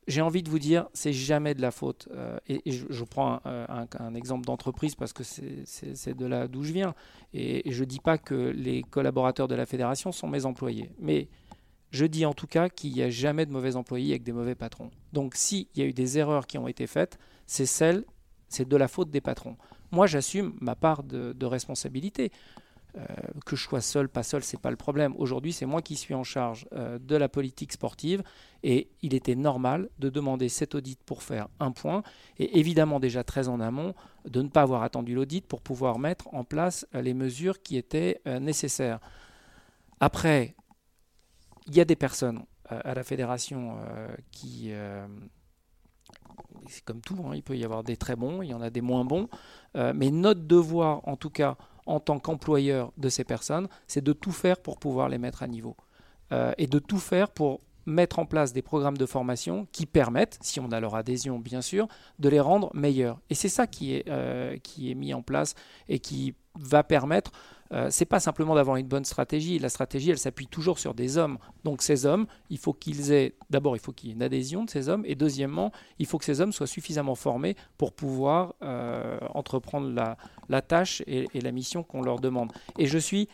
j'ai 0.07 0.21
envie 0.21 0.41
de 0.41 0.49
vous 0.49 0.59
dire, 0.59 0.87
c'est 0.93 1.13
jamais 1.13 1.53
de 1.53 1.61
la 1.61 1.71
faute. 1.71 2.07
Euh, 2.11 2.37
et, 2.47 2.61
je, 2.71 3.03
prends 3.03 3.41
un, 3.45 4.15
exemple 4.15 4.45
d'entreprise 4.45 4.95
parce 4.95 5.13
que 5.13 5.23
c'est 5.23 6.15
de 6.15 6.25
là 6.25 6.47
d'où 6.47 6.63
je 6.63 6.71
viens. 6.71 6.95
Et, 7.33 7.69
je 7.71 7.83
ne 7.83 7.89
dis 7.89 7.99
pas 7.99 8.17
que 8.17 8.35
les 8.35 8.83
collaborateurs 8.83 9.47
de 9.47 9.55
la 9.55 9.65
fédération 9.65 10.11
sont 10.11 10.27
mes 10.27 10.45
employés. 10.45 10.91
Mais 10.99 11.27
je 11.91 12.05
dis 12.05 12.25
en 12.25 12.33
tout 12.33 12.47
cas 12.47 12.69
qu'il 12.69 12.93
n'y 12.93 13.01
a 13.01 13.09
jamais 13.09 13.45
de 13.45 13.51
mauvais 13.51 13.75
employés 13.75 14.11
avec 14.11 14.23
des 14.23 14.33
mauvais 14.33 14.55
patrons. 14.55 14.91
Donc 15.13 15.35
s'il 15.35 15.67
y 15.75 15.81
a 15.81 15.85
eu 15.85 15.93
des 15.93 16.17
erreurs 16.17 16.47
qui 16.47 16.57
ont 16.57 16.67
été 16.67 16.87
faites, 16.87 17.17
c'est 17.45 17.65
celle, 17.65 18.05
c'est 18.47 18.67
de 18.67 18.77
la 18.77 18.87
faute 18.87 19.09
des 19.09 19.21
patrons. 19.21 19.57
Moi, 19.91 20.05
j'assume 20.05 20.53
ma 20.59 20.75
part 20.75 21.03
de 21.03 21.45
responsabilité. 21.45 22.31
Euh, 22.97 23.03
que 23.45 23.55
je 23.55 23.63
sois 23.63 23.81
seul, 23.81 24.09
pas 24.09 24.23
seul, 24.23 24.43
c'est 24.43 24.59
pas 24.59 24.71
le 24.71 24.75
problème. 24.75 25.13
Aujourd'hui, 25.17 25.53
c'est 25.53 25.65
moi 25.65 25.81
qui 25.81 25.95
suis 25.95 26.15
en 26.15 26.23
charge 26.23 26.67
euh, 26.73 26.97
de 26.97 27.15
la 27.15 27.29
politique 27.29 27.73
sportive 27.73 28.23
et 28.63 28.89
il 29.01 29.13
était 29.13 29.35
normal 29.35 29.89
de 29.99 30.09
demander 30.09 30.49
cet 30.49 30.73
audit 30.73 30.99
pour 31.03 31.21
faire 31.21 31.47
un 31.59 31.71
point 31.71 32.01
et 32.39 32.57
évidemment 32.59 32.99
déjà 32.99 33.23
très 33.23 33.49
en 33.49 33.59
amont 33.59 33.93
de 34.25 34.41
ne 34.41 34.49
pas 34.49 34.63
avoir 34.63 34.83
attendu 34.83 35.13
l'audit 35.13 35.45
pour 35.45 35.61
pouvoir 35.61 35.99
mettre 35.99 36.33
en 36.33 36.43
place 36.43 36.87
euh, 36.95 37.01
les 37.01 37.13
mesures 37.13 37.61
qui 37.61 37.77
étaient 37.77 38.21
nécessaires. 38.25 38.99
Après, 39.99 40.55
il 41.67 41.75
y 41.75 41.81
a 41.81 41.85
des 41.85 41.95
personnes 41.95 42.43
à 42.69 42.93
la 42.93 43.03
fédération 43.03 43.77
qui 44.31 44.71
c'est 46.67 46.83
comme 46.83 47.01
tout, 47.01 47.17
hein, 47.25 47.31
il 47.33 47.43
peut 47.43 47.57
y 47.57 47.63
avoir 47.63 47.83
des 47.83 47.97
très 47.97 48.15
bons, 48.15 48.41
il 48.41 48.49
y 48.49 48.53
en 48.53 48.61
a 48.61 48.69
des 48.69 48.81
moins 48.81 49.05
bons, 49.05 49.29
mais 49.75 50.11
notre 50.11 50.41
devoir 50.41 51.07
en 51.07 51.15
tout 51.15 51.29
cas 51.29 51.57
en 51.87 51.99
tant 51.99 52.19
qu'employeur 52.19 52.91
de 52.97 53.09
ces 53.09 53.23
personnes, 53.23 53.67
c'est 53.87 54.03
de 54.03 54.13
tout 54.13 54.31
faire 54.31 54.57
pour 54.57 54.77
pouvoir 54.77 55.09
les 55.09 55.17
mettre 55.17 55.43
à 55.43 55.47
niveau. 55.47 55.75
Euh, 56.31 56.53
et 56.57 56.67
de 56.67 56.79
tout 56.79 56.99
faire 56.99 57.29
pour 57.29 57.61
mettre 57.85 58.19
en 58.19 58.25
place 58.25 58.51
des 58.51 58.61
programmes 58.61 58.97
de 58.97 59.05
formation 59.05 59.65
qui 59.71 59.85
permettent, 59.85 60.37
si 60.41 60.59
on 60.59 60.71
a 60.71 60.79
leur 60.79 60.95
adhésion 60.95 61.39
bien 61.39 61.61
sûr, 61.61 61.87
de 62.19 62.27
les 62.27 62.41
rendre 62.41 62.69
meilleurs. 62.73 63.19
Et 63.29 63.35
c'est 63.35 63.49
ça 63.49 63.65
qui 63.65 63.95
est, 63.95 64.09
euh, 64.09 64.57
qui 64.57 64.91
est 64.91 64.95
mis 64.95 65.13
en 65.13 65.21
place 65.21 65.55
et 65.87 65.99
qui 65.99 66.35
va 66.59 66.83
permettre 66.83 67.31
euh, 67.73 67.87
c'est 67.89 68.05
pas 68.05 68.19
simplement 68.19 68.55
d'avoir 68.55 68.77
une 68.77 68.87
bonne 68.87 69.05
stratégie. 69.05 69.59
La 69.59 69.69
stratégie, 69.69 70.11
elle 70.11 70.17
s'appuie 70.17 70.47
toujours 70.47 70.79
sur 70.79 70.93
des 70.93 71.17
hommes. 71.17 71.37
Donc 71.63 71.81
ces 71.81 72.05
hommes, 72.05 72.25
il 72.49 72.57
faut 72.57 72.73
qu'ils 72.73 73.11
aient, 73.11 73.35
d'abord, 73.49 73.75
il 73.75 73.79
faut 73.79 73.91
qu'il 73.91 74.09
y 74.09 74.11
ait 74.11 74.15
une 74.15 74.23
adhésion 74.23 74.63
de 74.63 74.69
ces 74.69 74.89
hommes, 74.89 75.03
et 75.05 75.15
deuxièmement, 75.15 75.71
il 75.99 76.05
faut 76.05 76.17
que 76.17 76.25
ces 76.25 76.41
hommes 76.41 76.53
soient 76.53 76.67
suffisamment 76.67 77.15
formés 77.15 77.55
pour 77.77 77.93
pouvoir 77.93 78.55
euh, 78.61 79.19
entreprendre 79.33 79.89
la, 80.49 80.61
tâche 80.61 81.03
et, 81.07 81.27
la 81.33 81.51
mission 81.51 81.83
qu'on 81.83 82.01
leur 82.01 82.19
demande. 82.19 82.51
Et 82.77 82.87
je 82.87 82.97
suis 82.97 83.29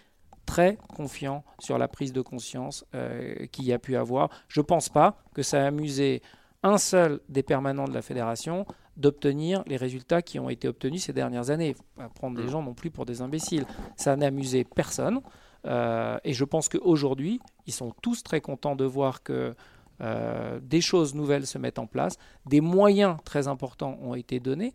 très 0.46 0.78
confiant 0.96 1.44
sur 1.60 1.78
la 1.78 1.88
prise 1.88 2.12
de 2.12 2.22
conscience 2.22 2.86
euh, 2.96 3.46
qu'il 3.48 3.66
y 3.66 3.74
a 3.74 3.80
pu 3.80 3.96
avoir. 3.96 4.30
Je 4.48 4.62
pense 4.62 4.90
pas 4.90 5.18
que 5.34 5.42
ça 5.42 5.64
a 5.64 5.68
amusé 5.68 6.22
un 6.64 6.78
seul 6.78 7.20
des 7.30 7.44
permanents 7.44 7.88
de 7.88 7.94
la 7.94 8.02
fédération 8.02 8.66
d'obtenir 8.98 9.64
les 9.68 9.78
résultats 9.78 10.22
qui 10.22 10.40
ont 10.40 10.50
été 10.50 10.68
obtenus 10.68 11.04
ces 11.04 11.14
dernières 11.14 11.50
années. 11.50 11.76
Pas 11.96 12.10
prendre 12.10 12.38
des 12.38 12.44
mm. 12.44 12.50
gens 12.50 12.64
non 12.64 12.74
plus 12.74 12.92
pour 12.92 13.06
des 13.06 13.22
imbéciles. 13.22 13.66
Ça 13.98 14.16
n'a 14.16 14.28
amusé 14.28 14.64
personne. 14.64 15.22
Euh, 15.66 16.18
et 16.24 16.34
je 16.34 16.44
pense 16.44 16.70
qu'aujourd'hui, 16.70 17.40
ils 17.66 17.74
sont 17.74 17.94
tous 18.02 18.24
très 18.24 18.42
contents 18.42 18.76
de 18.76 18.86
voir 18.86 19.24
que 19.24 19.56
euh, 20.02 20.60
des 20.62 20.82
choses 20.82 21.16
nouvelles 21.16 21.48
se 21.48 21.58
mettent 21.58 21.80
en 21.80 21.88
place, 21.88 22.18
des 22.46 22.62
moyens 22.62 23.18
très 23.24 23.48
importants 23.48 23.98
ont 24.02 24.16
été 24.16 24.40
donnés 24.40 24.74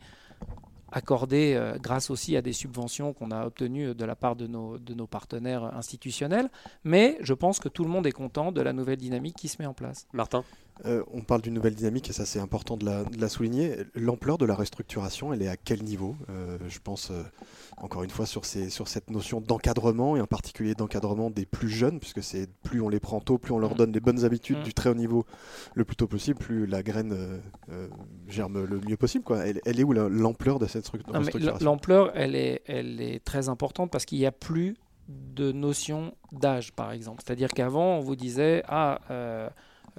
accordés 0.91 1.55
euh, 1.55 1.77
grâce 1.79 2.11
aussi 2.11 2.37
à 2.37 2.43
des 2.43 2.53
subventions 2.53 3.13
qu'on 3.13 3.31
a 3.31 3.45
obtenues 3.45 3.95
de 3.95 4.05
la 4.05 4.17
part 4.17 4.37
de 4.37 4.47
nos, 4.47 4.79
de 4.79 4.95
nos 4.95 5.07
partenaires 5.07 5.65
institutionnels. 5.77 6.49
Mais 6.85 7.19
je 7.21 7.35
pense 7.35 7.59
que 7.59 7.69
tout 7.69 7.85
le 7.85 7.91
monde 7.91 8.07
est 8.07 8.13
content 8.13 8.53
de 8.53 8.61
la 8.61 8.73
nouvelle 8.73 8.97
dynamique 8.97 9.37
qui 9.37 9.49
se 9.49 9.61
met 9.61 9.67
en 9.67 9.75
place. 9.75 10.07
Martin? 10.13 10.45
Euh, 10.87 11.03
on 11.13 11.23
parle 11.23 11.43
d'une 11.43 11.55
nouvelle 11.55 11.75
dynamique 11.75 12.09
et 12.11 12.13
ça 12.13 12.25
c'est 12.25 12.39
important 12.39 12.77
de 12.77 12.87
la, 12.87 13.29
souligner. 13.29 13.77
L'ampleur 13.95 14.39
de 14.39 14.47
la 14.47 14.55
restructuration, 14.55 15.33
elle 15.33 15.43
est 15.43 15.49
à 15.49 15.57
quel 15.57 15.83
niveau 15.83 16.17
euh, 16.31 16.59
Je 16.69 16.79
pense 16.79 17.11
euh, 17.11 17.23
encore 17.79 18.05
une 18.05 18.11
fois 18.11 18.27
sur, 18.27 18.45
ces, 18.45 18.71
sur 18.71 18.89
cette 18.89 19.11
notion 19.11 19.41
d'encadrement 19.41 20.17
et 20.17 20.21
en 20.21 20.27
particulier 20.27 20.75
d'encadrement 20.75 21.31
des 21.31 21.47
plus 21.47 21.69
jeunes, 21.69 21.99
puisque 21.99 22.23
c'est 22.23 22.49
plus 22.63 22.81
on 22.81 22.89
les 22.89 23.01
prend 23.01 23.21
tôt, 23.21 23.39
plus 23.39 23.53
on 23.53 23.59
leur 23.59 23.73
mmh. 23.73 23.79
donne 23.79 23.93
des 23.93 24.01
bonnes 24.01 24.25
habitudes 24.25 24.59
mmh. 24.59 24.65
du 24.65 24.75
très 24.75 24.91
haut 24.91 24.95
niveau 24.95 25.27
le 25.75 25.85
plus 25.85 25.97
tôt 25.97 26.07
possible, 26.07 26.39
plus 26.39 26.67
la 26.67 26.83
graine 26.83 27.41
germe 28.29 28.65
le 28.65 28.81
mieux 28.81 28.97
possible. 28.97 29.25
Quoi. 29.25 29.45
Elle, 29.47 29.81
est 29.81 29.85
où 29.85 29.93
l'ampleur 29.93 30.59
de 30.59 30.67
cette 30.67 30.87
restructuration? 30.87 31.57
L'ampleur, 31.61 32.13
elle 32.15 32.35
est, 32.37 32.63
elle 32.67 33.01
est 33.01 33.25
très 33.25 33.49
importante 33.49 33.91
parce 33.91 34.05
qu'il 34.05 34.19
n'y 34.19 34.27
a 34.27 34.33
plus 34.33 34.77
de 35.09 35.53
notion 35.53 36.15
d'âge, 36.33 36.73
par 36.73 36.93
exemple. 36.93 37.23
C'est-à-dire 37.25 37.51
qu'avant, 37.51 37.97
on 37.97 38.01
vous 38.01 38.17
disait, 38.17 38.63
ah, 38.69 38.99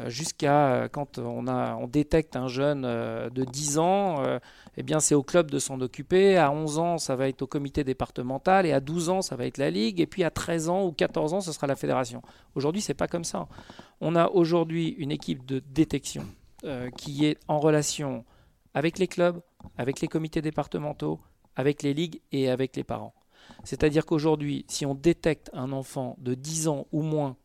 jusqu'à 0.07 0.73
euh, 0.73 0.87
quand 0.87 1.17
on 1.19 1.87
détecte 1.87 2.35
un 2.35 2.47
jeune 2.47 2.83
euh, 2.85 3.29
de 3.29 3.43
10 3.43 3.79
ans, 3.79 4.23
eh 4.77 4.83
bien 4.83 4.99
c'est 4.99 5.15
au 5.15 5.23
club 5.23 5.51
de 5.51 5.59
s'en 5.59 5.79
occuper. 5.81 6.37
À 6.37 6.51
11 6.51 6.79
ans, 6.79 6.97
ça 6.97 7.15
va 7.15 7.27
être 7.27 7.41
au 7.41 7.47
comité 7.47 7.83
départemental. 7.83 8.65
Et 8.65 8.71
à 8.71 8.79
12 8.79 9.09
ans, 9.09 9.21
ça 9.21 9.35
va 9.35 9.45
être 9.45 9.57
la 9.57 9.69
ligue. 9.69 9.99
Et 9.99 10.07
puis 10.07 10.23
à 10.23 10.31
13 10.31 10.69
ans 10.69 10.85
ou 10.85 10.91
14 10.91 11.33
ans, 11.33 11.41
ce 11.41 11.51
sera 11.51 11.67
la 11.67 11.75
fédération. 11.75 12.21
Aujourd'hui, 12.55 12.81
c'est 12.81 12.93
pas 12.93 13.07
comme 13.07 13.23
ça. 13.23 13.47
On 14.01 14.15
a 14.15 14.29
aujourd'hui 14.29 14.89
une 14.97 15.11
équipe 15.11 15.45
de 15.45 15.59
détection 15.59 16.25
qui 16.97 17.25
est 17.25 17.37
en 17.47 17.59
relation 17.59 18.25
avec 18.73 18.99
les 18.99 19.07
clubs, 19.07 19.41
avec 19.77 20.01
les 20.01 20.09
comités 20.09 20.41
départementaux, 20.41 21.19
avec 21.55 21.83
les 21.83 21.93
ligues 21.93 22.21
et 22.31 22.49
avec 22.49 22.75
les 22.75 22.83
parents. 22.83 23.13
C'est-à-dire 23.63 24.05
qu'aujourd'hui, 24.05 24.65
si 24.67 24.85
on 24.85 24.95
détecte 24.95 25.49
un 25.53 25.71
enfant 25.71 26.15
de 26.19 26.33
10 26.33 26.67
ans 26.67 26.87
ou 26.91 27.01
moins 27.01 27.37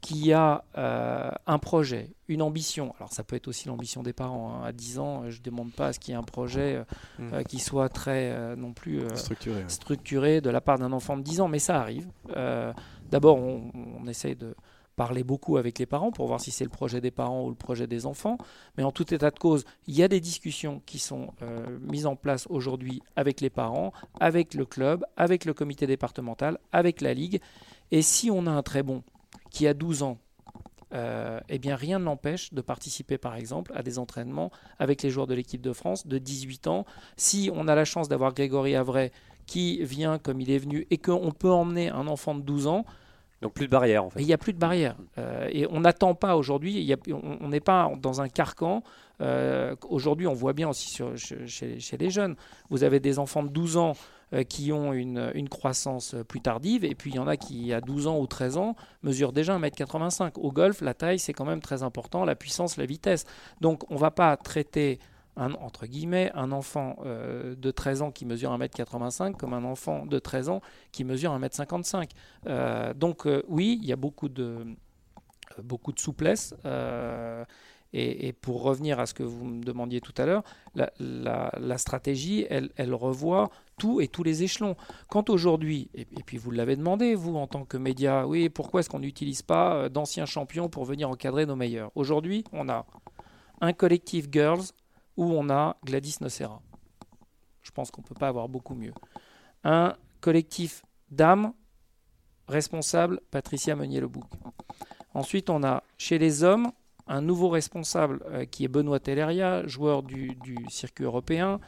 qui 0.00 0.32
a 0.32 0.64
euh, 0.78 1.30
un 1.46 1.58
projet, 1.58 2.10
une 2.28 2.42
ambition, 2.42 2.94
alors 2.98 3.12
ça 3.12 3.24
peut 3.24 3.36
être 3.36 3.48
aussi 3.48 3.68
l'ambition 3.68 4.02
des 4.02 4.12
parents, 4.12 4.54
hein. 4.54 4.66
à 4.66 4.72
10 4.72 4.98
ans, 4.98 5.30
je 5.30 5.38
ne 5.38 5.42
demande 5.42 5.72
pas 5.72 5.88
à 5.88 5.92
ce 5.92 5.98
qu'il 5.98 6.12
y 6.12 6.14
ait 6.14 6.18
un 6.18 6.22
projet 6.22 6.84
euh, 7.20 7.40
mm. 7.40 7.44
qui 7.44 7.58
soit 7.58 7.88
très 7.88 8.56
non 8.56 8.72
plus 8.72 9.02
structuré, 9.14 9.64
structuré, 9.68 10.40
de 10.40 10.50
la 10.50 10.60
part 10.60 10.78
d'un 10.78 10.92
enfant 10.92 11.16
de 11.16 11.22
10 11.22 11.40
ans, 11.40 11.48
mais 11.48 11.58
ça 11.58 11.80
arrive. 11.80 12.06
D'abord, 13.10 13.36
on, 13.36 13.70
on, 14.02 14.06
essaye 14.08 14.34
de 14.34 14.54
parler 14.96 15.22
beaucoup 15.22 15.58
avec 15.58 15.78
les 15.78 15.86
parents 15.86 16.10
pour 16.10 16.26
voir 16.26 16.40
si 16.40 16.50
c'est 16.50 16.64
le 16.64 16.70
projet 16.70 17.00
des 17.00 17.10
parents 17.10 17.44
ou 17.44 17.50
le 17.50 17.54
projet 17.54 17.86
des 17.86 18.06
enfants. 18.06 18.38
Mais 18.76 18.82
en 18.82 18.90
tout 18.90 19.14
état 19.14 19.30
de 19.30 19.38
cause, 19.38 19.64
il 19.86 19.94
y 19.94 20.02
a 20.02 20.08
des 20.08 20.20
discussions 20.20 20.82
qui 20.86 20.98
sont 20.98 21.28
euh, 21.42 21.78
mises 21.82 22.06
en 22.06 22.16
place 22.16 22.46
aujourd'hui 22.48 23.02
avec 23.14 23.40
les 23.40 23.50
parents, 23.50 23.92
avec 24.18 24.54
le 24.54 24.64
club, 24.64 25.04
avec 25.16 25.44
le 25.44 25.54
comité 25.54 25.86
départemental, 25.86 26.58
avec 26.72 27.02
la 27.02 27.14
ligue. 27.14 27.40
Et 27.92 28.02
si 28.02 28.30
on 28.30 28.46
a 28.46 28.50
un 28.50 28.62
très 28.62 28.82
bon 28.82 29.02
qui 29.56 29.66
a 29.66 29.72
12 29.72 30.02
ans, 30.02 30.18
euh, 30.92 31.40
eh 31.48 31.58
bien 31.58 31.76
rien 31.76 31.98
ne 31.98 32.04
l'empêche 32.04 32.52
de 32.52 32.60
participer 32.60 33.16
par 33.16 33.36
exemple 33.36 33.72
à 33.74 33.82
des 33.82 33.98
entraînements 33.98 34.50
avec 34.78 35.02
les 35.02 35.08
joueurs 35.08 35.26
de 35.26 35.32
l'équipe 35.32 35.62
de 35.62 35.72
France 35.72 36.06
de 36.06 36.18
18 36.18 36.66
ans. 36.66 36.84
Si 37.16 37.50
on 37.54 37.66
a 37.66 37.74
la 37.74 37.86
chance 37.86 38.06
d'avoir 38.10 38.34
Grégory 38.34 38.76
Avray 38.76 39.12
qui 39.46 39.82
vient 39.82 40.18
comme 40.18 40.42
il 40.42 40.50
est 40.50 40.58
venu 40.58 40.86
et 40.90 40.98
qu'on 40.98 41.32
peut 41.32 41.50
emmener 41.50 41.88
un 41.88 42.06
enfant 42.06 42.34
de 42.34 42.42
12 42.42 42.66
ans, 42.66 42.84
donc 43.40 43.54
plus 43.54 43.64
de 43.64 43.70
barrière 43.70 44.04
en 44.04 44.10
fait. 44.10 44.20
Il 44.20 44.26
n'y 44.26 44.34
a 44.34 44.38
plus 44.38 44.52
de 44.52 44.58
barrière. 44.58 44.96
Euh, 45.16 45.48
et 45.50 45.66
on 45.70 45.80
n'attend 45.80 46.14
pas 46.14 46.36
aujourd'hui, 46.36 46.94
on 47.10 47.48
n'est 47.48 47.60
pas 47.60 47.90
dans 47.96 48.20
un 48.20 48.28
carcan. 48.28 48.82
Euh, 49.22 49.74
aujourd'hui, 49.88 50.26
on 50.26 50.34
voit 50.34 50.52
bien 50.52 50.68
aussi 50.68 50.90
sur, 50.90 51.16
chez, 51.16 51.96
les 51.98 52.10
jeunes, 52.10 52.36
vous 52.68 52.84
avez 52.84 53.00
des 53.00 53.18
enfants 53.18 53.42
de 53.42 53.48
12 53.48 53.78
ans 53.78 53.94
qui 54.48 54.72
ont 54.72 54.92
une, 54.92 55.48
croissance 55.48 56.16
plus 56.28 56.40
tardive, 56.40 56.84
et 56.84 56.94
puis 56.94 57.10
il 57.10 57.16
y 57.16 57.18
en 57.18 57.28
a 57.28 57.36
qui, 57.36 57.72
à 57.72 57.80
12 57.80 58.06
ans 58.08 58.18
ou 58.18 58.26
13 58.26 58.56
ans, 58.56 58.76
mesurent 59.02 59.32
déjà 59.32 59.58
1m85. 59.58 60.32
Au 60.36 60.50
golf, 60.50 60.80
la 60.80 60.94
taille, 60.94 61.18
c'est 61.18 61.32
quand 61.32 61.44
même 61.44 61.60
très 61.60 61.82
important, 61.82 62.24
la 62.24 62.34
puissance, 62.34 62.76
la 62.76 62.86
vitesse. 62.86 63.24
Donc 63.60 63.90
on 63.90 63.94
ne 63.94 64.00
va 64.00 64.10
pas 64.10 64.36
traiter 64.36 64.98
un, 65.36 65.52
entre 65.54 65.86
guillemets, 65.86 66.30
un 66.34 66.50
enfant 66.50 66.96
euh, 67.04 67.54
de 67.56 67.70
13 67.70 68.02
ans 68.02 68.10
qui 68.10 68.24
mesure 68.24 68.56
1m85 68.56 69.36
comme 69.36 69.52
un 69.52 69.64
enfant 69.64 70.06
de 70.06 70.18
13 70.18 70.48
ans 70.48 70.60
qui 70.92 71.04
mesure 71.04 71.38
1m55. 71.38 72.10
Euh, 72.46 72.94
donc 72.94 73.26
euh, 73.26 73.42
oui, 73.48 73.78
il 73.82 73.86
y 73.86 73.92
a 73.92 73.96
beaucoup 73.96 74.28
de, 74.28 74.66
beaucoup 75.62 75.92
de 75.92 76.00
souplesse. 76.00 76.54
Et, 77.92 78.32
pour 78.32 78.62
revenir 78.62 79.00
à 79.00 79.06
ce 79.06 79.14
que 79.14 79.22
vous 79.22 79.46
me 79.46 79.62
demandiez 79.62 80.00
tout 80.00 80.12
à 80.18 80.26
l'heure, 80.26 80.42
la, 80.74 81.78
stratégie, 81.78 82.46
elle, 82.50 82.94
revoit 82.94 83.50
tout 83.78 84.00
et 84.00 84.08
tous 84.08 84.22
les 84.22 84.42
échelons. 84.42 84.76
Quand 85.08 85.30
aujourd'hui, 85.30 85.88
et, 85.94 86.02
et, 86.02 86.22
puis 86.24 86.36
vous 86.36 86.50
l'avez 86.50 86.76
demandé, 86.76 87.14
vous 87.14 87.36
en 87.36 87.46
tant 87.46 87.64
que 87.64 87.76
média, 87.76 88.26
oui, 88.26 88.48
pourquoi 88.48 88.80
est-ce 88.80 88.90
qu'on 88.90 88.98
n'utilise 88.98 89.42
pas 89.42 89.88
d'anciens 89.88 90.26
champions 90.26 90.68
pour 90.68 90.84
venir 90.84 91.08
encadrer 91.08 91.46
nos 91.46 91.56
meilleurs? 91.56 91.90
Aujourd'hui, 91.94 92.44
on 92.52 92.68
a 92.68 92.86
un 93.60 93.72
collectif 93.72 94.26
Girls 94.30 94.64
où 95.16 95.24
on 95.24 95.48
a 95.48 95.76
Gladys 95.84 96.16
Nocera. 96.20 96.60
Je 97.62 97.70
pense 97.70 97.90
qu'on 97.90 98.02
ne 98.02 98.06
peut 98.06 98.14
pas 98.14 98.28
avoir 98.28 98.48
beaucoup 98.48 98.74
mieux. 98.74 98.92
Un 99.64 99.96
collectif 100.20 100.82
dames 101.10 101.52
responsable, 102.48 103.20
Patricia 103.30 103.74
Meunier-Lebouc. 103.74 104.24
Ensuite, 105.14 105.50
on 105.50 105.64
a 105.64 105.82
chez 105.96 106.18
les 106.18 106.44
hommes 106.44 106.70
un 107.06 107.20
nouveau 107.20 107.48
responsable 107.48 108.20
euh, 108.26 108.44
qui 108.44 108.64
est 108.64 108.68
Benoît 108.68 109.00
Telleria, 109.00 109.66
joueur 109.66 110.02
du 110.02 110.36
circuit 110.68 111.04
européen, 111.04 111.60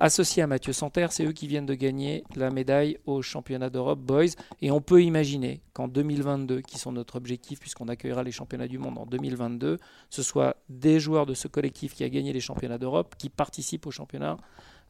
associé 0.00 0.42
à 0.42 0.46
Mathieu 0.46 0.72
Santerre. 0.72 1.12
C'est 1.12 1.24
eux 1.24 1.32
qui 1.32 1.46
viennent 1.46 1.66
de 1.66 1.74
gagner 1.74 2.24
la 2.34 2.50
médaille 2.50 2.98
au 3.04 3.22
championnat 3.22 3.70
d'Europe 3.70 4.00
Boys. 4.00 4.30
Et 4.60 4.70
on 4.70 4.80
peut 4.80 5.02
imaginer 5.02 5.60
qu'en 5.74 5.86
2022, 5.86 6.62
qui 6.62 6.78
sont 6.78 6.90
notre 6.90 7.16
objectif, 7.16 7.60
puisqu'on 7.60 7.88
accueillera 7.88 8.22
les 8.22 8.32
championnats 8.32 8.66
du 8.66 8.78
monde 8.78 8.98
en 8.98 9.06
2022, 9.06 9.78
ce 10.08 10.22
soit 10.22 10.56
des 10.68 10.98
joueurs 10.98 11.26
de 11.26 11.34
ce 11.34 11.46
collectif 11.46 11.94
qui 11.94 12.02
a 12.02 12.08
gagné 12.08 12.32
les 12.32 12.40
championnats 12.40 12.78
d'Europe 12.78 13.14
qui 13.18 13.28
participent 13.28 13.86
au 13.86 13.90
championnat 13.90 14.38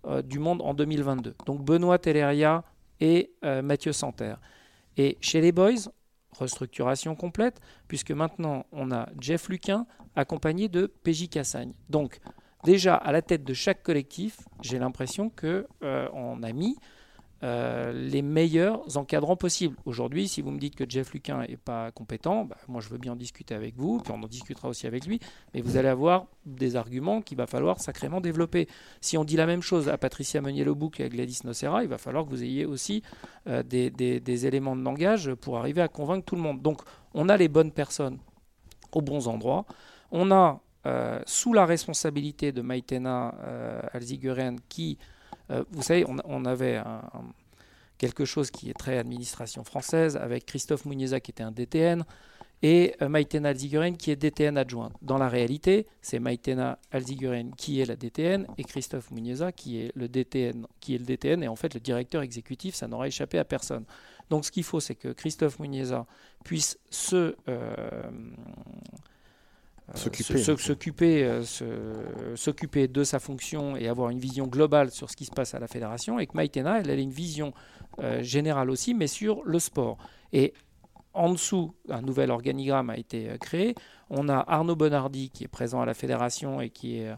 euh, 0.07 0.23
du 0.23 0.39
monde 0.39 0.63
en 0.63 0.73
2022. 0.73 1.35
Donc 1.45 1.63
Benoît 1.63 1.99
Telleria 1.99 2.65
et 3.01 3.33
euh, 3.45 3.63
Mathieu 3.63 3.93
Santerre. 3.93 4.39
Et 4.97 5.19
chez 5.21 5.41
les 5.41 5.53
Boys, 5.53 5.91
restructuration 6.39 7.15
complète, 7.15 7.61
puisque 7.89 8.11
maintenant 8.11 8.67
on 8.73 8.91
a 8.91 9.09
Jeff 9.21 9.49
Luquin 9.49 9.87
accompagné 10.17 10.69
de 10.69 10.87
PJ 10.87 11.29
Cassagne. 11.29 11.73
Donc 11.89 12.21
déjà 12.65 12.95
à 12.95 13.13
la 13.13 13.23
tête 13.23 13.45
de 13.45 13.55
chaque 13.55 13.83
collectif, 13.83 14.39
j'ai 14.63 14.79
l'impression 14.79 15.31
qu'on 15.31 15.65
euh, 15.83 16.43
a 16.43 16.53
mis 16.53 16.77
euh, 17.43 17.93
les 17.93 18.23
meilleurs 18.23 18.97
encadrants 18.97 19.37
possibles. 19.37 19.77
Aujourd'hui, 19.85 20.29
si 20.29 20.43
vous 20.43 20.51
me 20.51 20.59
dites 20.59 20.77
que 20.77 20.85
Jeff 20.89 21.13
Luquin 21.13 21.41
n'est 21.47 21.57
pas 21.57 21.91
compétent, 21.91 22.45
bah, 22.45 22.57
moi 22.69 22.81
je 22.81 22.89
veux 22.89 22.99
bien 22.99 23.13
en 23.13 23.17
discuter 23.17 23.55
avec 23.55 23.77
vous, 23.77 23.99
puis 24.01 24.13
on 24.13 24.23
en 24.23 24.29
discutera 24.29 24.69
aussi 24.69 24.87
avec 24.87 25.07
lui, 25.07 25.21
mais 25.55 25.61
vous 25.63 25.77
allez 25.77 25.89
avoir 25.89 26.27
des 26.45 26.77
arguments 26.77 27.23
qu'il 27.23 27.39
va 27.39 27.47
falloir 27.47 27.81
sacrément 27.81 28.21
développer. 28.21 28.69
Si 29.01 29.17
on 29.17 29.25
dit 29.25 29.37
la 29.37 29.47
même 29.47 29.63
chose 29.63 29.89
à 29.89 29.97
Patricia 29.97 30.41
Meunier-Lebouc 30.41 31.01
et 31.01 31.05
à 31.05 31.09
Gladys 31.09 31.41
Nocera, 31.45 31.83
il 31.83 31.89
va 31.89 31.99
falloir 31.99 32.25
que 32.25 32.31
vous 32.31 32.43
ayez 32.43 32.67
aussi 32.67 33.03
euh, 33.49 33.63
des, 33.63 34.47
éléments 34.47 34.77
de 34.77 34.83
langage 34.83 35.35
pour 35.35 35.59
arriver 35.59 35.81
à 35.81 35.89
convaincre 35.89 36.25
tout 36.25 36.37
le 36.37 36.43
monde. 36.43 36.61
Donc 36.63 36.83
on 37.15 37.29
a 37.29 37.37
les 37.37 37.49
bonnes 37.49 37.73
personnes 37.73 38.19
aux 38.93 39.03
bons 39.03 39.29
endroits. 39.29 39.65
On 40.11 40.31
a 40.31 40.61
euh, 40.87 41.21
sous 41.27 41.53
la 41.53 41.67
responsabilité 41.67 42.53
de 42.53 42.63
Maïtena 42.63 43.35
euh, 43.45 43.81
qui, 44.69 44.99
euh, 45.51 45.65
vous 45.71 45.83
savez, 45.83 46.05
on, 46.07 46.45
avait 46.45 46.81
quelque 47.99 48.25
chose 48.25 48.51
qui 48.51 48.71
est 48.71 48.75
très 48.75 48.99
administration 48.99 49.65
française, 49.65 50.17
avec 50.17 50.47
Christophe 50.47 50.85
Mounieza 50.85 51.21
qui 51.21 51.31
était 51.31 51.43
un 51.43 51.53
DTN, 51.53 52.05
et 52.63 52.95
Maïtena 53.01 53.51
Alziguren 53.51 53.97
qui 53.97 54.11
est 54.11 54.17
DTN 54.17 54.59
adjoint. 54.59 54.93
Dans 55.01 55.17
la 55.17 55.29
réalité, 55.29 55.87
c'est 56.03 56.19
Maïtena 56.19 56.79
Alziguren 56.91 57.55
qui 57.55 57.81
est 57.81 57.87
la 57.87 57.97
DTN 57.97 58.47
et 58.59 58.65
Christophe 58.65 59.11
Mounieza 59.11 59.51
qui 59.51 59.79
est 59.79 59.93
le 59.95 60.09
DTN, 60.09 60.67
qui 60.79 60.95
est 60.95 60.99
le 60.99 61.05
DTN 61.05 61.43
et 61.43 61.49
en 61.49 61.57
fait 61.57 61.73
le 61.73 61.81
directeur 61.81 62.23
exécutif, 62.23 62.75
ça 62.75 62.87
n'aura 62.87 63.07
échappé 63.07 63.39
à 63.39 63.45
personne. 63.45 63.85
Donc 64.29 64.45
ce 64.45 64.51
qu'il 64.51 64.65
faut, 64.65 64.81
c'est 64.81 64.95
que 64.95 65.09
Christophe 65.09 65.59
Mounieza 65.59 66.07
puisse 66.45 66.79
se 66.91 67.35
euh, 67.49 68.11
s'occuper 72.35 72.89
de 72.89 73.05
sa 73.05 73.19
fonction 73.19 73.77
et 73.77 73.89
avoir 73.89 74.11
une 74.11 74.19
vision 74.19 74.47
globale 74.47 74.91
sur 74.91 75.11
ce 75.11 75.17
qui 75.17 75.25
se 75.25 75.31
passe 75.31 75.55
à 75.55 75.59
la 75.59 75.67
fédération 75.67 76.19
et 76.19 76.27
que 76.27 76.33
Maïtena 76.35 76.81
elle, 76.81 76.91
a 76.91 76.95
une 76.95 77.11
vision 77.11 77.53
euh, 77.99 78.23
générale 78.23 78.71
aussi 78.71 78.95
mais 78.95 79.07
sur 79.07 79.43
le 79.45 79.59
sport 79.59 79.99
et 80.33 80.55
en 81.13 81.33
dessous, 81.33 81.75
un 81.89 82.03
nouvel 82.03 82.31
organigramme 82.31 82.89
a 82.89 82.97
été 82.97 83.31
euh, 83.31 83.37
créé. 83.37 83.75
On 84.11 84.29
a 84.29 84.45
Arnaud 84.47 84.77
Bonardi 84.77 85.31
qui 85.31 85.43
est 85.43 85.49
présent 85.49 85.81
à 85.81 85.87
la 85.87 85.95
fédération 85.95 86.61
et 86.61 86.71
qui 86.71 86.99
est 86.99 87.11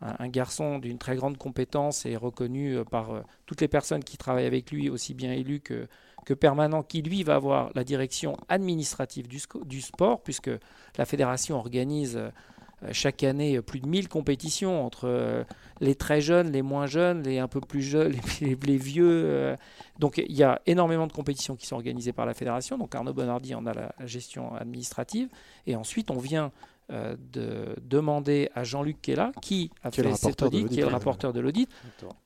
un, 0.00 0.28
garçon 0.28 0.78
d'une 0.78 0.96
très 0.96 1.14
grande 1.14 1.36
compétence 1.36 2.06
et 2.06 2.16
reconnu 2.16 2.78
par 2.90 3.22
toutes 3.44 3.60
les 3.60 3.68
personnes 3.68 4.02
qui 4.02 4.16
travaillent 4.16 4.46
avec 4.46 4.70
lui, 4.70 4.88
aussi 4.88 5.12
bien 5.12 5.32
élu 5.32 5.60
que, 5.60 5.88
que 6.24 6.34
permanent 6.34 6.82
qui, 6.82 7.02
lui, 7.02 7.22
va 7.22 7.36
avoir 7.36 7.70
la 7.74 7.84
direction 7.84 8.36
administrative 8.48 9.28
du, 9.28 9.80
sport, 9.80 10.22
puisque 10.22 10.50
la 10.96 11.04
fédération 11.04 11.56
organise 11.56 12.16
euh, 12.16 12.88
chaque 12.92 13.22
année 13.22 13.60
plus 13.60 13.80
de 13.80 13.86
1000 13.86 14.08
compétitions 14.08 14.84
entre 14.84 15.06
euh, 15.06 15.44
les 15.80 15.94
très 15.94 16.20
jeunes, 16.20 16.50
les 16.52 16.62
moins 16.62 16.86
jeunes, 16.86 17.22
les 17.22 17.38
un 17.38 17.48
peu 17.48 17.60
plus 17.60 17.82
jeunes, 17.82 18.14
les, 18.40 18.76
vieux. 18.76 19.22
Euh. 19.26 19.56
Donc 19.98 20.18
il 20.18 20.34
y 20.34 20.42
a 20.42 20.60
énormément 20.66 21.06
de 21.06 21.12
compétitions 21.12 21.56
qui 21.56 21.66
sont 21.66 21.76
organisées 21.76 22.12
par 22.12 22.26
la 22.26 22.34
fédération. 22.34 22.78
Donc 22.78 22.94
Arnaud 22.94 23.12
Bonardi 23.12 23.54
en 23.54 23.66
a 23.66 23.74
la 23.74 23.94
gestion 24.06 24.54
administrative. 24.54 25.28
Et 25.66 25.76
ensuite, 25.76 26.10
on 26.10 26.18
vient 26.18 26.52
euh, 26.92 27.16
de 27.32 27.74
demander 27.80 28.50
à 28.54 28.62
Jean-Luc 28.62 29.00
Kella, 29.00 29.32
qui 29.40 29.70
a 29.82 29.90
fait 29.90 30.14
cet 30.14 30.42
audit, 30.42 30.68
qui 30.68 30.80
est 30.80 30.82
le 30.82 30.88
rapporteur 30.88 31.32
de 31.32 31.40
l'audit, 31.40 31.66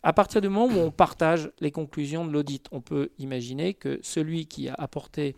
à 0.03 0.13
partir 0.13 0.41
du 0.41 0.49
moment 0.49 0.67
où 0.75 0.79
on 0.79 0.91
partage 0.91 1.53
les 1.61 1.71
conclusions 1.71 2.27
de 2.27 2.33
l'audit, 2.33 2.67
on 2.73 2.81
peut 2.81 3.11
imaginer 3.19 3.75
que 3.75 4.01
celui 4.03 4.47
qui 4.47 4.69
a 4.69 4.75
apporté 4.75 5.37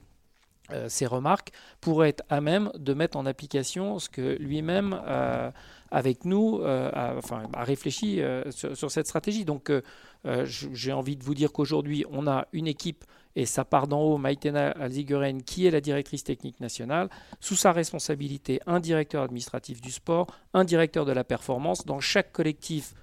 euh, 0.72 0.88
ces 0.88 1.04
remarques 1.04 1.52
pourrait 1.82 2.08
être 2.08 2.24
à 2.30 2.40
même 2.40 2.70
de 2.78 2.94
mettre 2.94 3.18
en 3.18 3.26
application 3.26 3.98
ce 3.98 4.08
que 4.08 4.38
lui-même, 4.40 4.98
euh, 5.06 5.50
avec 5.90 6.24
nous, 6.24 6.62
a, 6.64 7.14
enfin, 7.18 7.42
a 7.52 7.64
réfléchi 7.64 8.22
sur, 8.50 8.74
sur, 8.74 8.90
cette 8.90 9.06
stratégie. 9.06 9.44
Donc, 9.44 9.70
j'ai 10.44 10.92
envie 10.92 11.16
de 11.16 11.24
vous 11.24 11.34
dire 11.34 11.52
qu'aujourd'hui, 11.52 12.06
on 12.10 12.26
a 12.26 12.46
une 12.52 12.68
équipe 12.68 13.04
et 13.37 13.47
ça 13.47 13.64
part 13.64 13.87
d'en 13.87 14.01
haut, 14.01 14.18
Maïtena 14.18 14.70
Alziguren, 14.70 15.43
qui 15.43 15.66
est 15.66 15.70
la 15.70 15.81
directrice 15.81 16.24
technique 16.24 16.61
nationale, 16.61 17.09
sous 17.41 17.57
sa 17.57 17.72
responsabilité, 17.72 18.61
un 18.66 18.81
directeur 18.81 19.22
administratif 19.22 19.81
du 19.81 19.91
sport, 19.91 20.26
un 20.53 20.64
directeur 20.64 21.05
de 21.05 21.12
la 21.12 21.24
performance. 21.24 21.87
Dans 21.87 22.01
chaque 22.01 22.33
collectif, 22.33 22.95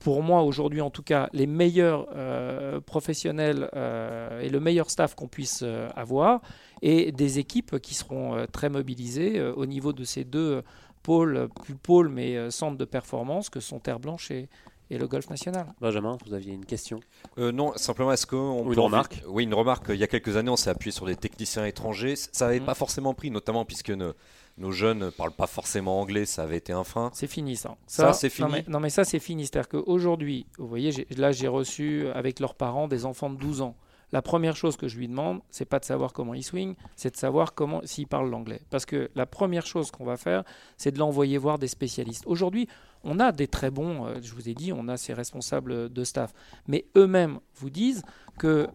pour 0.00 0.22
moi 0.22 0.42
aujourd'hui 0.42 0.80
en 0.80 0.90
tout 0.90 1.02
cas, 1.02 1.28
les 1.32 1.46
meilleurs 1.46 2.08
euh, 2.14 2.80
professionnels 2.80 3.70
euh, 3.74 4.40
et 4.40 4.48
le 4.48 4.58
meilleur 4.58 4.90
staff 4.90 5.14
qu'on 5.14 5.28
puisse 5.28 5.60
euh, 5.62 5.88
avoir, 5.94 6.40
et 6.82 7.12
des 7.12 7.38
équipes 7.38 7.78
qui 7.78 7.94
seront 7.94 8.44
très 8.50 8.68
mobilisées 8.68 9.40
au 9.40 9.66
niveau 9.66 9.92
de 9.92 10.02
ces 10.02 10.24
deux 10.24 10.64
pôles, 11.04 11.48
plus 11.62 11.76
pôles 11.76 12.08
mais 12.08 12.50
centres 12.50 12.76
de 12.76 12.84
performance 12.84 13.50
que 13.50 13.60
sont 13.60 13.78
Terre 13.78 14.00
Blanche 14.00 14.32
et, 14.32 14.48
et 14.90 14.98
le 14.98 15.06
golf 15.06 15.28
national. 15.30 15.66
Benjamin, 15.80 16.18
vous 16.26 16.34
aviez 16.34 16.52
une 16.52 16.66
question 16.66 17.00
euh, 17.38 17.50
Non, 17.52 17.72
simplement, 17.76 18.12
est-ce 18.12 18.26
qu'on. 18.26 18.66
Ou 18.66 18.72
une 18.72 18.78
remarque 18.78 19.22
Oui, 19.26 19.44
une 19.44 19.54
remarque. 19.54 19.86
Il 19.88 19.96
y 19.96 20.02
a 20.04 20.06
quelques 20.06 20.36
années, 20.36 20.50
on 20.50 20.56
s'est 20.56 20.70
appuyé 20.70 20.92
sur 20.92 21.06
des 21.06 21.16
techniciens 21.16 21.64
étrangers. 21.64 22.14
Ça 22.16 22.46
n'avait 22.46 22.60
Mhm. 22.60 22.66
pas 22.66 22.74
forcément 22.74 23.14
pris, 23.14 23.30
notamment 23.30 23.64
puisque 23.64 23.90
nos, 23.90 24.12
nos 24.58 24.70
jeunes 24.70 24.98
ne 24.98 25.10
parlent 25.10 25.32
pas 25.32 25.46
forcément 25.46 26.00
anglais. 26.00 26.26
Ça 26.26 26.42
avait 26.42 26.58
été 26.58 26.72
un 26.72 26.84
frein. 26.84 27.10
C'est 27.14 27.26
fini 27.26 27.56
ça. 27.56 27.74
Ça, 27.86 28.12
c'est 28.12 28.28
Non 28.40 28.48
fini 28.48 28.50
mais, 28.52 28.64
non, 28.72 28.80
mais 28.80 28.90
ça 28.90 29.04
c'est 29.04 29.18
fini. 29.18 29.46
C'est-à-dire 29.46 29.68
qu'aujourd'hui, 29.68 30.46
vous 30.58 30.66
voyez, 30.68 31.06
là 31.16 31.32
j'ai 31.32 31.48
reçu 31.48 32.06
avec 32.14 32.38
leurs 32.40 32.54
parents 32.54 32.88
des 32.88 33.04
enfants 33.06 33.30
de 33.30 33.36
12 33.36 33.62
ans. 33.62 33.74
La 34.12 34.20
première 34.22 34.56
chose 34.56 34.76
que 34.76 34.88
je 34.88 34.98
lui 34.98 35.08
demande, 35.08 35.40
c'est 35.50 35.64
pas 35.64 35.78
de 35.78 35.84
savoir 35.84 36.12
comment 36.12 36.34
il 36.34 36.42
swing, 36.42 36.74
c'est 36.96 37.10
de 37.10 37.16
savoir 37.16 37.54
comment 37.54 37.80
s'il 37.84 38.06
parle 38.06 38.28
l'anglais. 38.30 38.60
Parce 38.70 38.84
que 38.84 39.10
la 39.14 39.24
première 39.24 39.66
chose 39.66 39.90
qu'on 39.90 40.04
va 40.04 40.18
faire, 40.18 40.44
c'est 40.76 40.92
de 40.92 40.98
l'envoyer 40.98 41.38
voir 41.38 41.58
des 41.58 41.68
spécialistes. 41.68 42.24
Aujourd'hui, 42.26 42.68
on 43.04 43.18
a 43.18 43.32
des 43.32 43.48
très 43.48 43.70
bons, 43.70 44.06
euh, 44.06 44.18
je 44.22 44.34
vous 44.34 44.48
ai 44.48 44.54
dit, 44.54 44.72
on 44.72 44.86
a 44.88 44.96
ces 44.96 45.14
responsables 45.14 45.90
de 45.90 46.04
staff, 46.04 46.32
mais 46.68 46.84
eux-mêmes 46.96 47.40
vous 47.56 47.70
disent 47.70 48.02
qu'il 48.38 48.68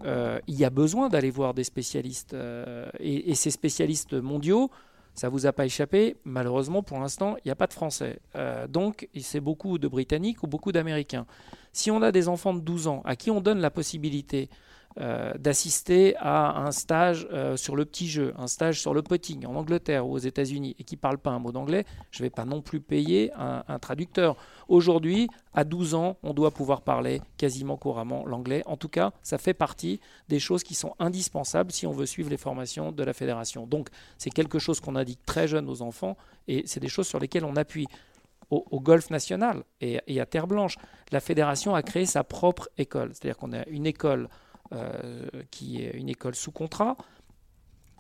y 0.48 0.66
a 0.66 0.70
besoin 0.70 1.08
d'aller 1.10 1.30
voir 1.30 1.54
des 1.54 1.64
spécialistes. 1.64 2.34
euh, 2.34 2.90
et, 3.00 3.36
ces 3.36 3.52
spécialistes 3.52 4.14
mondiaux, 4.14 4.72
ça 5.14 5.30
vous 5.30 5.46
a 5.46 5.54
pas 5.54 5.66
échappé, 5.66 6.16
malheureusement 6.26 6.84
pour 6.84 7.00
l'instant, 7.00 7.36
il 7.38 7.48
n'y 7.48 7.52
a 7.52 7.56
pas 7.56 7.68
de 7.68 7.74
Français. 7.74 8.20
Euh, 8.36 8.68
donc 8.68 9.08
c'est 9.20 9.40
beaucoup 9.40 9.78
de 9.78 9.88
Britanniques 9.88 10.44
ou 10.44 10.48
beaucoup 10.48 10.72
d'Américains. 10.72 11.26
Si 11.74 11.92
on 11.92 12.02
a 12.02 12.12
des 12.12 12.28
enfants 12.28 12.54
de 12.54 12.60
12 12.60 12.88
ans 12.88 13.02
à 13.06 13.16
qui 13.16 13.32
on 13.32 13.42
donne 13.42 13.60
la 13.60 13.72
possibilité 13.72 14.50
euh, 15.00 15.34
d'assister 15.38 16.16
à 16.18 16.58
un 16.58 16.72
stage 16.72 17.28
euh, 17.32 17.56
sur 17.56 17.76
le 17.76 17.86
petit 17.86 18.08
jeu, 18.08 18.34
un 18.36 18.48
stage 18.48 18.82
sur 18.82 18.96
le 18.96 19.04
putting 19.04 19.46
en 19.46 19.54
Angleterre 19.54 20.08
ou 20.08 20.14
aux 20.14 20.18
États-Unis 20.18 20.76
et 20.80 20.84
qui 20.84 20.96
ne 20.96 21.00
parlent 21.00 21.20
pas 21.20 21.30
un 21.30 21.38
mot 21.38 21.52
d'anglais, 21.52 21.86
je 22.10 22.24
ne 22.24 22.26
vais 22.26 22.32
pas 22.32 22.46
non 22.46 22.64
plus 22.64 22.82
payer 22.82 23.32
un, 23.36 23.78
traducteur. 23.78 24.38
Aujourd'hui, 24.68 25.30
à 25.54 25.66
12 25.66 25.94
ans, 25.94 26.18
on 26.24 26.34
doit 26.34 26.50
pouvoir 26.50 26.82
parler 26.82 27.22
quasiment 27.38 27.78
couramment 27.78 28.26
l'anglais. 28.26 28.64
En 28.66 28.76
tout 28.76 28.90
cas, 28.90 29.12
ça 29.22 29.38
fait 29.38 29.54
partie 29.54 30.00
des 30.30 30.40
choses 30.40 30.64
qui 30.64 30.74
sont 30.74 30.96
indispensables 30.98 31.72
si 31.72 31.86
on 31.86 31.92
veut 31.92 32.08
suivre 32.08 32.32
les 32.32 32.38
formations 32.38 32.92
de 32.92 33.04
la 33.04 33.14
fédération. 33.14 33.68
Donc, 33.68 33.90
c'est 34.18 34.32
quelque 34.32 34.58
chose 34.58 34.80
qu'on 34.80 34.96
indique 34.96 35.24
très 35.28 35.48
jeune 35.48 35.70
aux 35.70 35.84
enfants 35.84 36.18
et 36.48 36.64
c'est 36.66 36.80
des 36.80 36.90
choses 36.90 37.08
sur 37.08 37.20
lesquelles 37.20 37.46
on 37.46 37.56
appuie. 37.56 37.88
Au, 38.50 38.66
au 38.72 38.80
golf 38.80 39.10
national 39.10 39.66
et, 39.82 40.00
et 40.08 40.22
à 40.22 40.26
Terre 40.26 40.48
Blanche, 40.48 40.78
la 41.12 41.20
fédération 41.20 41.76
a 41.76 41.84
créé 41.84 42.06
sa 42.06 42.24
propre 42.24 42.70
école. 42.78 43.10
C'est-à-dire 43.14 43.36
qu'on 43.36 43.52
a 43.52 43.68
une 43.68 43.86
école 43.86 44.30
qui 45.52 45.82
est 45.84 45.92
une 45.92 46.10
école 46.10 46.36
sous 46.36 46.52
contrat. 46.52 46.96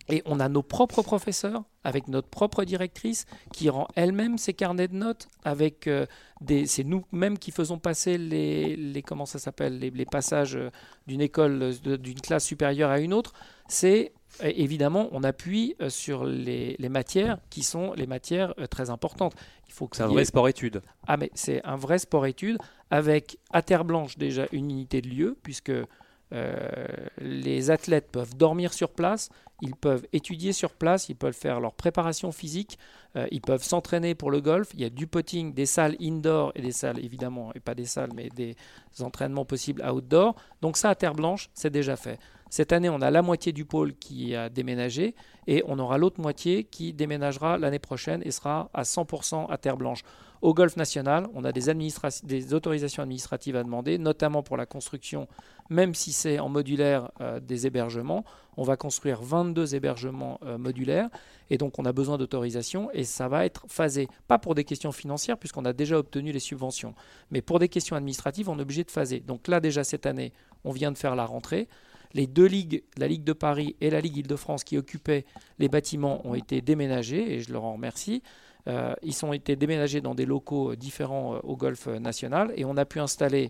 Et 0.09 0.21
on 0.25 0.39
a 0.39 0.47
nos 0.47 0.63
propres 0.63 1.01
professeurs, 1.01 1.63
avec 1.83 2.07
notre 2.07 2.29
propre 2.29 2.63
directrice, 2.63 3.25
qui 3.51 3.69
rend 3.69 3.89
elle-même 3.95 4.37
ses 4.37 4.53
carnets 4.53 4.87
de 4.87 4.95
notes. 4.95 5.27
Avec 5.43 5.85
euh, 5.87 6.05
des, 6.39 6.65
c'est 6.65 6.85
nous-mêmes 6.85 7.37
qui 7.37 7.51
faisons 7.51 7.77
passer 7.77 8.17
les, 8.17 8.77
les 8.77 9.01
comment 9.01 9.25
ça 9.25 9.37
s'appelle, 9.37 9.79
les, 9.79 9.89
les 9.89 10.05
passages 10.05 10.55
euh, 10.55 10.69
d'une 11.07 11.19
école, 11.19 11.73
euh, 11.85 11.97
d'une 11.97 12.21
classe 12.21 12.45
supérieure 12.45 12.89
à 12.89 13.01
une 13.01 13.13
autre. 13.13 13.33
C'est 13.67 14.13
euh, 14.43 14.51
évidemment, 14.55 15.09
on 15.11 15.25
appuie 15.25 15.75
euh, 15.81 15.89
sur 15.89 16.23
les, 16.23 16.77
les 16.79 16.89
matières 16.89 17.39
qui 17.49 17.61
sont 17.63 17.91
les 17.91 18.07
matières 18.07 18.53
euh, 18.59 18.67
très 18.67 18.89
importantes. 18.89 19.33
Il 19.67 19.73
faut 19.73 19.89
que 19.89 19.97
C'est 19.97 20.03
un 20.03 20.09
ait- 20.09 20.13
vrai 20.13 20.23
sport-étude. 20.23 20.81
ah 21.07 21.17
mais 21.17 21.31
c'est 21.33 21.61
un 21.65 21.75
vrai 21.75 21.99
sport-étude 21.99 22.57
avec 22.91 23.39
à 23.51 23.61
Terre 23.61 23.83
Blanche 23.83 24.17
déjà 24.17 24.45
une 24.53 24.71
unité 24.71 25.01
de 25.01 25.09
lieu 25.09 25.37
puisque 25.43 25.69
euh, 25.71 25.85
les 26.31 27.71
athlètes 27.71 28.11
peuvent 28.11 28.35
dormir 28.35 28.73
sur 28.73 28.89
place, 28.89 29.29
ils 29.61 29.75
peuvent 29.75 30.05
étudier 30.13 30.53
sur 30.53 30.71
place, 30.71 31.09
ils 31.09 31.15
peuvent 31.15 31.33
faire 31.33 31.59
leur 31.59 31.73
préparation 31.73 32.31
physique, 32.31 32.77
euh, 33.15 33.27
ils 33.31 33.41
peuvent 33.41 33.63
s'entraîner 33.63 34.13
pour 34.13 34.29
le 34.29 34.39
golf. 34.39 34.69
Il 34.73 34.81
y 34.81 34.85
a 34.85 34.89
du 34.89 35.07
putting, 35.07 35.53
des 35.53 35.65
salles 35.65 35.95
indoor 35.99 36.51
et 36.55 36.61
des 36.61 36.71
salles 36.71 37.03
évidemment, 37.03 37.51
et 37.55 37.59
pas 37.59 37.73
des 37.73 37.85
salles, 37.85 38.11
mais 38.15 38.29
des 38.29 38.55
entraînements 39.01 39.45
possibles 39.45 39.83
outdoor. 39.83 40.35
Donc 40.61 40.77
ça 40.77 40.89
à 40.91 40.95
Terre 40.95 41.15
Blanche, 41.15 41.49
c'est 41.53 41.71
déjà 41.71 41.95
fait. 41.95 42.19
Cette 42.49 42.71
année, 42.71 42.89
on 42.89 43.01
a 43.01 43.11
la 43.11 43.21
moitié 43.21 43.51
du 43.51 43.65
pôle 43.65 43.93
qui 43.95 44.35
a 44.35 44.47
déménagé 44.47 45.15
et 45.47 45.63
on 45.67 45.79
aura 45.79 45.97
l'autre 45.97 46.21
moitié 46.21 46.63
qui 46.63 46.93
déménagera 46.93 47.57
l'année 47.57 47.79
prochaine 47.79 48.21
et 48.23 48.31
sera 48.31 48.69
à 48.73 48.83
100% 48.83 49.47
à 49.49 49.57
Terre 49.57 49.75
Blanche. 49.75 50.03
Au 50.41 50.53
Golf 50.53 50.77
National, 50.77 51.27
on 51.33 51.43
a 51.45 51.51
des, 51.51 52.53
autorisations 52.53 53.03
administratives 53.03 53.55
à 53.55 53.63
demander, 53.63 53.97
notamment 53.97 54.43
pour 54.43 54.57
la 54.57 54.65
construction, 54.65 55.27
même 55.69 55.95
si 55.95 56.13
c'est 56.13 56.39
en 56.39 56.49
modulaire, 56.49 57.11
euh, 57.21 57.39
des 57.39 57.65
hébergements. 57.65 58.23
On 58.55 58.63
va 58.63 58.77
construire 58.77 59.21
22 59.21 59.75
hébergements 59.75 60.39
euh, 60.43 60.57
modulaires 60.57 61.09
et 61.49 61.57
donc 61.57 61.79
on 61.79 61.85
a 61.85 61.91
besoin 61.91 62.17
d'autorisation 62.17 62.89
et 62.93 63.03
ça 63.03 63.27
va 63.27 63.45
être 63.45 63.65
phasé. 63.67 64.07
Pas 64.27 64.37
pour 64.37 64.55
des 64.55 64.63
questions 64.63 64.91
financières 64.91 65.37
puisqu'on 65.37 65.65
a 65.65 65.73
déjà 65.73 65.97
obtenu 65.97 66.31
les 66.31 66.39
subventions, 66.39 66.93
mais 67.31 67.41
pour 67.41 67.59
des 67.59 67.69
questions 67.69 67.95
administratives, 67.95 68.49
on 68.49 68.57
est 68.59 68.61
obligé 68.61 68.83
de 68.83 68.91
phaser. 68.91 69.19
Donc 69.19 69.47
là 69.47 69.59
déjà 69.59 69.83
cette 69.83 70.05
année, 70.05 70.33
on 70.63 70.71
vient 70.71 70.91
de 70.91 70.97
faire 70.97 71.15
la 71.15 71.25
rentrée. 71.25 71.67
Les 72.13 72.25
deux 72.25 72.45
ligues, 72.45 72.83
la 72.97 73.07
Ligue 73.07 73.23
de 73.23 73.33
Paris 73.33 73.75
et 73.81 73.89
la 73.89 73.99
Ligue 73.99 74.17
Île-de-France 74.17 74.63
qui 74.63 74.77
occupaient 74.77 75.25
les 75.59 75.67
bâtiments 75.67 76.25
ont 76.25 76.35
été 76.35 76.61
déménagés 76.61 77.33
et 77.33 77.41
je 77.41 77.51
leur 77.51 77.65
en 77.65 77.73
remercie. 77.73 78.23
Euh, 78.67 78.93
ils 79.01 79.25
ont 79.25 79.33
été 79.33 79.55
déménagés 79.55 80.01
dans 80.01 80.15
des 80.15 80.25
locaux 80.25 80.71
euh, 80.71 80.75
différents 80.75 81.35
euh, 81.35 81.39
au 81.43 81.55
golf 81.55 81.87
national 81.87 82.51
et 82.55 82.65
on 82.65 82.75
a 82.75 82.85
pu 82.85 82.99
installer 82.99 83.49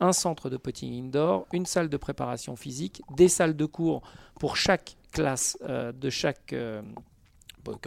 un 0.00 0.12
centre 0.12 0.50
de 0.50 0.56
putting 0.56 1.06
indoor, 1.06 1.46
une 1.52 1.66
salle 1.66 1.88
de 1.88 1.96
préparation 1.96 2.54
physique, 2.54 3.02
des 3.16 3.28
salles 3.28 3.56
de 3.56 3.64
cours 3.64 4.02
pour 4.38 4.56
chaque 4.56 4.96
classe 5.10 5.56
de 5.60 6.10
chaque 6.10 6.54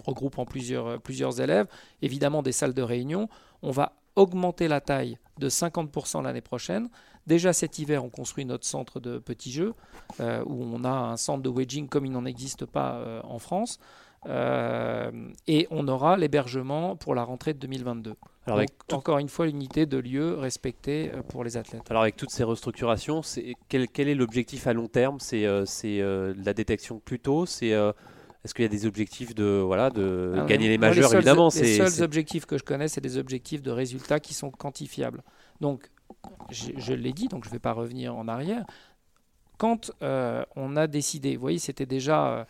regroupant 0.05 0.43
plusieurs, 0.43 0.99
plusieurs 0.99 1.39
élèves, 1.39 1.67
évidemment 2.01 2.41
des 2.41 2.51
salles 2.51 2.73
de 2.73 2.81
réunion. 2.81 3.29
On 3.61 3.71
va 3.71 3.93
augmenter 4.17 4.67
la 4.67 4.81
taille 4.81 5.19
de 5.37 5.47
50% 5.47 6.23
l'année 6.23 6.41
prochaine. 6.41 6.89
Déjà 7.27 7.53
cet 7.53 7.79
hiver, 7.79 8.03
on 8.03 8.09
construit 8.09 8.43
notre 8.43 8.65
centre 8.65 8.99
de 8.99 9.17
petits 9.17 9.53
jeux 9.53 9.73
où 10.19 10.65
on 10.65 10.83
a 10.83 10.89
un 10.89 11.15
centre 11.15 11.43
de 11.43 11.49
wedging 11.49 11.87
comme 11.87 12.05
il 12.05 12.11
n'en 12.11 12.25
existe 12.25 12.65
pas 12.65 13.21
en 13.23 13.39
France. 13.39 13.79
Euh, 14.27 15.11
et 15.47 15.67
on 15.71 15.87
aura 15.87 16.15
l'hébergement 16.17 16.95
pour 16.95 17.15
la 17.15 17.23
rentrée 17.23 17.53
de 17.53 17.59
2022. 17.59 18.13
Alors 18.45 18.57
avec, 18.59 18.69
Donc, 18.89 18.99
encore 18.99 19.17
une 19.19 19.29
fois, 19.29 19.45
l'unité 19.47 19.85
de 19.85 19.97
lieu 19.97 20.35
respectée 20.35 21.11
euh, 21.13 21.21
pour 21.23 21.43
les 21.43 21.57
athlètes. 21.57 21.89
alors 21.89 22.03
avec 22.03 22.15
toutes 22.17 22.29
ces 22.31 22.43
restructurations, 22.43 23.21
c'est- 23.23 23.55
quel, 23.69 23.87
quel 23.87 24.07
est 24.07 24.15
l'objectif 24.15 24.67
à 24.67 24.73
long 24.73 24.87
terme? 24.87 25.19
C'est 25.19 25.45
euh, 25.45 25.65
c'est, 25.65 25.99
la 26.43 26.53
détection 26.53 26.99
plus 26.99 27.19
tôt? 27.19 27.45
C'est 27.45 27.69
est-ce 28.43 28.55
qu'il 28.55 28.63
y 28.63 28.65
a 28.65 28.69
des 28.69 28.85
objectifs 28.87 29.35
de 29.35 29.61
voilà 29.63 29.89
de 29.91 30.33
Ah, 30.37 30.45
gagner 30.45 30.67
les 30.67 30.77
majeurs 30.79 31.09
seuls- 31.09 31.17
évidemment 31.17 31.45
Les 31.47 31.51
c'est- 31.51 31.77
seuls 31.77 31.89
c'est- 31.91 32.01
objectifs 32.01 32.45
que 32.47 32.57
je 32.57 32.63
connais, 32.63 32.87
c'est 32.87 33.01
des 33.01 33.17
objectifs 33.17 33.61
de 33.61 33.69
résultats 33.71 34.19
qui 34.19 34.33
sont 34.33 34.49
quantifiables. 34.49 35.21
Donc, 35.61 35.89
je, 36.49 36.71
je 36.77 36.93
l'ai 36.93 37.13
dit, 37.13 37.27
donc 37.27 37.43
je 37.43 37.49
ne 37.49 37.53
vais 37.53 37.59
pas 37.59 37.73
revenir 37.73 38.15
en 38.15 38.27
arrière. 38.27 38.65
Quand 39.57 39.91
euh, 40.01 40.43
on 40.55 40.75
a 40.75 40.87
décidé, 40.87 41.35
vous 41.35 41.41
voyez, 41.41 41.59
c'était 41.59 41.85
déjà, 41.85 42.47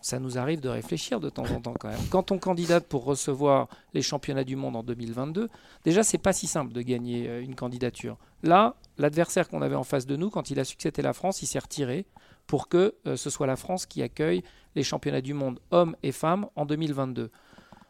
ça 0.00 0.18
nous 0.18 0.38
arrive 0.38 0.60
de 0.60 0.68
réfléchir 0.68 1.20
de 1.20 1.28
temps 1.28 1.50
en 1.50 1.60
temps 1.60 1.74
quand 1.78 1.88
même. 1.88 2.06
Quand 2.10 2.30
on 2.30 2.38
candidate 2.38 2.86
pour 2.86 3.04
recevoir 3.04 3.68
les 3.94 4.02
championnats 4.02 4.44
du 4.44 4.56
monde 4.56 4.76
en 4.76 4.82
2022, 4.82 5.48
déjà 5.84 6.02
c'est 6.02 6.18
pas 6.18 6.32
si 6.32 6.46
simple 6.46 6.72
de 6.72 6.82
gagner 6.82 7.28
euh, 7.28 7.42
une 7.42 7.54
candidature. 7.54 8.16
Là, 8.42 8.76
l'adversaire 8.98 9.48
qu'on 9.48 9.62
avait 9.62 9.74
en 9.74 9.84
face 9.84 10.06
de 10.06 10.16
nous, 10.16 10.30
quand 10.30 10.50
il 10.50 10.60
a 10.60 10.64
su 10.64 10.76
que 10.76 10.82
c'était 10.82 11.02
la 11.02 11.12
France, 11.12 11.42
il 11.42 11.46
s'est 11.46 11.58
retiré 11.58 12.06
pour 12.46 12.68
que 12.68 12.94
euh, 13.06 13.16
ce 13.16 13.30
soit 13.30 13.46
la 13.46 13.56
France 13.56 13.86
qui 13.86 14.02
accueille 14.02 14.42
les 14.74 14.82
championnats 14.82 15.20
du 15.20 15.34
monde 15.34 15.58
hommes 15.70 15.96
et 16.02 16.12
femmes 16.12 16.46
en 16.54 16.66
2022. 16.66 17.30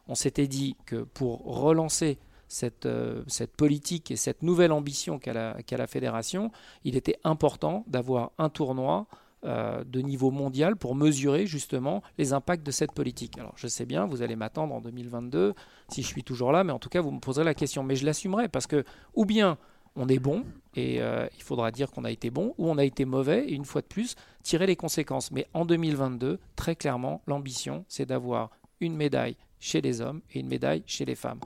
On 0.08 0.14
s'était 0.14 0.46
dit 0.46 0.76
que 0.86 1.02
pour 1.02 1.44
relancer 1.44 2.18
cette, 2.48 2.86
euh, 2.86 3.24
politique 3.56 4.10
et 4.10 4.16
cette 4.16 4.42
nouvelle 4.42 4.72
ambition 4.72 5.18
qu'a 5.18 5.32
la 5.32 5.86
fédération, 5.86 6.50
il 6.84 6.96
était 6.96 7.18
important 7.24 7.84
d'avoir 7.88 8.30
un 8.38 8.48
tournoi 8.48 9.06
euh, 9.44 9.84
de 9.84 10.00
niveau 10.00 10.30
mondial 10.30 10.76
pour 10.76 10.94
mesurer 10.94 11.46
justement 11.46 12.02
les 12.16 12.32
impacts 12.32 12.64
de 12.64 12.70
cette 12.70 12.92
politique. 12.92 13.38
Alors 13.38 13.52
je 13.56 13.68
sais 13.68 13.84
bien, 13.84 14.06
vous 14.06 14.22
allez 14.22 14.34
m'attendre 14.34 14.74
en 14.74 14.80
2022 14.80 15.54
si 15.88 16.02
je 16.02 16.06
suis 16.06 16.24
toujours 16.24 16.52
là, 16.52 16.64
mais 16.64 16.72
en 16.72 16.78
tout 16.78 16.88
cas 16.88 17.02
vous 17.02 17.10
me 17.10 17.20
poserez 17.20 17.44
la 17.44 17.54
question. 17.54 17.82
Mais 17.82 17.96
je 17.96 18.06
l'assumerai 18.06 18.48
parce 18.48 18.66
que 18.66 18.82
ou 19.14 19.26
bien 19.26 19.58
on 19.94 20.08
est 20.08 20.18
bon 20.18 20.44
et 20.74 21.02
euh, 21.02 21.26
il 21.36 21.42
faudra 21.42 21.70
dire 21.70 21.90
qu'on 21.90 22.04
a 22.04 22.10
été 22.10 22.30
bon, 22.30 22.54
ou 22.58 22.68
on 22.68 22.78
a 22.78 22.84
été 22.84 23.04
mauvais 23.04 23.44
et 23.46 23.52
une 23.52 23.66
fois 23.66 23.82
de 23.82 23.86
plus 23.86 24.14
tirer 24.42 24.66
les 24.66 24.74
conséquences. 24.74 25.30
Mais 25.30 25.46
en 25.52 25.64
2022, 25.64 26.38
très 26.56 26.74
clairement, 26.74 27.22
l'ambition 27.26 27.84
c'est 27.88 28.06
d'avoir 28.06 28.50
une 28.80 28.96
médaille 28.96 29.36
chez 29.60 29.80
les 29.80 30.00
hommes 30.00 30.22
et 30.32 30.40
une 30.40 30.48
médaille 30.48 30.82
chez 30.86 31.04
les 31.04 31.14
femmes. 31.14 31.40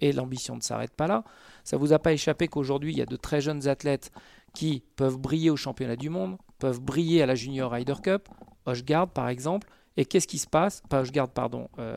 Et 0.00 0.12
l'ambition 0.12 0.56
ne 0.56 0.60
s'arrête 0.60 0.94
pas 0.94 1.06
là. 1.06 1.22
Ça 1.64 1.76
vous 1.76 1.92
a 1.92 1.98
pas 1.98 2.12
échappé 2.12 2.48
qu'aujourd'hui, 2.48 2.92
il 2.92 2.98
y 2.98 3.02
a 3.02 3.06
de 3.06 3.16
très 3.16 3.40
jeunes 3.40 3.68
athlètes 3.68 4.10
qui 4.54 4.82
peuvent 4.96 5.16
briller 5.18 5.50
au 5.50 5.56
championnat 5.56 5.96
du 5.96 6.08
monde, 6.10 6.36
peuvent 6.58 6.80
briller 6.80 7.22
à 7.22 7.26
la 7.26 7.34
Junior 7.34 7.70
Ryder 7.72 7.94
Cup, 8.02 8.28
Hochgard 8.66 9.08
par 9.08 9.28
exemple. 9.28 9.68
Et 9.96 10.04
qu'est-ce 10.06 10.26
qui 10.26 10.38
se 10.38 10.46
passe? 10.46 10.82
Pas 10.88 11.00
Hochgard, 11.02 11.28
pardon. 11.28 11.68
euh, 11.78 11.96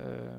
euh, 0.00 0.38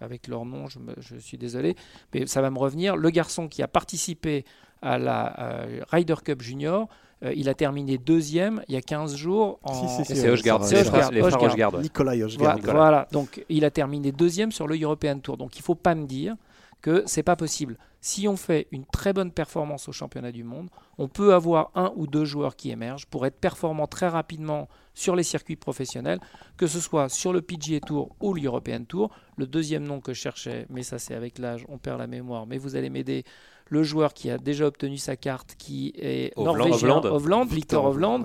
avec 0.00 0.28
leur 0.28 0.46
nom, 0.46 0.66
je, 0.68 0.78
me- 0.78 0.94
je 0.98 1.16
suis 1.16 1.36
désolé, 1.36 1.76
mais 2.14 2.26
ça 2.26 2.40
va 2.40 2.50
me 2.50 2.58
revenir. 2.58 2.96
Le 2.96 3.10
garçon 3.10 3.48
qui 3.48 3.62
a 3.62 3.68
participé 3.68 4.46
à 4.80 4.98
la 4.98 5.38
euh, 5.40 5.80
Ryder 5.90 6.14
Cup 6.24 6.40
Junior, 6.40 6.88
euh, 7.22 7.34
il 7.36 7.50
a 7.50 7.54
terminé 7.54 7.98
deuxième 7.98 8.62
il 8.68 8.74
y 8.74 8.78
a 8.78 8.80
15 8.80 9.14
jours. 9.14 9.58
En... 9.62 9.74
Si, 9.74 9.88
si, 9.96 10.04
si, 10.14 10.16
c'est 10.20 10.30
Hochgard, 10.30 10.64
c'est 10.64 10.80
Hochgard. 10.88 11.10
Nicolas 11.12 12.14
Voilà, 12.14 12.24
Hochgard. 12.24 12.54
Nicolas. 12.56 12.72
voilà. 12.72 13.08
donc 13.12 13.44
il 13.50 13.66
a 13.66 13.70
terminé 13.70 14.10
deuxième 14.10 14.52
sur 14.52 14.66
le 14.66 14.80
European 14.80 15.18
Tour. 15.18 15.36
Donc 15.36 15.56
il 15.56 15.60
ne 15.60 15.64
faut 15.64 15.74
pas 15.74 15.94
me 15.94 16.06
dire 16.06 16.34
que 16.80 17.02
c'est 17.06 17.22
pas 17.22 17.36
possible. 17.36 17.76
Si 18.00 18.26
on 18.26 18.36
fait 18.36 18.66
une 18.70 18.86
très 18.86 19.12
bonne 19.12 19.30
performance 19.30 19.88
au 19.88 19.92
championnat 19.92 20.32
du 20.32 20.44
monde, 20.44 20.70
on 20.96 21.08
peut 21.08 21.34
avoir 21.34 21.70
un 21.74 21.92
ou 21.96 22.06
deux 22.06 22.24
joueurs 22.24 22.56
qui 22.56 22.70
émergent 22.70 23.06
pour 23.06 23.26
être 23.26 23.38
performants 23.38 23.86
très 23.86 24.08
rapidement 24.08 24.68
sur 24.94 25.16
les 25.16 25.22
circuits 25.22 25.56
professionnels, 25.56 26.20
que 26.56 26.66
ce 26.66 26.80
soit 26.80 27.08
sur 27.08 27.32
le 27.32 27.42
PGA 27.42 27.80
Tour 27.80 28.16
ou 28.20 28.34
l'European 28.34 28.84
Tour. 28.84 29.10
Le 29.36 29.46
deuxième 29.46 29.84
nom 29.84 30.00
que 30.00 30.14
je 30.14 30.20
cherchais, 30.20 30.66
mais 30.70 30.82
ça 30.82 30.98
c'est 30.98 31.14
avec 31.14 31.38
l'âge, 31.38 31.64
on 31.68 31.78
perd 31.78 31.98
la 31.98 32.06
mémoire, 32.06 32.46
mais 32.46 32.58
vous 32.58 32.76
allez 32.76 32.90
m'aider. 32.90 33.24
Le 33.68 33.84
joueur 33.84 34.14
qui 34.14 34.30
a 34.30 34.38
déjà 34.38 34.66
obtenu 34.66 34.96
sa 34.96 35.16
carte, 35.16 35.54
qui 35.56 35.92
est 35.96 36.36
norvégien, 36.36 36.96
Hovland, 37.04 37.46
Victor 37.46 37.84
Hovland, 37.84 38.24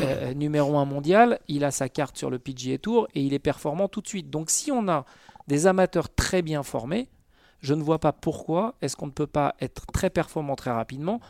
euh, 0.00 0.34
numéro 0.34 0.76
1 0.76 0.84
mondial, 0.86 1.38
il 1.46 1.64
a 1.64 1.70
sa 1.70 1.88
carte 1.88 2.16
sur 2.16 2.30
le 2.30 2.40
PGA 2.40 2.78
Tour 2.78 3.06
et 3.14 3.20
il 3.20 3.32
est 3.32 3.38
performant 3.38 3.86
tout 3.86 4.00
de 4.00 4.08
suite. 4.08 4.28
Donc 4.28 4.50
si 4.50 4.72
on 4.72 4.88
a 4.88 5.04
des 5.46 5.68
amateurs 5.68 6.12
très 6.12 6.42
bien 6.42 6.64
formés, 6.64 7.08
je 7.62 7.74
ne 7.74 7.82
vois 7.82 7.98
pas 7.98 8.12
pourquoi 8.12 8.74
est-ce 8.82 8.96
qu'on 8.96 9.06
ne 9.06 9.12
peut 9.12 9.26
pas 9.26 9.54
être 9.60 9.86
très 9.86 10.10
performant 10.10 10.56
très 10.56 10.72
rapidement 10.72 11.20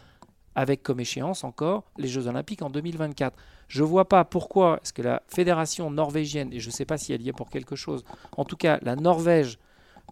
avec 0.55 0.83
comme 0.83 1.01
échéance 1.01 1.45
encore 1.45 1.85
les 1.97 2.09
Jeux 2.09 2.27
Olympiques 2.27 2.63
en 2.63 2.71
2024. 2.71 3.37
Je 3.69 3.83
ne 3.83 3.89
vois 3.89 4.09
pas 4.09 4.25
pourquoi 4.25 4.81
est-ce 4.83 4.93
que 4.93 5.03
la 5.03 5.23
fédération 5.29 5.91
norvégienne, 5.91 6.53
et 6.53 6.61
je 6.61 6.69
ne 6.69 6.73
sais 6.73 6.85
pas 6.85 6.99
si 6.99 7.13
elle 7.13 7.23
y 7.23 7.29
est 7.29 7.33
pour 7.33 7.49
quelque 7.49 7.77
chose, 7.77 8.05
en 8.37 8.45
tout 8.45 8.57
cas 8.57 8.79
la 8.83 8.97
Norvège 8.97 9.59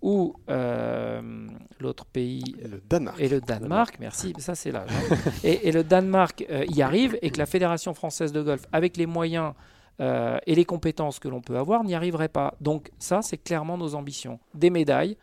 ou 0.03 0.35
euh, 0.49 1.49
l'autre 1.79 2.07
pays 2.07 2.57
et 2.62 2.68
le 2.68 2.81
Danemark. 2.89 3.21
Et 3.21 3.29
le 3.29 3.41
Danemark, 3.41 3.97
merci, 4.01 4.33
ça 4.39 4.55
c'est 4.55 4.73
là. 4.73 4.87
Hein. 4.89 5.16
et, 5.45 5.71
le 5.73 5.85
Danemark 5.85 6.45
euh, 6.51 6.64
y 6.68 6.81
arrive 6.81 7.18
et 7.21 7.31
que 7.31 7.39
la 7.39 7.47
Fédération 7.47 7.93
française 7.93 8.33
de 8.33 8.41
golf, 8.41 8.64
avec 8.73 8.97
les 8.97 9.07
moyens 9.07 9.53
euh, 10.01 10.39
et 10.47 10.55
les 10.55 10.64
compétences 10.64 11.18
que 11.18 11.29
l'on 11.29 11.43
peut 11.43 11.59
avoir, 11.59 11.85
n'y 11.85 11.95
arriverait 11.95 12.29
pas. 12.29 12.55
Donc 12.62 12.91
ça, 12.99 13.21
c'est 13.21 13.37
clairement 13.37 13.77
nos 13.77 13.95
ambitions. 13.95 14.41
Des 14.55 14.71
médailles, 14.71 15.18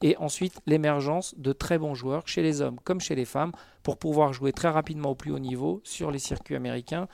et 0.00 0.16
ensuite 0.16 0.60
l'émergence 0.66 1.34
de 1.36 1.52
très 1.52 1.78
bons 1.78 1.94
joueurs 1.94 2.26
chez 2.26 2.42
les 2.42 2.60
hommes 2.60 2.78
comme 2.84 3.00
chez 3.00 3.14
les 3.14 3.24
femmes 3.24 3.52
pour 3.82 3.98
pouvoir 3.98 4.32
jouer 4.32 4.52
très 4.52 4.68
rapidement 4.68 5.10
au 5.10 5.14
plus 5.14 5.32
haut 5.32 5.38
niveau 5.38 5.80
sur 5.84 6.10
les 6.10 6.18
circuits 6.18 6.56
américains 6.56 7.08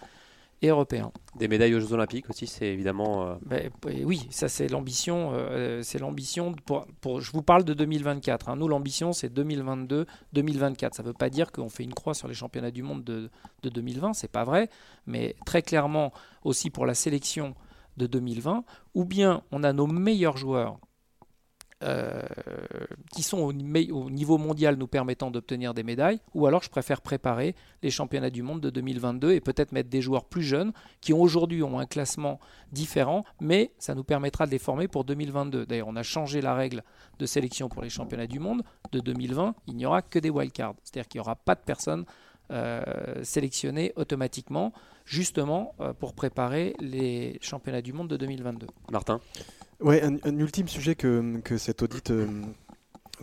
et 0.62 0.68
européens. 0.68 1.12
Des 1.36 1.46
médailles 1.46 1.74
aux 1.74 1.80
Jeux 1.80 1.92
Olympiques 1.92 2.28
aussi, 2.30 2.46
c'est 2.46 2.66
évidemment. 2.66 3.28
Euh, 3.28 3.34
ben, 3.46 3.70
oui, 4.04 4.26
ça 4.30 4.48
c'est 4.48 4.68
l'ambition. 4.68 5.30
Euh, 5.32 5.82
c'est 5.82 5.98
l'ambition. 5.98 6.54
Pour, 7.00 7.20
je 7.20 7.30
vous 7.30 7.42
parle 7.42 7.64
de 7.64 7.74
2024. 7.74 8.48
Hein. 8.48 8.56
Nous, 8.56 8.66
l'ambition, 8.66 9.12
c'est 9.12 9.32
2022-2024. 9.32 10.94
Ça 10.94 11.02
ne 11.02 11.08
veut 11.08 11.12
pas 11.12 11.30
dire 11.30 11.52
qu'on 11.52 11.68
fait 11.68 11.84
une 11.84 11.94
croix 11.94 12.14
sur 12.14 12.26
les 12.26 12.34
championnats 12.34 12.72
du 12.72 12.82
monde 12.82 13.04
de, 13.04 13.30
de 13.62 13.68
2020, 13.68 14.14
c'est 14.14 14.32
pas 14.32 14.44
vrai. 14.44 14.68
Mais 15.06 15.36
très 15.46 15.62
clairement 15.62 16.12
aussi 16.42 16.70
pour 16.70 16.86
la 16.86 16.94
sélection 16.94 17.54
de 17.96 18.06
2020, 18.06 18.64
ou 18.94 19.04
bien 19.04 19.42
on 19.52 19.62
a 19.62 19.72
nos 19.72 19.86
meilleurs 19.86 20.36
joueurs 20.36 20.78
euh, 21.84 22.22
qui 23.12 23.22
sont 23.22 23.38
au, 23.38 23.52
niveau 23.52 24.36
mondial 24.36 24.74
nous 24.76 24.88
permettant 24.88 25.30
d'obtenir 25.30 25.74
des 25.74 25.84
médailles, 25.84 26.20
ou 26.34 26.46
alors 26.46 26.62
je 26.62 26.68
préfère 26.70 27.00
préparer 27.00 27.54
les 27.82 27.90
championnats 27.90 28.30
du 28.30 28.42
monde 28.42 28.60
de 28.60 28.70
2022 28.70 29.32
et 29.32 29.40
peut-être 29.40 29.70
mettre 29.70 29.88
des 29.88 30.02
joueurs 30.02 30.24
plus 30.24 30.42
jeunes 30.42 30.72
qui 31.00 31.12
aujourd'hui 31.12 31.62
ont 31.62 31.78
un 31.78 31.86
classement 31.86 32.40
différent, 32.72 33.22
mais 33.40 33.70
ça 33.78 33.94
nous 33.94 34.02
permettra 34.02 34.46
de 34.46 34.50
les 34.50 34.58
former 34.58 34.88
pour 34.88 35.04
2022. 35.04 35.66
D'ailleurs, 35.66 35.86
on 35.88 35.94
a 35.94 36.02
changé 36.02 36.40
la 36.40 36.54
règle 36.54 36.82
de 37.20 37.26
sélection 37.26 37.68
pour 37.68 37.82
les 37.82 37.90
championnats 37.90 38.26
du 38.26 38.40
monde 38.40 38.62
de 38.90 38.98
2020, 38.98 39.54
il 39.68 39.76
n'y 39.76 39.86
aura 39.86 40.02
que 40.02 40.18
des 40.18 40.30
wildcards, 40.30 40.74
c'est-à-dire 40.82 41.08
qu'il 41.08 41.20
n'y 41.20 41.22
aura 41.26 41.36
pas 41.36 41.54
de 41.54 41.60
personnes 41.60 42.04
euh, 42.50 43.22
automatiquement, 43.96 44.72
justement 45.04 45.74
euh, 45.80 45.92
pour 45.92 46.14
préparer 46.14 46.74
les 46.80 47.38
championnats 47.40 47.82
du 47.82 47.92
monde 47.92 48.08
de 48.08 48.16
2022. 48.16 48.66
Martin? 48.90 49.20
Ouais, 49.80 50.02
un, 50.02 50.38
ultime 50.38 50.66
sujet 50.66 50.96
que, 50.96 51.38
que 51.44 51.56
cet 51.56 51.82
audit 51.82 52.10
euh, 52.10 52.26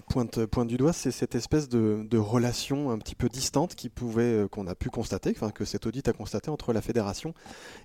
pointe, 0.01 0.67
du 0.67 0.77
doigt, 0.77 0.93
c'est 0.93 1.11
cette 1.11 1.35
espèce 1.35 1.69
de, 1.69 2.17
relation 2.17 2.91
un 2.91 2.97
petit 2.97 3.15
peu 3.15 3.29
distante 3.29 3.75
euh, 4.17 4.47
qu'on 4.47 4.67
a 4.67 4.75
pu 4.75 4.89
constater, 4.89 5.31
enfin 5.35 5.51
que 5.51 5.65
cet 5.65 5.85
audit 5.85 6.07
a 6.07 6.13
constaté 6.13 6.49
entre 6.49 6.73
la 6.73 6.81
fédération 6.81 7.33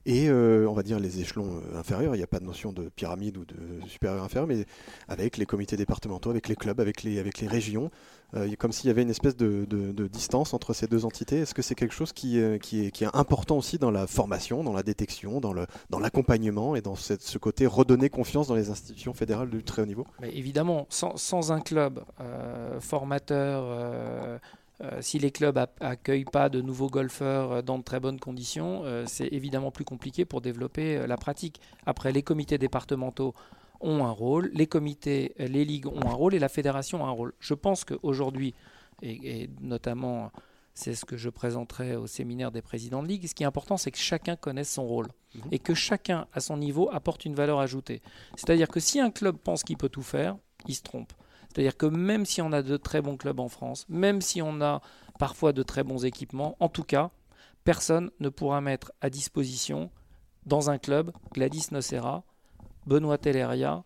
et, 0.07 0.29
euh, 0.29 0.67
on 0.69 0.73
va 0.73 0.83
dire, 0.83 0.99
les 0.99 1.21
échelons 1.21 1.61
inférieurs. 1.75 2.15
Il 2.15 2.19
n'y 2.19 2.25
a 2.25 2.29
pas 2.29 2.41
de 2.41 2.45
notion 2.45 2.73
de 2.73 2.89
pyramide 2.89 3.37
ou 3.37 3.45
de 3.45 3.57
supérieur 3.87 4.25
inférieur, 4.25 4.47
mais 4.47 4.67
avec 5.09 5.37
les 5.37 5.47
comités 5.47 5.77
départementaux, 5.77 6.31
avec 6.31 6.49
les 6.49 6.57
clubs, 6.57 6.81
avec 6.81 7.03
les, 7.03 7.21
régions, 7.47 7.91
euh, 8.35 8.55
comme 8.59 8.73
s'il 8.73 8.89
y 8.89 8.91
avait 8.91 9.03
une 9.03 9.11
espèce 9.11 9.37
de, 9.37 9.67
distance 10.09 10.55
entre 10.55 10.73
ces 10.73 10.87
deux 10.87 11.05
entités. 11.05 11.39
Est-ce 11.39 11.55
que 11.55 11.63
c'est 11.63 11.75
quelque 11.75 11.95
chose 11.95 12.13
qui, 12.13 12.39
euh, 12.39 12.59
est, 12.73 13.05
important 13.15 13.59
aussi 13.59 13.79
dans 13.79 13.91
la 13.91 14.07
formation, 14.07 14.65
dans 14.65 14.73
la 14.73 14.83
détection, 14.83 15.41
dans 15.41 15.99
l'accompagnement 15.99 16.77
et 16.77 16.81
dans 16.81 16.97
ce 16.97 17.39
côté 17.39 17.67
redonner 17.67 18.09
confiance 18.09 18.49
dans 18.49 18.55
les 18.55 18.71
institutions 18.71 19.15
fédérales 19.15 19.51
du 19.51 19.63
très 19.63 19.83
haut 19.83 19.87
niveau? 19.87 20.07
Mais 20.21 20.37
Évidemment, 20.37 20.87
sans 20.89 21.53
un 21.53 21.61
club 21.61 22.00
euh, 22.21 22.81
formateur, 22.81 24.41
si 25.01 25.19
les 25.19 25.31
clubs 25.31 25.59
accueillent 25.81 26.25
pas 26.25 26.49
de 26.49 26.63
nouveaux 26.63 26.89
golfeurs 26.89 27.63
dans 27.63 27.77
de 27.77 27.83
très 27.83 28.01
bonnes 28.01 28.19
conditions, 28.19 28.83
c'est 29.07 29.27
évidemment 29.27 29.71
plus 29.71 29.85
compliqué 29.85 30.25
pour 30.25 30.41
développer 30.41 31.07
la 31.07 31.19
pratique. 31.19 31.61
Après, 31.85 32.13
les 32.13 32.23
comités 32.23 32.57
départementaux 32.57 33.35
ont 33.83 34.07
un 34.07 34.11
rôle, 34.11 34.51
les 34.55 34.67
comités, 34.67 35.35
les 35.39 35.67
ligues 35.67 35.87
ont 35.87 36.07
un 36.07 36.15
rôle 36.15 36.35
et 36.35 36.39
la 36.39 36.49
fédération 36.49 37.05
a 37.05 37.09
un 37.09 37.13
rôle. 37.13 37.35
Je 37.41 37.53
pense 37.53 37.85
qu'aujourd'hui, 37.85 38.55
et, 39.03 39.43
et 39.43 39.51
notamment 39.61 40.33
c'est 40.75 40.95
ce 40.95 41.05
que 41.05 41.17
je 41.17 41.29
présenterai 41.29 41.97
au 41.97 42.07
séminaire 42.07 42.51
des 42.51 42.63
présidents 42.63 43.03
de 43.03 43.09
ligue, 43.09 43.27
ce 43.27 43.35
qui 43.35 43.43
est 43.43 43.47
important, 43.47 43.77
c'est 43.77 43.91
que 43.91 43.99
chacun 43.99 44.37
connaisse 44.37 44.73
son 44.73 44.87
rôle 44.87 45.09
mhm. 45.35 45.43
et 45.53 45.59
que 45.59 45.75
chacun, 45.75 46.27
à 46.33 46.41
son 46.41 46.57
niveau, 46.57 46.89
apporte 46.93 47.25
une 47.25 47.35
valeur 47.35 47.61
ajoutée. 47.61 48.03
C'est-à-dire 48.37 48.69
que 48.69 48.81
si 48.81 49.01
un 49.01 49.11
club 49.11 49.37
pense 49.37 49.63
qu'il 49.63 49.77
peut 49.77 49.89
tout 49.89 50.03
faire, 50.03 50.37
il 50.67 50.75
se 50.75 50.83
trompe. 50.83 51.13
C'est-à-dire 51.53 51.77
que 51.77 51.87
même 51.87 52.27
si 52.27 52.41
on 52.41 52.53
a 52.53 52.63
de 52.63 52.77
très 52.77 53.03
bons 53.03 53.17
clubs 53.17 53.41
en 53.41 53.49
France, 53.49 53.87
même 53.89 54.21
si 54.21 54.41
on 54.41 54.61
a 54.61 54.81
parfois 55.19 55.53
de 55.53 55.63
très 55.63 55.83
bons 55.83 56.05
équipements, 56.05 56.57
en 56.61 56.69
tout 56.69 56.85
cas, 56.85 57.11
personne 57.65 58.11
ne 58.21 58.29
pourra 58.29 58.61
mettre 58.61 58.93
à 59.01 59.11
disposition 59.11 59.91
dans 60.47 60.71
un 60.71 60.79
club 60.79 61.13
Gladys 61.33 61.67
Nocera 61.73 62.25
Benoît 62.87 63.19
Telleria 63.19 63.85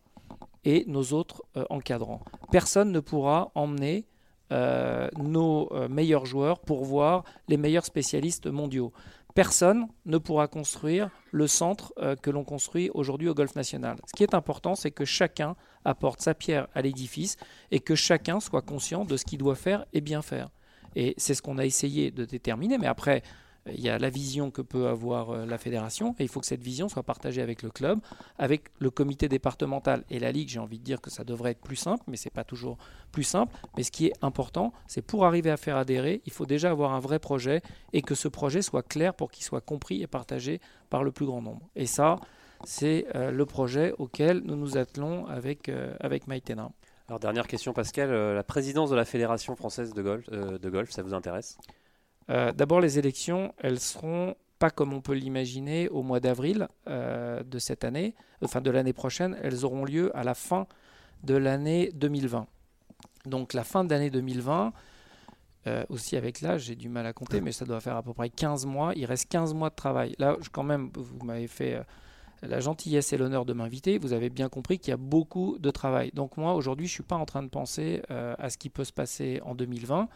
et 0.64 0.84
nos 0.86 1.04
autres 1.12 1.42
euh, 1.56 1.64
encadrants. 1.70 2.20
Personne 2.50 2.92
ne 2.92 3.00
pourra 3.00 3.50
emmener 3.54 4.06
euh, 4.52 5.08
nos 5.16 5.72
euh, 5.72 5.88
meilleurs 5.88 6.26
joueurs 6.26 6.60
pour 6.60 6.84
voir 6.84 7.24
les 7.48 7.56
meilleurs 7.56 7.84
spécialistes 7.84 8.46
mondiaux. 8.46 8.92
Personne 9.34 9.88
ne 10.06 10.18
pourra 10.18 10.46
construire 10.46 11.10
le 11.32 11.48
centre 11.48 11.92
que 12.22 12.30
l'on 12.30 12.44
construit 12.44 12.88
aujourd'hui 12.94 13.28
au 13.28 13.34
Golf 13.34 13.56
National. 13.56 13.96
Ce 14.06 14.12
qui 14.12 14.22
est 14.22 14.32
important, 14.32 14.76
c'est 14.76 14.92
que 14.92 15.04
chacun 15.04 15.56
apporte 15.84 16.20
sa 16.20 16.34
pierre 16.34 16.68
à 16.74 16.82
l'édifice 16.82 17.36
et 17.70 17.80
que 17.80 17.94
chacun 17.94 18.40
soit 18.40 18.62
conscient 18.62 19.04
de 19.04 19.16
ce 19.16 19.24
qu'il 19.24 19.38
doit 19.38 19.54
faire 19.54 19.84
et 19.92 20.00
bien 20.00 20.22
faire. 20.22 20.50
Et 20.96 21.14
c'est 21.16 21.34
ce 21.34 21.42
qu'on 21.42 21.58
a 21.58 21.64
essayé 21.64 22.10
de 22.10 22.24
déterminer. 22.24 22.78
Mais 22.78 22.86
après, 22.86 23.22
il 23.66 23.80
y 23.80 23.88
a 23.88 23.98
la 23.98 24.10
vision 24.10 24.50
que 24.50 24.62
peut 24.62 24.88
avoir 24.88 25.30
euh, 25.30 25.46
la 25.46 25.56
fédération 25.56 26.14
et 26.18 26.24
il 26.24 26.28
faut 26.28 26.40
que 26.40 26.46
cette 26.46 26.62
vision 26.62 26.88
soit 26.88 27.02
partagée 27.02 27.40
avec 27.40 27.62
le 27.62 27.70
club, 27.70 28.00
avec 28.38 28.64
le 28.78 28.90
comité 28.90 29.28
départemental 29.28 30.04
et 30.10 30.18
la 30.18 30.32
ligue. 30.32 30.48
J'ai 30.50 30.58
envie 30.58 30.78
de 30.78 30.84
dire 30.84 31.00
que 31.00 31.10
ça 31.10 31.24
devrait 31.24 31.52
être 31.52 31.62
plus 31.62 31.76
simple, 31.76 32.04
mais 32.06 32.16
ce 32.16 32.26
n'est 32.26 32.32
pas 32.32 32.44
toujours 32.44 32.76
plus 33.10 33.22
simple. 33.22 33.54
Mais 33.76 33.82
ce 33.82 33.90
qui 33.90 34.06
est 34.06 34.12
important, 34.22 34.72
c'est 34.86 35.02
pour 35.02 35.24
arriver 35.24 35.50
à 35.50 35.56
faire 35.56 35.76
adhérer, 35.76 36.20
il 36.26 36.32
faut 36.32 36.46
déjà 36.46 36.70
avoir 36.70 36.92
un 36.92 37.00
vrai 37.00 37.18
projet 37.18 37.62
et 37.92 38.02
que 38.02 38.14
ce 38.14 38.28
projet 38.28 38.60
soit 38.60 38.82
clair 38.82 39.14
pour 39.14 39.30
qu'il 39.30 39.44
soit 39.44 39.62
compris 39.62 40.02
et 40.02 40.06
partagé 40.06 40.60
par 40.90 41.02
le 41.02 41.10
plus 41.10 41.26
grand 41.26 41.40
nombre. 41.40 41.68
Et 41.74 41.86
ça, 41.86 42.16
c'est 42.64 43.06
euh, 43.14 43.30
le 43.30 43.46
projet 43.46 43.94
auquel 43.98 44.40
nous 44.44 44.56
nous 44.56 44.76
attelons 44.76 45.26
avec, 45.26 45.68
euh, 45.68 45.94
avec 46.00 46.26
Maïtena. 46.26 46.70
Alors 47.08 47.20
dernière 47.20 47.46
question 47.46 47.72
Pascal, 47.72 48.10
la 48.10 48.42
présidence 48.42 48.88
de 48.88 48.96
la 48.96 49.04
Fédération 49.04 49.54
française 49.56 49.92
de 49.92 50.02
golf, 50.02 50.30
de 50.30 50.70
golf 50.70 50.90
ça 50.90 51.02
vous 51.02 51.12
intéresse? 51.12 51.58
Euh, 52.30 52.52
d'abord, 52.52 52.80
les 52.80 52.98
élections, 52.98 53.54
elles 53.58 53.80
seront 53.80 54.34
pas 54.58 54.70
comme 54.70 54.92
on 54.92 55.00
peut 55.00 55.14
l'imaginer 55.14 55.88
au 55.88 56.02
mois 56.02 56.20
d'avril 56.20 56.68
euh, 56.88 57.42
de 57.42 57.58
cette 57.58 57.84
année, 57.84 58.14
enfin 58.42 58.60
de 58.60 58.70
l'année 58.70 58.92
prochaine, 58.92 59.36
elles 59.42 59.64
auront 59.64 59.84
lieu 59.84 60.16
à 60.16 60.24
la 60.24 60.34
fin 60.34 60.66
de 61.22 61.34
l'année 61.34 61.90
2020. 61.94 62.46
Donc 63.26 63.52
la 63.52 63.64
fin 63.64 63.84
de 63.84 63.90
l'année 63.90 64.10
2020, 64.10 64.72
euh, 65.66 65.84
aussi 65.88 66.16
avec 66.16 66.40
l'âge, 66.40 66.62
j'ai 66.62 66.76
du 66.76 66.88
mal 66.88 67.06
à 67.06 67.12
compter, 67.12 67.40
mais 67.40 67.52
ça 67.52 67.64
doit 67.64 67.80
faire 67.80 67.96
à 67.96 68.02
peu 68.02 68.14
près 68.14 68.30
15 68.30 68.66
mois. 68.66 68.92
Il 68.96 69.06
reste 69.06 69.28
15 69.30 69.54
mois 69.54 69.70
de 69.70 69.74
travail. 69.74 70.14
Là, 70.18 70.36
quand 70.52 70.62
même, 70.62 70.90
vous 70.94 71.24
m'avez 71.24 71.48
fait 71.48 71.80
la 72.48 72.60
gentillesse 72.60 73.12
et 73.12 73.16
l'honneur 73.16 73.44
de 73.44 73.52
m'inviter. 73.52 73.98
Vous 73.98 74.12
avez 74.12 74.30
bien 74.30 74.48
compris 74.48 74.78
qu'il 74.78 74.90
y 74.90 74.94
a 74.94 74.98
beaucoup 74.98 75.58
de 75.58 75.70
travail. 75.70 76.10
Donc 76.14 76.36
moi, 76.36 76.54
aujourd'hui, 76.54 76.86
je 76.86 76.92
ne 76.92 76.94
suis 76.94 77.02
pas 77.02 77.16
en 77.16 77.24
train 77.24 77.42
de 77.42 77.48
penser 77.48 78.02
à 78.08 78.50
ce 78.50 78.58
qui 78.58 78.70
peut 78.70 78.84
se 78.84 78.92
passer 78.92 79.40
en 79.44 79.54
2020. 79.54 80.08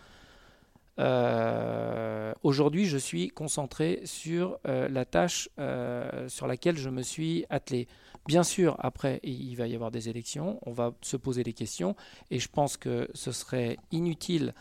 Euh, 0.99 2.33
aujourd'hui, 2.43 2.87
je 2.87 2.99
suis 2.99 3.29
concentré 3.29 4.01
sur 4.05 4.59
euh, 4.67 4.89
la 4.89 5.05
tâche 5.05 5.49
euh, 5.59 6.29
sur 6.29 6.47
laquelle 6.47 6.77
je 6.77 6.91
me 6.91 7.03
suis 7.03 7.45
attelé. 7.51 7.87
Bien 8.27 8.43
sûr, 8.43 8.77
après, 8.81 9.21
il 9.23 9.55
va 9.55 9.69
y 9.69 9.75
avoir 9.75 9.91
des 9.91 10.09
élections, 10.09 10.59
on 10.67 10.73
va 10.73 10.93
se 11.01 11.17
poser 11.17 11.45
des 11.45 11.53
questions, 11.53 11.95
et 12.31 12.39
je 12.39 12.49
pense 12.49 12.77
que 12.77 13.09
ce 13.15 13.33
serait 13.33 13.79
inutile 13.91 14.55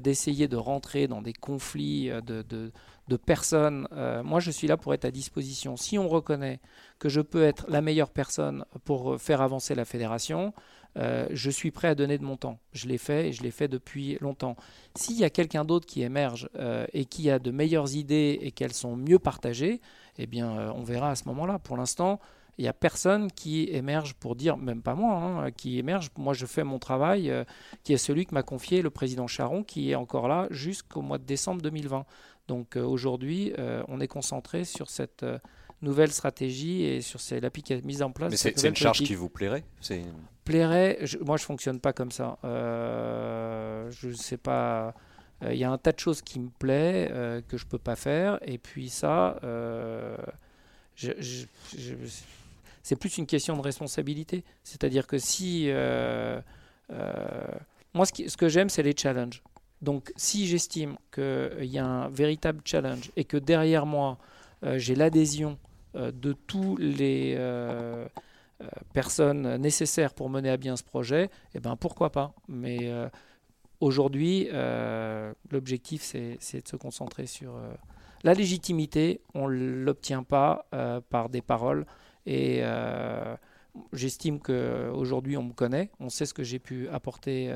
d'essayer 0.00 0.48
de 0.48 0.56
rentrer 0.56 1.06
dans 1.08 1.22
des 1.22 1.32
conflits 1.32 2.10
de, 2.26 2.42
de 2.42 3.16
personnes. 3.16 3.86
moi, 4.24 4.40
je 4.40 4.50
suis 4.50 4.66
là 4.66 4.76
pour 4.76 4.94
être 4.94 5.04
à 5.04 5.10
disposition. 5.10 5.76
Si 5.76 5.98
on 5.98 6.08
reconnaît 6.08 6.60
que 6.98 7.08
je 7.08 7.20
peux 7.20 7.44
être 7.44 7.66
la 7.68 7.82
meilleure 7.82 8.10
personne 8.10 8.64
pour 8.84 9.20
faire 9.20 9.42
avancer 9.42 9.74
la 9.74 9.84
fédération, 9.84 10.54
euh, 10.96 11.26
je 11.30 11.50
suis 11.50 11.70
prêt 11.70 11.88
à 11.88 11.94
donner 11.94 12.18
de 12.18 12.24
mon 12.24 12.36
temps. 12.36 12.58
Je 12.72 12.86
l'ai 12.86 12.98
fait 12.98 13.28
et 13.28 13.32
je 13.32 13.42
l'ai 13.42 13.50
fait 13.50 13.68
depuis 13.68 14.16
longtemps. 14.20 14.56
S'il 14.94 15.18
y 15.18 15.24
a 15.24 15.30
quelqu'un 15.30 15.64
d'autre 15.64 15.86
qui 15.86 16.02
émerge 16.02 16.48
euh, 16.56 16.86
et 16.92 17.04
qui 17.04 17.30
a 17.30 17.38
de 17.38 17.50
meilleures 17.50 17.94
idées 17.94 18.38
et 18.40 18.52
qu'elles 18.52 18.72
sont 18.72 18.96
mieux 18.96 19.18
partagées, 19.18 19.80
eh 20.18 20.26
bien, 20.26 20.56
euh, 20.56 20.72
on 20.74 20.82
verra 20.82 21.10
à 21.10 21.16
ce 21.16 21.24
moment-là. 21.28 21.58
Pour 21.58 21.76
l'instant, 21.76 22.20
il 22.58 22.62
n'y 22.62 22.68
a 22.68 22.72
personne 22.72 23.30
qui 23.30 23.68
émerge 23.70 24.14
pour 24.14 24.36
dire, 24.36 24.56
même 24.56 24.82
pas 24.82 24.94
moi, 24.94 25.14
hein, 25.14 25.50
qui 25.50 25.78
émerge. 25.78 26.10
Moi, 26.16 26.34
je 26.34 26.46
fais 26.46 26.64
mon 26.64 26.78
travail, 26.78 27.32
qui 27.82 27.92
est 27.92 27.98
celui 27.98 28.26
que 28.26 28.34
m'a 28.34 28.42
confié 28.42 28.82
le 28.82 28.90
président 28.90 29.26
Charon, 29.26 29.62
qui 29.62 29.90
est 29.90 29.94
encore 29.94 30.28
là 30.28 30.46
jusqu'au 30.50 31.02
mois 31.02 31.18
de 31.18 31.24
décembre 31.24 31.62
2020. 31.62 32.04
Donc 32.46 32.76
aujourd'hui, 32.76 33.52
on 33.88 34.00
est 34.00 34.08
concentré 34.08 34.64
sur 34.64 34.90
cette 34.90 35.24
nouvelle 35.84 36.10
stratégie 36.10 36.82
et 36.82 37.00
sur 37.00 37.20
la 37.30 37.50
mise 37.82 38.02
en 38.02 38.10
place. 38.10 38.30
Mais 38.30 38.36
c'est 38.36 38.68
une 38.68 38.74
charge 38.74 38.98
qui 38.98 39.14
vous 39.14 39.28
plairait? 39.28 39.64
Plairait. 40.44 40.98
moi, 41.20 41.36
je 41.36 41.44
fonctionne 41.44 41.78
pas 41.80 41.92
comme 41.92 42.10
ça. 42.10 42.38
Euh, 42.44 43.90
je 43.90 44.10
sais 44.10 44.36
pas. 44.36 44.94
Euh, 45.42 45.52
il 45.52 45.58
y 45.58 45.64
a 45.64 45.70
un 45.70 45.78
tas 45.78 45.92
de 45.92 45.98
choses 45.98 46.22
qui 46.22 46.40
me 46.40 46.48
plaît 46.48 47.08
euh, 47.10 47.40
que 47.46 47.56
je 47.56 47.66
peux 47.66 47.78
pas 47.78 47.96
faire, 47.96 48.38
et 48.42 48.58
puis 48.58 48.88
ça, 48.88 49.36
c'est 52.84 52.94
plus 52.94 53.18
une 53.18 53.26
question 53.26 53.56
de 53.56 53.62
responsabilité. 53.62 54.44
C'est-à-dire 54.62 55.08
que 55.08 55.18
si 55.18 55.68
moi, 57.94 58.06
ce, 58.06 58.36
que 58.36 58.48
j'aime, 58.48 58.68
c'est 58.68 58.84
les 58.84 58.94
challenges. 58.96 59.42
Donc, 59.82 60.12
si 60.14 60.46
j'estime 60.46 60.96
qu'il 61.12 61.64
y 61.64 61.78
a 61.78 61.84
un 61.84 62.08
véritable 62.08 62.60
challenge 62.64 63.10
et 63.16 63.24
que 63.24 63.36
derrière 63.36 63.86
moi, 63.86 64.18
j'ai 64.76 64.94
l'adhésion 64.94 65.58
euh, 65.96 66.10
de 66.10 66.32
tous 66.32 66.76
les 66.76 67.34
euh, 67.38 68.06
euh, 68.60 68.66
personnes 68.92 69.56
nécessaires 69.56 70.12
pour 70.12 70.28
mener 70.28 70.50
à 70.50 70.56
bien 70.56 70.76
ce 70.76 70.82
projet, 70.82 71.30
eh 71.54 71.60
ben 71.60 71.76
pourquoi 71.76 72.10
pas? 72.10 72.34
Mais 72.48 72.90
aujourd'hui, 73.80 74.48
l'objectif, 75.50 76.02
c'est 76.02 76.62
de 76.62 76.68
se 76.68 76.76
concentrer 76.76 77.26
sur 77.26 77.54
la 78.24 78.34
légitimité. 78.34 79.20
On 79.34 79.48
ne 79.48 79.84
l'obtient 79.84 80.22
pas 80.22 80.66
par 81.10 81.28
des 81.28 81.42
paroles. 81.42 81.86
Et 82.26 82.62
j'estime 83.92 84.40
qu'aujourd'hui, 84.40 85.36
on 85.36 85.42
me 85.42 85.52
connaît. 85.52 85.90
On 86.00 86.08
sait 86.08 86.26
ce 86.26 86.34
que 86.34 86.42
j'ai 86.42 86.58
pu 86.58 86.88
apporter 86.88 87.54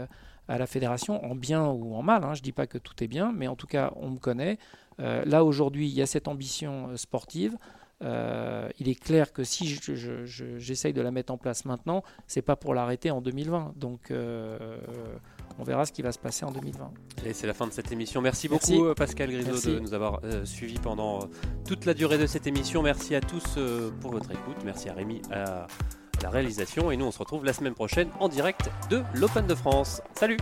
à 0.49 0.59
la 0.59 0.67
fédération, 0.67 1.25
en 1.25 1.35
bien 1.35 1.67
ou 1.67 1.95
en 1.95 2.03
mal. 2.03 2.25
Hein. 2.25 2.35
Je 2.35 2.41
ne 2.41 2.45
dis 2.45 2.53
pas 2.53 2.67
que 2.67 2.79
tout 2.79 3.03
est 3.03 3.09
bien, 3.09 3.33
mais 3.33 3.49
en 3.49 3.57
tout 3.57 3.67
cas, 3.67 3.93
on 3.97 4.11
me 4.11 4.19
connaît. 4.19 4.59
là, 4.99 5.45
aujourd'hui, 5.45 5.89
il 5.89 5.95
y 5.95 6.03
a 6.03 6.07
cette 6.07 6.29
ambition 6.29 6.97
sportive. 6.97 7.57
Euh, 8.03 8.69
il 8.79 8.89
est 8.89 8.95
clair 8.95 9.33
que 9.33 9.43
si 9.43 9.79
j'essaye 10.59 10.93
de 10.93 11.01
la 11.01 11.11
mettre 11.11 11.33
en 11.33 11.39
place 11.39 11.65
maintenant, 11.65 12.05
c'est 12.27 12.43
pas 12.43 12.57
pour 12.57 12.75
l'arrêter 12.75 13.11
en 13.11 13.21
2020. 13.21 13.75
Donc 13.77 14.11
euh, 14.11 14.79
on 15.59 15.65
verra 15.65 15.87
ce 15.87 15.93
qui 15.93 16.03
va 16.03 16.13
se 16.13 16.19
passer 16.19 16.45
en 16.45 16.53
2020. 16.53 16.91
Et 17.27 17.33
c'est 17.33 17.47
la 17.47 17.55
fin 17.55 17.67
de 17.67 17.73
cette 17.73 17.91
émission. 17.93 18.21
Merci 18.21 18.49
beaucoup 18.49 18.87
euh, 18.87 18.95
Pascal 18.95 19.31
Grisot 19.31 19.71
de 19.71 19.79
nous 19.81 19.95
avoir 19.95 20.21
suivis 20.45 20.79
pendant 20.79 21.21
toute 21.67 21.85
la 21.85 21.95
durée 21.95 22.19
de 22.19 22.27
cette 22.27 22.47
émission. 22.47 22.83
Merci 22.83 23.15
à 23.15 23.21
tous 23.21 23.59
pour 24.01 24.13
votre 24.13 24.31
écoute. 24.31 24.57
Merci 24.65 24.89
à 24.89 24.95
Rémi 24.95 25.23
à 25.31 25.67
la 26.23 26.31
réalisation. 26.31 26.91
Et 26.91 26.97
nous 26.97 27.07
on 27.07 27.13
se 27.13 27.19
retrouve 27.19 27.45
la 27.45 27.53
semaine 27.53 27.75
prochaine 27.75 28.09
en 28.21 28.29
direct 28.29 28.71
de 28.91 29.03
l'Open 29.15 29.47
de 29.47 29.55
France. 29.55 30.03
Salut 30.15 30.39